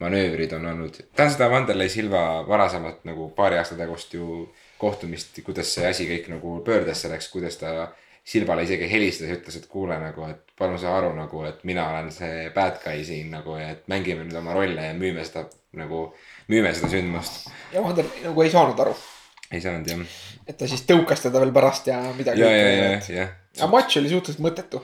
manöövrid 0.00 0.52
on 0.56 0.66
olnud. 0.66 0.96
ta 1.16 1.26
on 1.26 1.34
seda 1.34 1.50
Vanderlei 1.50 1.88
Silva 1.88 2.44
varasemat 2.48 3.04
nagu 3.04 3.28
paari 3.36 3.58
aasta 3.58 3.76
tagust 3.76 4.14
ju 4.14 4.48
kohtumist, 4.78 5.36
kuidas 5.44 5.74
see 5.74 5.84
asi 5.86 6.06
kõik 6.08 6.30
nagu 6.32 6.60
pöördesse 6.64 7.10
läks, 7.12 7.28
kuidas 7.28 7.60
ta 7.60 7.90
Silvale 8.24 8.64
isegi 8.64 8.88
helistas 8.90 9.28
ja 9.28 9.36
ütles, 9.36 9.56
et 9.56 9.66
kuule 9.68 9.96
nagu, 10.00 10.24
et 10.28 10.56
palun 10.58 10.78
saa 10.78 10.96
aru 10.98 11.14
nagu, 11.16 11.44
et 11.48 11.62
mina 11.64 11.86
olen 11.90 12.10
see 12.12 12.50
bad 12.54 12.80
guy 12.84 13.04
siin 13.04 13.30
nagu 13.32 13.56
et 13.56 13.84
mängime 13.88 14.24
nüüd 14.24 14.36
oma 14.40 14.56
rolle 14.56 14.84
ja 14.84 14.96
müüme 14.96 15.24
seda 15.24 15.44
nagu, 15.76 16.02
müüme 16.48 16.72
seda 16.74 16.92
sündmust. 16.92 17.48
ja 17.72 17.84
Vander 17.84 18.08
nagu 18.24 18.44
ei 18.44 18.52
saanud 18.52 18.80
aru, 18.84 18.96
ei 19.52 19.64
saanud 19.64 19.88
jah. 19.88 20.04
et 20.46 20.58
ta 20.58 20.68
siis 20.70 20.84
tõukas 20.88 21.24
teda 21.24 21.42
veel 21.42 21.54
pärast 21.56 21.90
ja 21.90 22.00
midagi. 22.16 22.44
ja, 22.44 22.52
ja, 22.52 22.68
ja, 22.68 23.02
jah, 23.22 23.34
aga 23.58 23.72
matš 23.72 24.00
oli 24.02 24.12
suhteliselt 24.12 24.44
mõttetu, 24.44 24.82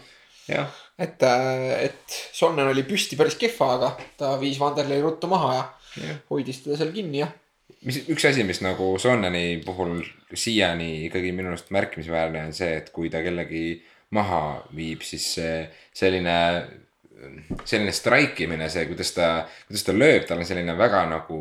et, 0.49 1.25
et 1.25 2.19
Sonnen 2.35 2.69
oli 2.71 2.85
püsti 2.89 3.19
päris 3.21 3.39
kehva, 3.41 3.75
aga 3.79 3.95
ta 4.21 4.35
viis 4.41 4.61
Vanderlei 4.61 5.03
ruttu 5.05 5.31
maha 5.31 5.55
ja 5.55 5.65
jah. 6.03 6.21
hoidis 6.31 6.65
teda 6.65 6.81
seal 6.81 6.95
kinni 6.95 7.23
ja 7.23 7.31
mis 7.85 8.01
üks 8.13 8.25
asi, 8.29 8.45
mis 8.47 8.61
nagu 8.65 8.95
Sonneni 9.01 9.61
puhul 9.65 9.99
siiani 10.35 11.07
ikkagi 11.09 11.33
minu 11.37 11.53
arust 11.53 11.73
märkimisväärne 11.75 12.47
on 12.49 12.57
see, 12.57 12.73
et 12.81 12.91
kui 12.95 13.11
ta 13.13 13.23
kellegi 13.25 13.83
maha 14.15 14.41
viib, 14.77 15.03
siis 15.05 15.27
see 15.37 15.57
selline, 15.97 16.37
selline 17.65 17.95
straikimine, 17.95 18.69
see, 18.73 18.87
kuidas 18.91 19.13
ta, 19.17 19.31
kuidas 19.69 19.87
ta 19.87 19.97
lööb, 19.97 20.27
tal 20.29 20.43
on 20.43 20.49
selline 20.49 20.77
väga 20.79 21.05
nagu 21.11 21.41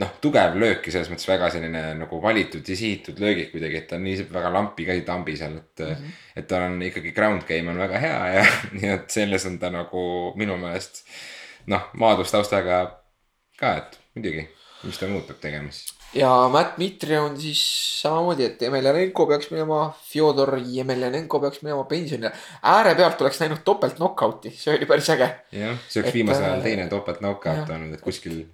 noh, 0.00 0.10
tugev 0.20 0.56
löök 0.60 0.86
ja 0.86 0.92
selles 0.92 1.08
mõttes 1.12 1.28
väga 1.28 1.48
selline 1.54 1.82
nagu 1.96 2.18
valitud 2.22 2.68
ja 2.68 2.76
sihitud 2.76 3.20
löögid 3.22 3.48
kuidagi, 3.52 3.80
et 3.80 3.88
ta 3.88 3.96
on 3.96 4.04
nii 4.04 4.26
väga 4.32 4.52
lampi 4.52 4.84
ka 4.88 4.96
ei 4.96 5.04
tambi 5.06 5.36
seal, 5.40 5.56
et 5.56 5.84
mm. 5.84 5.94
-hmm. 5.94 6.20
et 6.36 6.48
tal 6.50 6.68
on 6.68 6.82
ikkagi 6.82 7.14
ground 7.16 7.46
game 7.48 7.70
on 7.72 7.80
väga 7.80 8.02
hea 8.02 8.20
ja 8.34 8.44
nii 8.76 8.92
et 8.92 9.10
selles 9.10 9.46
on 9.48 9.58
ta 9.58 9.70
nagu 9.72 10.32
minu 10.36 10.56
meelest 10.60 11.04
noh, 11.66 11.88
maadlustaustaga 11.96 12.80
ka, 13.58 13.76
et 13.76 14.00
muidugi, 14.14 14.48
mis 14.84 14.98
ta 14.98 15.08
muud 15.08 15.24
peab 15.28 15.40
tegema 15.40 15.72
siis. 15.72 15.94
ja 16.14 16.28
Matt 16.52 16.76
Mitri 16.78 17.16
on 17.18 17.40
siis 17.40 17.62
samamoodi, 18.02 18.44
et 18.44 18.62
Emelianenko 18.68 19.26
peaks 19.26 19.48
minema, 19.50 19.80
Fjodor 20.10 20.58
Emelianenko 20.60 21.40
peaks 21.40 21.62
minema 21.62 21.84
pensionile. 21.84 22.32
ääre 22.62 22.94
pealt 22.94 23.20
oleks 23.20 23.40
näinud 23.40 23.64
topelt 23.64 23.96
knock-out'i, 23.96 24.52
see 24.52 24.76
oli 24.76 24.86
päris 24.86 25.08
äge. 25.16 25.30
jah, 25.52 25.80
see 25.88 26.02
oleks 26.02 26.12
Et, 26.12 26.20
viimasel 26.20 26.44
ajal 26.44 26.60
äh, 26.60 26.68
teine 26.68 26.88
topelt 26.92 27.24
knockout 27.24 27.70
olnud, 27.70 27.96
et 27.96 28.04
kuskil 28.04 28.44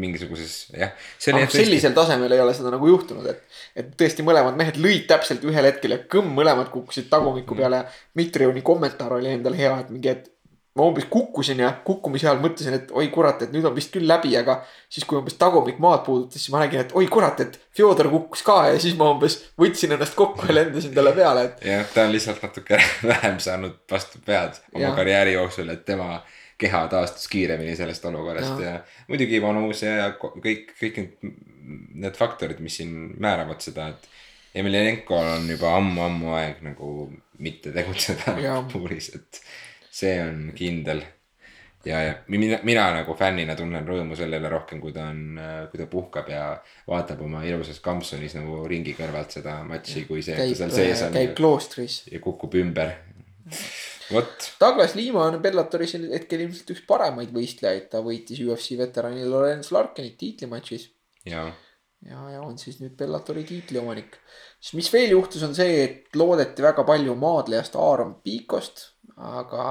mingisuguses 0.00 0.54
jah. 0.72 0.94
aga 1.28 1.42
noh, 1.42 1.52
sellisel 1.52 1.94
tasemel 1.96 2.32
ei 2.32 2.40
ole 2.40 2.54
seda 2.56 2.72
nagu 2.72 2.88
juhtunud, 2.88 3.26
et, 3.28 3.60
et 3.76 3.92
tõesti 4.00 4.24
mõlemad 4.26 4.56
mehed 4.58 4.80
lõid 4.80 5.06
täpselt 5.10 5.44
ühel 5.48 5.68
hetkel 5.68 5.96
ja 5.96 6.00
kõmm 6.10 6.32
mõlemad 6.38 6.70
kukkusid 6.72 7.10
tagumiku 7.12 7.58
peale 7.58 7.82
ja 7.82 7.88
Mitrioni 8.18 8.64
kommentaar 8.64 9.18
oli 9.18 9.34
endal 9.34 9.56
hea, 9.58 9.74
et 9.82 9.92
mingi, 9.92 10.14
et 10.14 10.30
ma 10.78 10.86
umbes 10.86 11.08
kukkusin 11.10 11.58
ja 11.62 11.72
kukkumise 11.84 12.28
ajal 12.28 12.40
mõtlesin, 12.42 12.76
et 12.78 12.90
oi 12.94 13.08
kurat, 13.12 13.42
et 13.42 13.52
nüüd 13.54 13.66
on 13.66 13.74
vist 13.74 13.90
küll 13.94 14.06
läbi, 14.08 14.30
aga 14.38 14.60
siis, 14.86 15.06
kui 15.08 15.18
umbes 15.18 15.34
tagumik 15.40 15.80
maad 15.82 16.04
puudutas, 16.06 16.38
siis 16.38 16.52
ma 16.54 16.62
nägin, 16.62 16.84
et 16.84 16.94
oi 16.98 17.08
kurat, 17.10 17.40
et 17.42 17.58
Fjodor 17.78 18.10
kukkus 18.12 18.44
ka 18.46 18.60
ja 18.70 18.78
siis 18.82 18.94
ma 18.98 19.10
umbes 19.12 19.40
võtsin 19.58 19.96
ennast 19.96 20.14
kokku 20.18 20.46
ja 20.48 20.60
lendasin 20.60 20.94
talle 20.94 21.12
peale, 21.16 21.48
et 21.48 21.66
jah, 21.66 21.86
ta 21.94 22.06
on 22.06 22.14
lihtsalt 22.14 22.44
natuke 22.46 22.78
vähem 23.10 23.40
saanud 23.42 23.80
vastu 23.90 24.22
pead 24.24 24.60
oma 24.74 24.84
Jah. 24.86 24.98
karjääri 24.98 25.34
jooksul, 25.34 25.74
et 25.74 25.84
tema 25.88 26.20
keha 26.58 26.80
taastus 26.90 27.28
kiiremini 27.30 27.76
sellest 27.78 28.04
olukorrast 28.10 28.62
ja, 28.62 28.78
ja 28.78 29.08
muidugi 29.08 29.40
vanus 29.42 29.84
ja 29.86 30.10
kõik, 30.18 30.72
kõik 30.80 31.02
need, 31.02 31.36
need 32.06 32.16
faktorid, 32.18 32.62
mis 32.64 32.80
siin 32.80 32.94
määravad 33.20 33.62
seda, 33.62 33.92
et 33.94 34.08
Emelianenkol 34.58 35.26
on 35.36 35.46
juba 35.50 35.74
ammu-ammu 35.76 36.32
aeg 36.38 36.62
nagu 36.64 36.88
mitte 37.44 37.70
tegutseda 37.74 38.34
puuris, 38.72 39.12
et 39.14 39.40
see 39.98 40.16
on 40.22 40.48
kindel. 40.56 41.02
ja, 41.84 42.00
ja 42.02 42.14
mina, 42.32 42.58
mina 42.66 42.88
nagu 42.96 43.14
fännina 43.16 43.54
tunnen 43.56 43.86
rõõmu 43.86 44.16
selle 44.18 44.40
üle 44.40 44.50
rohkem, 44.50 44.80
kui 44.82 44.92
ta 44.96 45.06
on, 45.12 45.38
kui 45.70 45.80
ta 45.80 45.86
puhkab 45.90 46.32
ja 46.32 46.46
vaatab 46.88 47.22
oma 47.28 47.44
ilusas 47.46 47.78
kampsunis 47.84 48.34
nagu 48.38 48.64
ringi 48.68 48.96
kõrvalt 48.98 49.36
seda 49.38 49.60
matši, 49.68 50.06
kui 50.08 50.24
see, 50.24 50.34
et 50.34 50.56
ta 50.56 50.64
seal 50.64 50.74
sees, 50.74 51.04
on 51.06 51.14
käib 51.14 51.36
kloostris. 51.38 52.00
ja 52.10 52.20
kukub 52.24 52.58
ümber. 52.58 52.96
Douglas 54.60 54.94
Lima 54.96 55.26
on 55.28 55.38
Bellatoris 55.42 55.94
hetkel 55.98 56.46
ilmselt 56.46 56.74
üks 56.74 56.84
paremaid 56.88 57.32
võistlejaid, 57.34 57.90
ta 57.92 58.00
võitis 58.04 58.40
UFC 58.44 58.78
veterani 58.80 59.26
Lorenz 59.28 59.72
Larkenit 59.74 60.16
tiitlimatšis. 60.20 60.86
Ja 61.28 61.48
ja, 62.06 62.20
ja 62.32 62.42
on 62.44 62.58
siis 62.60 62.78
nüüd 62.82 62.94
Bellatori 62.98 63.44
tiitliomanik. 63.48 64.18
siis 64.60 64.76
mis 64.78 64.92
veel 64.92 65.14
juhtus, 65.16 65.42
on 65.46 65.54
see, 65.56 65.82
et 65.84 66.16
loodeti 66.18 66.64
väga 66.64 66.84
palju 66.86 67.16
maadlejast 67.18 67.76
Aaron 67.78 68.14
Piikost, 68.24 68.84
aga 69.16 69.66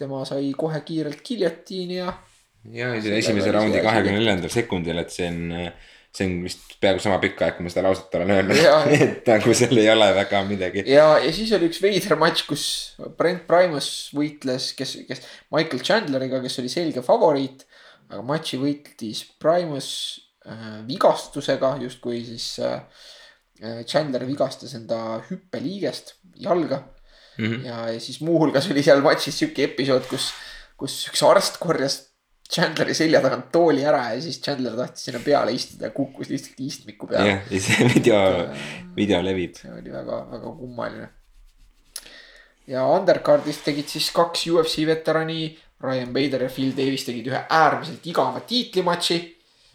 tema 0.00 0.24
sai 0.28 0.52
kohe 0.56 0.80
kiirelt 0.86 1.22
giljotiini 1.26 2.00
ja 2.00 2.12
ja 2.72 2.92
esimese 2.94 3.52
raundi 3.52 3.80
kahekümne 3.84 4.20
neljandal 4.20 4.52
sekundil, 4.52 5.00
et 5.00 5.12
see 5.12 5.28
on, 5.28 5.42
see 6.16 6.26
on 6.26 6.40
vist 6.42 6.74
peaaegu 6.82 7.02
sama 7.02 7.20
pikk 7.22 7.42
aeg, 7.44 7.56
kui 7.56 7.66
ma 7.66 7.72
seda 7.72 7.84
lauset 7.86 8.14
olen 8.18 8.32
öelnud 8.34 8.60
et 8.96 9.28
nagu 9.30 9.54
seal 9.56 9.78
ei 9.78 9.90
ole 9.92 10.08
väga 10.16 10.42
midagi. 10.48 10.84
ja, 10.90 11.06
ja 11.22 11.30
siis 11.34 11.52
oli 11.56 11.70
üks 11.70 11.82
veider 11.84 12.16
matš, 12.20 12.44
kus 12.48 12.64
Brent 13.18 13.46
Primus 13.50 13.90
võitles, 14.16 14.72
kes, 14.78 14.96
kes 15.08 15.22
Michael 15.54 15.84
Chandleriga, 15.86 16.42
kes 16.42 16.58
oli 16.62 16.72
selge 16.72 17.04
favoriit. 17.06 17.66
aga 18.10 18.24
matši 18.26 18.58
võitis 18.58 19.22
Primus 19.42 19.90
äh, 20.46 20.80
vigastusega 20.88 21.76
justkui 21.84 22.24
siis 22.26 22.52
äh, 22.64 22.80
äh, 23.62 23.82
Chandler 23.86 24.26
vigastas 24.26 24.74
enda 24.78 25.20
hüppeliigest 25.30 26.16
jalga 26.42 26.82
mm. 27.38 27.46
-hmm. 27.46 27.66
ja, 27.66 27.88
ja 27.94 28.00
siis 28.00 28.20
muuhulgas 28.20 28.70
oli 28.70 28.82
seal 28.82 29.04
matšis 29.04 29.38
sihuke 29.38 29.70
episood, 29.70 30.10
kus, 30.10 30.32
kus 30.76 31.04
üks 31.12 31.22
arst 31.28 31.62
korjas 31.62 32.09
Chandleri 32.50 32.94
selja 32.98 33.20
tagant 33.22 33.50
tooli 33.54 33.84
ära 33.86 34.02
ja 34.10 34.20
siis 34.22 34.40
Chandler 34.42 34.74
tahtis 34.78 35.06
sinna 35.06 35.20
peale 35.22 35.54
istuda 35.54 35.86
ja 35.86 35.94
kukkus 35.94 36.30
lihtsalt 36.32 36.60
istmiku 36.66 37.06
peale 37.10 37.36
jah, 37.36 37.48
ja 37.50 37.62
see 37.62 37.88
video, 37.92 38.20
video 38.98 39.22
levib. 39.22 39.54
see 39.60 39.70
oli 39.70 39.92
väga, 39.94 40.20
väga 40.32 40.54
kummaline. 40.58 41.08
ja 42.70 42.86
undercard'is 42.96 43.62
tegid 43.66 43.90
siis 43.90 44.10
kaks 44.14 44.46
UFC 44.50 44.86
veterani, 44.88 45.50
Ryan 45.80 46.14
Bader 46.14 46.46
ja 46.48 46.52
Phil 46.52 46.74
Davis 46.76 47.06
tegid 47.06 47.30
ühe 47.30 47.44
äärmiselt 47.60 48.06
igava 48.10 48.42
tiitlimatši. 48.52 49.20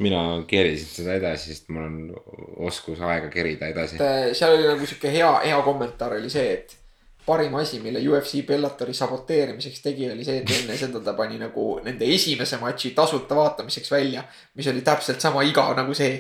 mina 0.04 0.22
keerisin 0.48 0.92
seda 0.92 1.16
edasi, 1.22 1.54
sest 1.54 1.72
mul 1.72 1.88
on 1.88 2.68
oskus 2.68 3.00
aega 3.00 3.32
kerida 3.32 3.72
edasi. 3.72 4.02
seal 4.36 4.58
oli 4.58 4.68
nagu 4.68 4.90
sihuke 4.90 5.16
hea, 5.16 5.32
hea 5.48 5.62
kommentaar 5.64 6.20
oli 6.20 6.30
see, 6.34 6.52
et 6.60 6.76
parim 7.26 7.56
asi, 7.58 7.80
mille 7.82 8.02
UFC 8.06 8.44
Bellatori 8.46 8.94
saboteerimiseks 8.94 9.82
tegi, 9.82 10.10
oli 10.12 10.26
see, 10.28 10.42
et 10.44 10.52
enne 10.60 10.78
seda 10.78 11.02
ta 11.04 11.16
pani 11.18 11.40
nagu 11.42 11.68
nende 11.86 12.08
esimese 12.14 12.60
matši 12.62 12.94
tasuta 12.98 13.38
vaatamiseks 13.38 13.92
välja, 13.92 14.24
mis 14.56 14.70
oli 14.72 14.84
täpselt 14.86 15.24
sama 15.24 15.44
igav 15.48 15.74
nagu 15.78 15.94
see, 15.98 16.20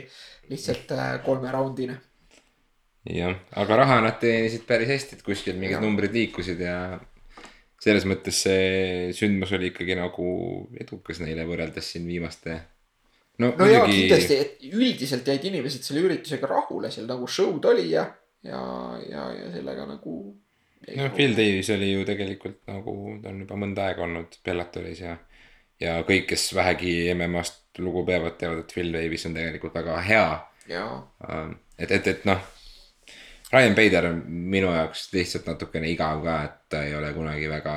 lihtsalt 0.49 0.93
äh, 0.97 1.17
kolmeraundine. 1.25 1.97
jah, 3.05 3.35
aga 3.61 3.81
raha 3.83 3.99
nad 4.01 4.17
teenisid 4.21 4.65
päris 4.65 4.89
hästi, 4.89 5.19
et 5.19 5.25
kuskil 5.25 5.59
mingid 5.59 5.77
Jah. 5.77 5.83
numbrid 5.83 6.15
liikusid 6.15 6.61
ja 6.65 6.77
selles 7.85 8.05
mõttes 8.09 8.39
see 8.47 9.11
sündmus 9.13 9.51
oli 9.53 9.69
ikkagi 9.69 9.97
nagu 9.99 10.29
edukas 10.81 11.21
neile 11.21 11.45
võrreldes 11.45 11.91
siin 11.93 12.07
viimaste. 12.09 12.57
no, 13.43 13.51
no 13.59 13.67
jaa, 13.69 13.85
kindlasti, 13.85 14.39
et 14.41 14.65
üldiselt 14.71 15.27
jäid 15.27 15.45
inimesed 15.51 15.85
selle 15.85 16.01
üritusega 16.07 16.49
rahule, 16.49 16.89
seal 16.89 17.05
nagu 17.09 17.29
show'd 17.29 17.69
oli 17.69 17.91
ja, 17.91 18.07
ja, 18.41 18.63
ja, 19.05 19.29
ja 19.37 19.51
sellega 19.53 19.85
nagu. 19.89 20.17
noh, 20.93 21.11
Phil 21.15 21.35
Davis 21.37 21.69
oli 21.73 21.91
ju 21.91 22.05
tegelikult 22.05 22.61
nagu, 22.69 22.95
ta 23.21 23.31
on 23.31 23.43
juba 23.45 23.59
mõnda 23.59 23.87
aega 23.89 24.05
olnud 24.05 24.37
Bellatoris 24.45 25.01
ja, 25.01 25.15
ja 25.81 25.97
kõik, 26.07 26.27
kes 26.31 26.49
vähegi 26.55 26.95
MM-ast 27.15 27.79
lugu 27.81 28.05
peavad, 28.07 28.37
teavad, 28.39 28.63
et 28.63 28.73
Phil 28.75 28.91
Davis 28.93 29.25
on 29.29 29.37
tegelikult 29.37 29.75
väga 29.75 30.01
hea. 30.05 30.27
jaa, 30.69 30.99
et, 31.77 31.91
et, 31.91 32.07
et 32.07 32.27
noh, 32.29 32.41
Ryan 33.53 33.75
Bader 33.77 34.09
on 34.09 34.21
minu 34.27 34.71
jaoks 34.73 35.09
lihtsalt 35.13 35.47
natukene 35.49 35.89
igav 35.91 36.23
ka, 36.25 36.37
et 36.43 36.61
ta 36.69 36.83
ei 36.83 36.95
ole 36.95 37.13
kunagi 37.13 37.49
väga. 37.49 37.75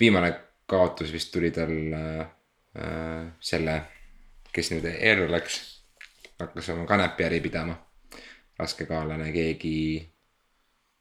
viimane 0.00 0.32
kaotus 0.66 1.12
vist 1.12 1.32
tuli 1.32 1.50
tal 1.50 1.72
äh, 1.92 2.20
äh, 2.78 3.26
selle, 3.40 3.82
kes 4.52 4.70
nüüd 4.72 4.86
erru 4.92 5.26
läks, 5.30 5.58
hakkas 6.40 6.68
oma 6.74 6.86
kanepiäri 6.86 7.40
pidama. 7.40 7.76
raskekaalane 8.58 9.32
keegi 9.32 9.76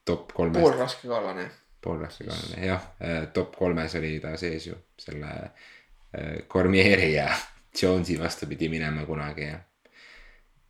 top 0.10 0.34
kolmest 0.36 0.64
pool 0.66 0.78
raskekaalane. 0.80 1.46
poolraskekaalane 1.86 2.66
jah, 2.68 2.90
top 3.34 3.56
kolmes 3.62 3.96
oli 4.02 4.18
ta 4.24 4.34
sees 4.42 4.68
ju 4.68 4.76
selle 5.00 5.32
äh, 5.38 6.42
Cormieri 6.52 7.14
ja 7.14 7.30
Jonesi 7.82 8.18
vastu 8.20 8.48
pidi 8.50 8.68
minema 8.74 9.06
kunagi 9.06 9.46
ja. 9.52 9.60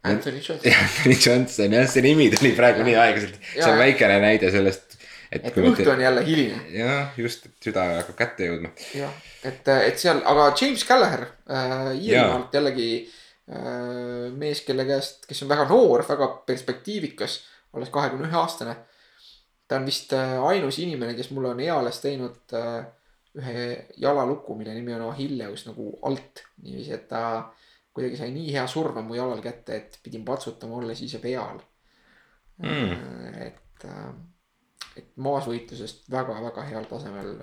Anthony 0.03 0.37
Johnson. 0.39 0.67
ja 0.71 0.77
Anthony 0.83 1.15
Johnson 1.25 1.73
jah, 1.75 1.87
see 1.91 2.03
nimi 2.05 2.29
tuli 2.31 2.53
praegu 2.55 2.85
nii 2.87 2.95
aeglaselt, 2.99 3.39
see 3.53 3.63
on 3.65 3.73
Ja. 3.75 3.79
väikene 3.83 4.19
näide 4.23 4.51
sellest. 4.51 4.95
et 5.31 5.45
õhtu 5.61 5.85
on 5.91 5.99
jälle 6.01 6.23
hiline. 6.25 6.59
jah, 6.73 7.11
just, 7.19 7.45
et 7.45 7.67
süda 7.69 7.83
hakkab 7.99 8.15
kätte 8.17 8.47
jõudma. 8.47 8.71
jah, 8.97 9.11
et, 9.45 9.67
et 9.67 9.99
seal, 10.01 10.21
aga 10.25 10.47
James 10.61 10.85
Gallagher 10.87 11.25
äh, 11.51 11.91
Iirimaalt 11.99 12.55
jällegi 12.57 12.89
äh, 13.05 14.31
mees, 14.39 14.63
kelle 14.67 14.87
käest, 14.89 15.27
kes 15.29 15.43
on 15.45 15.51
väga 15.51 15.67
noor, 15.69 16.05
väga 16.07 16.31
perspektiivikas, 16.47 17.39
alles 17.75 17.91
kahekümne 17.93 18.27
ühe 18.31 18.39
aastane. 18.39 18.75
Ta 19.69 19.77
on 19.77 19.85
vist 19.85 20.13
äh, 20.17 20.35
ainus 20.49 20.79
inimene, 20.81 21.13
kes 21.15 21.29
mulle 21.31 21.53
on 21.53 21.63
eales 21.63 22.01
teinud 22.01 22.57
äh, 22.57 22.81
ühe 23.39 23.65
jalaluku, 24.01 24.57
mille 24.57 24.73
nimi 24.73 24.95
on 24.97 25.05
Achilleus 25.11 25.67
nagu 25.69 25.91
alt. 26.09 26.43
niiviisi, 26.63 26.93
et 26.97 27.07
ta 27.07 27.21
kuidagi 27.93 28.17
sai 28.17 28.31
nii 28.33 28.51
hea 28.55 28.65
surve 28.67 29.03
mu 29.05 29.15
jalal 29.17 29.41
kätte, 29.43 29.77
et 29.77 29.99
pidin 30.03 30.25
patsutama 30.25 30.81
olles 30.81 31.01
ise 31.05 31.21
peal 31.23 31.61
Mm. 32.59 33.35
et, 33.39 33.85
et 34.99 35.11
maasvõitlusest 35.23 36.09
väga-väga 36.11 36.65
heal 36.67 36.87
tasemel, 36.89 37.37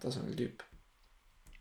tasemel 0.00 0.38
tüüp. 0.38 0.62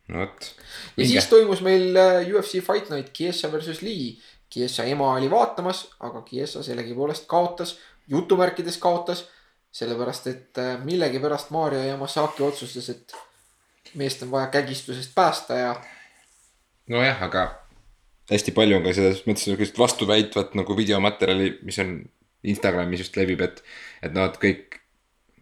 no 0.08 0.22
vot. 0.22 0.48
ja 0.96 1.08
siis 1.10 1.28
toimus 1.28 1.60
meil 1.66 2.00
äh, 2.00 2.30
UFC 2.32 2.62
Fight 2.64 2.94
Night 2.94 3.12
Kiesa 3.12 3.52
versus 3.52 3.82
Lee. 3.84 4.16
Kiesa 4.54 4.86
ema 4.88 5.10
oli 5.18 5.28
vaatamas, 5.28 5.88
aga 6.00 6.22
Kiesa 6.22 6.64
sellegipoolest 6.64 7.28
kaotas, 7.28 7.76
jutumärkides 8.08 8.78
kaotas. 8.78 9.26
sellepärast, 9.74 10.28
et 10.30 10.62
äh, 10.62 10.78
millegipärast 10.86 11.50
Mario 11.54 11.82
Yamasaki 11.82 12.44
otsustas, 12.46 12.90
et 12.94 13.16
meest 13.98 14.24
on 14.24 14.32
vaja 14.32 14.48
kägistusest 14.54 15.16
päästa 15.16 15.58
ja 15.58 15.74
nojah, 16.90 17.24
aga 17.24 17.48
hästi 18.32 18.54
palju 18.56 18.78
on 18.78 18.86
ka 18.86 18.94
selles 18.96 19.24
mõttes 19.28 19.48
niisugust 19.48 19.80
vastuväitvat 19.80 20.54
nagu 20.60 20.78
videomaterjali, 20.78 21.58
mis 21.66 21.80
on 21.84 21.98
Instagramis 22.54 23.06
just 23.06 23.18
levib, 23.18 23.42
et, 23.46 23.62
et 24.04 24.14
noh, 24.16 24.28
et 24.28 24.40
kõik, 24.40 24.80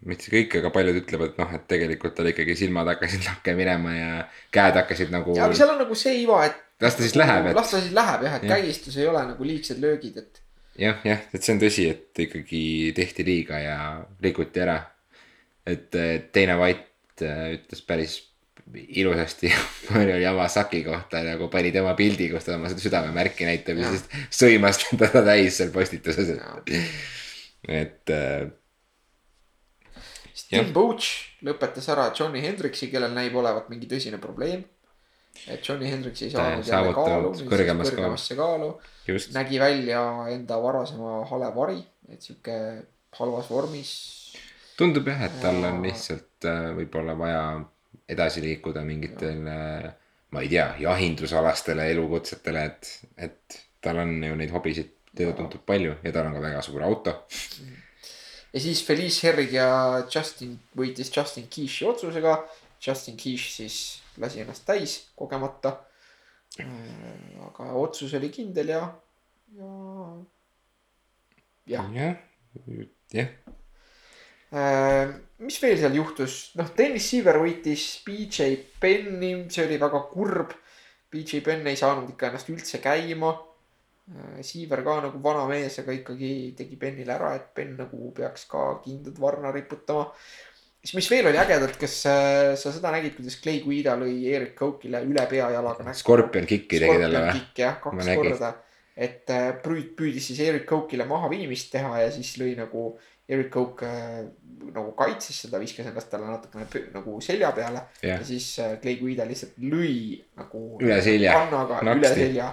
mitte 0.06 0.32
kõik, 0.34 0.56
aga 0.60 0.72
paljud 0.74 1.00
ütlevad, 1.02 1.34
et 1.34 1.42
noh, 1.42 1.56
et 1.58 1.66
tegelikult 1.70 2.16
tal 2.18 2.30
ikkagi 2.30 2.56
silmad 2.58 2.90
hakkasid 2.94 3.26
lakke 3.28 3.56
minema 3.58 3.96
ja 3.96 4.12
käed 4.54 4.78
hakkasid 4.78 5.14
nagu. 5.14 5.36
ja 5.38 5.48
aga 5.50 5.58
seal 5.58 5.74
on 5.74 5.82
nagu 5.82 5.98
see 5.98 6.22
iva, 6.24 6.44
et. 6.50 6.62
las 6.82 6.98
ta 6.98 7.06
siis 7.06 7.18
läheb, 7.18 7.52
et 7.52 7.58
las 7.58 7.74
ta 7.74 7.82
siis 7.82 7.94
läheb 7.98 8.26
jah, 8.28 8.38
et 8.38 8.48
Jah. 8.48 8.56
kägistus 8.56 8.98
ei 9.02 9.10
ole 9.10 9.26
nagu 9.34 9.50
liigsed 9.50 9.82
löögid, 9.82 10.22
et 10.22 10.42
jah, 10.80 11.02
jah, 11.06 11.22
et 11.34 11.44
see 11.44 11.56
on 11.56 11.62
tõsi, 11.62 11.88
et 11.92 12.24
ikkagi 12.26 12.64
tehti 12.96 13.26
liiga 13.28 13.60
ja 13.60 13.78
rikuti 14.24 14.64
ära. 14.64 14.80
et 15.66 15.94
teine 16.34 16.58
White 16.58 17.26
eh, 17.28 17.58
ütles 17.60 17.84
päris 17.86 18.20
ilusasti 18.74 19.54
Mario 19.90 20.18
Yamasaki 20.18 20.84
kohta 20.84 21.24
nagu 21.24 21.48
pani 21.48 21.72
tema 21.72 21.94
pildi, 21.94 22.30
kus 22.32 22.46
ta 22.48 22.56
oma 22.56 22.70
seda 22.72 22.84
südamemärki 22.84 23.46
näitab 23.48 23.82
ja 23.82 23.92
siis 23.92 24.08
sõimas 24.42 24.82
teda 24.92 25.24
täis 25.26 25.60
seal 25.60 25.72
postituses, 25.76 26.34
et, 27.68 28.16
äh. 28.16 28.50
Tim 30.52 30.74
Boach 30.76 31.08
lõpetas 31.46 31.88
ära 31.92 32.10
Johnny 32.18 32.42
Hendricksi, 32.44 32.90
kellel 32.92 33.14
näib 33.16 33.36
olevat 33.40 33.70
mingi 33.72 33.88
tõsine 33.88 34.20
probleem. 34.20 34.66
Et 35.48 35.68
Johnny 35.68 35.90
Hendricks 35.90 36.22
ei 36.26 36.32
saanud 36.34 36.68
jälle 36.68 36.94
kaalu, 36.96 37.34
kõrgemas 37.50 37.92
kõrgemasse 37.92 38.38
kaalu. 38.40 38.72
just, 39.08 39.34
nägi 39.36 39.60
välja 39.60 40.04
enda 40.34 40.62
varasema 40.62 41.22
hale 41.30 41.52
vari, 41.56 41.82
et 42.12 42.22
sihuke 42.22 42.58
halvas 43.18 43.50
vormis. 43.50 43.92
tundub 44.78 45.08
jah, 45.08 45.26
et 45.28 45.42
tal 45.42 45.64
on 45.68 45.82
lihtsalt 45.86 46.50
äh, 46.50 46.72
võib-olla 46.78 47.18
vaja 47.18 47.44
edasi 48.12 48.44
liikuda 48.44 48.84
mingitel, 48.86 49.44
ma 50.32 50.42
ei 50.44 50.50
tea, 50.52 50.68
jahindusalastele 50.84 51.88
elukutsetele, 51.94 52.64
et, 52.68 52.90
et 53.28 53.62
tal 53.84 54.02
on 54.04 54.18
ju 54.24 54.36
neid 54.40 54.52
hobisid 54.54 54.98
teada-tuntud 55.16 55.64
palju 55.68 55.98
ja 56.04 56.14
tal 56.16 56.30
on 56.30 56.36
ka 56.38 56.44
väga 56.44 56.62
suur 56.66 56.84
auto. 56.88 57.16
ja 58.54 58.60
siis 58.60 58.84
Felice 58.86 59.28
Herrig 59.28 59.54
ja 59.56 59.70
Justin 60.08 60.58
võitis 60.78 61.12
Justin 61.16 61.48
Keeshi 61.52 61.88
otsusega. 61.88 62.42
Justin 62.82 63.18
Keesh 63.18 63.52
siis 63.60 64.01
lasi 64.18 64.42
ennast 64.44 64.66
täis 64.66 64.98
kogemata. 65.16 65.78
aga 67.48 67.72
otsus 67.80 68.14
oli 68.20 68.30
kindel 68.30 68.74
ja, 68.74 68.82
ja, 69.56 69.72
jah. 71.66 71.88
jah, 71.96 72.18
jah, 73.14 73.28
Äh, 74.52 75.08
mis 75.40 75.62
veel 75.64 75.78
seal 75.80 75.94
juhtus, 75.96 76.50
noh, 76.60 76.68
Dennis 76.76 77.06
Siiver 77.08 77.38
võitis 77.40 77.86
BJ 78.04 78.58
Penni, 78.84 79.32
see 79.48 79.64
oli 79.64 79.78
väga 79.80 80.02
kurb. 80.10 80.52
BJ 81.12 81.40
Penn 81.46 81.68
ei 81.72 81.80
saanud 81.80 82.10
ikka 82.12 82.28
ennast 82.28 82.52
üldse 82.52 82.82
käima. 82.84 83.32
Siiver 84.44 84.82
ka 84.84 84.98
nagu 85.06 85.22
vana 85.24 85.46
mees, 85.48 85.78
aga 85.80 85.96
ikkagi 85.96 86.52
tegi 86.58 86.76
Pennile 86.80 87.16
ära, 87.16 87.32
et 87.38 87.54
Penn 87.56 87.78
nagu 87.80 88.12
peaks 88.16 88.44
ka 88.52 88.66
kindad 88.84 89.20
varna 89.24 89.54
riputama. 89.56 90.10
Siis 90.82 90.98
mis 90.98 91.12
veel 91.14 91.30
oli 91.30 91.40
ägedat, 91.42 91.78
kas 91.82 92.00
äh, 92.10 92.56
sa 92.60 92.74
seda 92.74 92.92
nägid, 92.96 93.16
kuidas 93.20 93.38
Clay 93.44 93.62
Guida 93.64 93.96
lõi 94.00 94.16
Erik 94.34 94.56
Coke'ile 94.58 95.04
üle 95.06 95.26
peajalaga 95.30 95.86
näkku? 95.86 96.02
Scorpion 96.02 96.50
Kicki 96.50 96.82
tegi 96.82 97.00
talle 97.06 97.24
või? 97.28 97.46
jah, 97.62 97.78
kaks 97.84 98.12
korda. 98.18 98.52
et 98.98 99.34
äh, 99.34 99.48
püüd-, 99.62 99.94
püüdis 99.98 100.32
siis 100.32 100.42
Erik 100.48 100.66
Coke'ile 100.70 101.06
mahaviimist 101.10 101.72
teha 101.76 102.02
ja 102.02 102.12
siis 102.14 102.34
lõi 102.42 102.56
nagu 102.58 102.96
Erik 103.32 103.54
Coke 103.54 103.88
äh, 103.88 104.26
nagu 104.72 104.92
kaitses 104.98 105.38
seda, 105.46 105.62
viskas 105.62 105.88
ennast 105.90 106.10
talle 106.12 106.28
natukene 106.30 106.66
nagu 106.96 107.16
selja 107.24 107.54
peale. 107.56 107.86
jah 108.02 108.18
ja, 108.18 108.26
siis 108.26 108.50
äh, 108.60 108.76
Clay 108.82 108.98
Guida 109.00 109.26
lihtsalt 109.30 109.58
lõi 109.62 110.20
nagu. 110.42 110.66
Üle 110.82 111.00
selja. 111.06 111.38
kannaga 111.38 111.82
Naksti. 111.86 112.02
üle 112.02 112.14
selja 112.18 112.52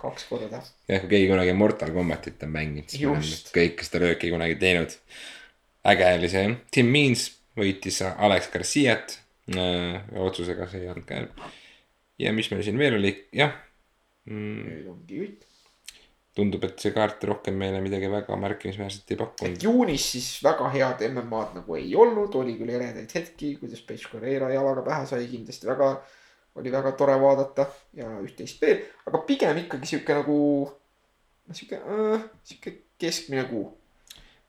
kaks 0.00 0.26
korda. 0.30 0.62
jah, 0.88 1.02
kui 1.02 1.10
keegi 1.16 1.30
kunagi 1.30 1.58
Mortal 1.58 1.94
Combatit 1.94 2.42
on 2.46 2.54
mänginud, 2.54 2.90
siis 2.90 3.02
me 3.02 3.16
oleme 3.16 3.54
kõik 3.58 3.86
seda 3.86 4.06
lööki 4.06 4.30
kunagi 4.30 4.58
teinud. 4.62 4.94
äge 5.90 6.12
oli 6.18 6.30
see 6.32 6.52
Tim 6.72 6.94
Means 6.94 7.32
võitis 7.58 8.00
Alex 8.04 8.50
Garciat 8.52 9.18
äh,. 9.54 10.00
otsusega 10.20 10.68
see 10.70 10.84
ei 10.84 10.90
olnud 10.92 11.06
ka. 11.08 11.50
ja 12.20 12.32
mis 12.36 12.50
meil 12.52 12.64
siin 12.66 12.80
veel 12.80 12.98
oli, 12.98 13.12
jah 13.34 13.52
mm,. 14.30 15.34
tundub, 16.34 16.64
et 16.66 16.80
see 16.82 16.94
kaart 16.94 17.22
rohkem 17.30 17.56
meile 17.58 17.80
midagi 17.84 18.10
väga 18.10 18.36
märkimisväärset 18.40 19.14
ei 19.14 19.20
pakkunud. 19.20 19.62
juunis 19.62 20.08
siis 20.16 20.30
väga 20.44 20.70
head 20.74 21.06
MM-ad 21.10 21.60
nagu 21.60 21.78
ei 21.78 21.94
olnud, 21.94 22.34
oli 22.40 22.56
küll 22.58 22.74
eredaid 22.74 23.18
hetki, 23.20 23.54
kuidas 23.60 23.84
Page 23.86 24.10
Carrera 24.10 24.50
jalaga 24.52 24.86
pähe 24.86 25.06
sai, 25.10 25.28
kindlasti 25.30 25.70
väga, 25.70 25.92
oli 26.58 26.72
väga 26.74 26.94
tore 26.98 27.18
vaadata 27.22 27.68
ja 27.98 28.10
üht-teist 28.22 28.62
veel, 28.64 28.82
aga 29.06 29.22
pigem 29.28 29.62
ikkagi 29.64 29.94
sihuke 29.94 30.18
nagu, 30.22 30.40
noh 31.44 31.60
sihuke 31.60 31.78
äh,, 31.78 32.28
sihuke 32.46 32.78
keskmine 32.98 33.46
kuu 33.50 33.68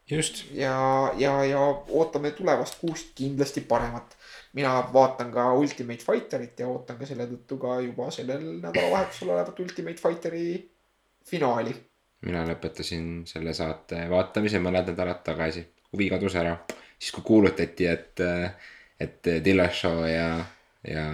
just, 0.10 0.44
ja, 0.52 1.12
ja, 1.18 1.44
ja 1.46 1.60
ootame 1.90 2.32
tulevast 2.32 2.80
kuust 2.82 3.14
kindlasti 3.16 3.62
paremat. 3.62 4.18
mina 4.54 4.90
vaatan 4.94 5.32
ka 5.32 5.54
Ultimate 5.54 6.04
Fighterit 6.06 6.60
ja 6.60 6.68
ootan 6.68 6.98
ka 6.98 7.06
selle 7.06 7.26
tõttu 7.28 7.58
ka 7.60 7.80
juba 7.84 8.12
sellel 8.12 8.46
nädalavahetusel 8.62 9.30
olevat 9.30 9.60
Ultimate 9.60 10.02
Fighteri 10.02 10.70
finaali. 11.26 11.76
mina 12.22 12.46
lõpetasin 12.48 13.26
selle 13.28 13.54
saate 13.54 14.06
vaatamise 14.10 14.60
mõned 14.60 14.94
nädalad 14.94 15.24
tagasi, 15.24 15.66
huvi 15.94 16.10
kadus 16.10 16.36
ära, 16.36 16.58
siis 17.00 17.12
kui 17.16 17.26
kuulutati, 17.26 17.88
et, 17.88 18.22
et 19.00 19.34
Dillashaw 19.46 20.06
ja, 20.08 20.30
ja 20.88 21.08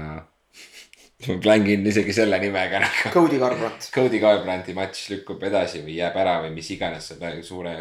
ma 1.28 1.40
plängin 1.42 1.88
isegi 1.88 2.14
selle 2.14 2.40
nimega 2.40 2.80
nagu. 2.84 3.14
Cody 3.14 3.40
Garbrandt. 3.40 3.90
Cody 3.96 4.20
Garbrandti 4.20 4.76
matš 4.78 5.10
lükkub 5.16 5.44
edasi 5.48 5.84
või 5.86 5.98
jääb 6.00 6.18
ära 6.22 6.40
või 6.46 6.54
mis 6.56 6.70
iganes 6.76 7.12
selle 7.12 7.34
suure, 7.46 7.76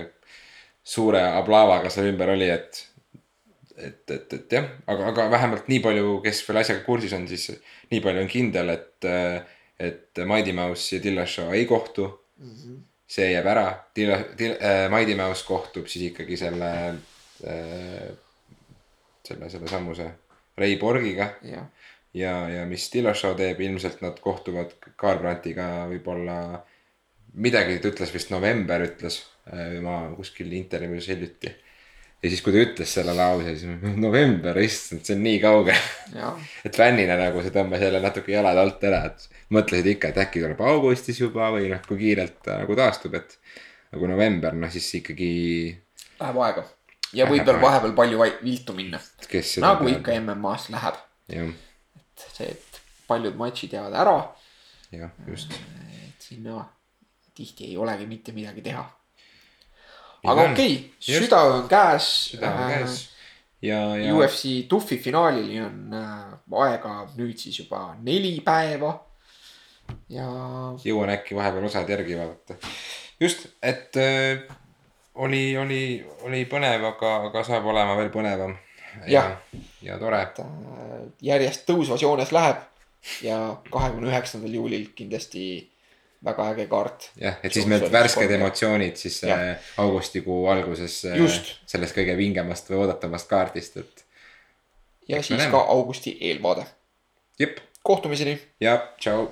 suure 0.91 1.22
aplaavaga 1.38 1.91
seal 1.93 2.11
ümber 2.11 2.32
oli, 2.34 2.49
et. 2.51 2.86
et, 3.76 4.03
et, 4.11 4.32
et 4.36 4.53
jah, 4.53 4.66
aga, 4.91 5.11
aga 5.12 5.28
vähemalt 5.32 5.68
nii 5.70 5.80
palju, 5.84 6.16
kes 6.24 6.43
veel 6.49 6.62
asjaga 6.62 6.84
kursis 6.84 7.14
on, 7.16 7.28
siis 7.30 7.47
nii 7.93 8.03
palju 8.05 8.24
on 8.24 8.30
kindel, 8.30 8.74
et, 8.74 9.11
et 9.80 10.24
Mighty 10.28 10.53
Mouse 10.57 10.97
ja 10.97 11.03
Dillashaw 11.03 11.55
ei 11.57 11.68
kohtu. 11.70 12.09
See 13.11 13.26
jääb 13.32 13.47
ära, 13.51 13.66
Dilla-, 13.97 14.22
Dil- 14.38 14.59
äh,, 14.62 14.84
Mighty 14.93 15.16
Mouse 15.18 15.43
kohtub 15.47 15.88
siis 15.91 16.11
ikkagi 16.12 16.36
selle 16.38 16.68
äh,, 17.43 18.11
selle, 19.26 19.49
selle 19.51 19.70
sammuse 19.70 20.07
Ray 20.59 20.76
Borgiga. 20.78 21.32
Jah, 21.43 21.66
ja, 22.14 22.34
ja 22.53 22.66
mis 22.70 22.86
Dillashaw 22.93 23.34
teeb, 23.38 23.61
ilmselt 23.66 24.03
nad 24.05 24.20
kohtuvad 24.22 24.76
Garbrantiga 25.01 25.88
võib-olla 25.91 26.38
midagi 27.41 27.78
ta 27.80 27.91
ütles 27.91 28.12
vist 28.14 28.32
november 28.34 28.82
ütles 28.84 29.20
ma 29.82 30.03
kuskil 30.16 30.53
intervjuus 30.55 31.09
hiljuti. 31.11 31.53
ja 32.22 32.28
siis, 32.28 32.42
kui 32.44 32.55
ta 32.55 32.62
ütles 32.62 32.94
selle 32.98 33.14
lause, 33.16 33.55
siis 33.57 33.80
ma, 33.82 33.92
november, 33.96 34.59
issand, 34.62 35.03
see 35.07 35.16
on 35.16 35.24
nii 35.26 35.38
kaugel. 35.42 35.86
jah, 36.14 36.38
et 36.68 36.76
fännina 36.76 37.16
nagu 37.20 37.42
see 37.44 37.55
tõmbas 37.55 37.82
jälle 37.82 38.03
natuke 38.05 38.34
jalad 38.34 38.61
alt 38.61 38.84
ära, 38.86 39.05
et 39.11 39.44
mõtlesid 39.57 39.92
ikka, 39.94 40.12
et 40.12 40.20
äkki 40.26 40.44
tuleb 40.44 40.61
augustis 40.72 41.20
juba 41.22 41.51
või 41.55 41.70
noh, 41.72 41.82
kui 41.86 41.98
kiirelt 42.03 42.40
ta 42.46 42.61
nagu 42.62 42.76
taastub, 42.78 43.16
et. 43.18 43.38
aga 43.90 44.03
kui 44.03 44.12
november, 44.12 44.55
noh 44.55 44.70
siis 44.70 44.90
ikkagi 45.01 45.30
läheb 46.20 46.42
aega. 46.46 46.66
ja 47.16 47.26
võib 47.30 47.46
veel 47.46 47.62
vahepeal 47.62 47.94
palju 47.96 48.26
viltu 48.42 48.76
minna, 48.76 49.01
nagu 49.64 49.88
ikka 49.90 50.18
MM-as 50.20 50.68
läheb. 50.74 51.01
jah, 51.32 51.55
see, 52.28 52.53
et 52.53 52.82
paljud 53.09 53.38
matšid 53.40 53.74
jäävad 53.78 53.96
ära, 54.05 54.18
jah, 54.94 55.16
just. 55.26 55.57
et 56.07 56.30
sinna 56.30 56.62
tihti 57.34 57.70
ei 57.70 57.76
olegi 57.80 58.07
mitte 58.07 58.32
midagi 58.36 58.62
teha. 58.62 58.84
Aga 60.25 60.51
okei 60.51 60.75
okay,, 60.75 60.91
südaöö 61.01 61.53
on 61.59 61.68
käes. 61.68 62.09
süda 62.33 62.53
on 62.53 62.73
käes. 62.73 63.09
ja, 63.62 63.97
ja 63.97 64.14
UFC 64.14 64.68
Tufi 64.68 64.99
finaalini 64.99 65.61
on 65.62 65.95
äh, 65.95 66.64
aega 66.64 66.95
nüüd 67.16 67.39
siis 67.39 67.59
juba 67.62 67.95
neli 68.03 68.37
päeva. 68.45 68.95
ja 70.09 70.27
jõuan 70.85 71.12
äkki 71.16 71.37
vahepeal 71.37 71.68
osad 71.71 71.89
järgi 71.89 72.18
vaadata. 72.18 72.59
just, 73.21 73.47
et 73.62 73.97
äh, 73.97 74.57
oli, 75.14 75.57
oli, 75.59 76.07
oli 76.23 76.45
põnev, 76.49 76.85
aga, 76.95 77.16
aga 77.31 77.45
saab 77.45 77.66
olema 77.73 77.97
veel 77.99 78.12
põnevam. 78.14 78.57
Jah. 79.07 79.37
ja 79.83 79.99
tore. 79.99 80.21
äh, 80.43 81.07
järjest 81.23 81.68
tõusvas 81.68 82.03
joones 82.03 82.33
läheb 82.35 82.66
ja 83.25 83.57
kahekümne 83.71 84.11
üheksandal 84.11 84.53
juulil 84.55 84.91
kindlasti 84.97 85.70
väga 86.25 86.51
äge 86.53 86.66
kaart. 86.66 87.11
jah, 87.16 87.39
et 87.43 87.53
siis 87.53 87.66
need 87.66 87.87
värsked 87.93 88.31
emotsioonid 88.37 88.97
siis 89.01 89.23
Jah. 89.23 89.41
äh, 89.41 89.73
augustikuu 89.77 90.47
alguses 90.53 91.05
äh, 91.05 91.16
Just. 91.16 91.55
sellest 91.66 91.97
kõige 91.97 92.16
vingemast 92.16 92.71
või 92.71 92.83
oodatavast 92.85 93.29
kaardist, 93.29 93.77
et 93.77 94.05
ja 95.09 95.18
Eks 95.18 95.33
siis 95.33 95.47
ka 95.51 95.64
augusti 95.73 96.16
eelvaade. 96.21 96.66
kohtumiseni 97.83 98.39
ja 98.61 98.77
tšau. 99.01 99.29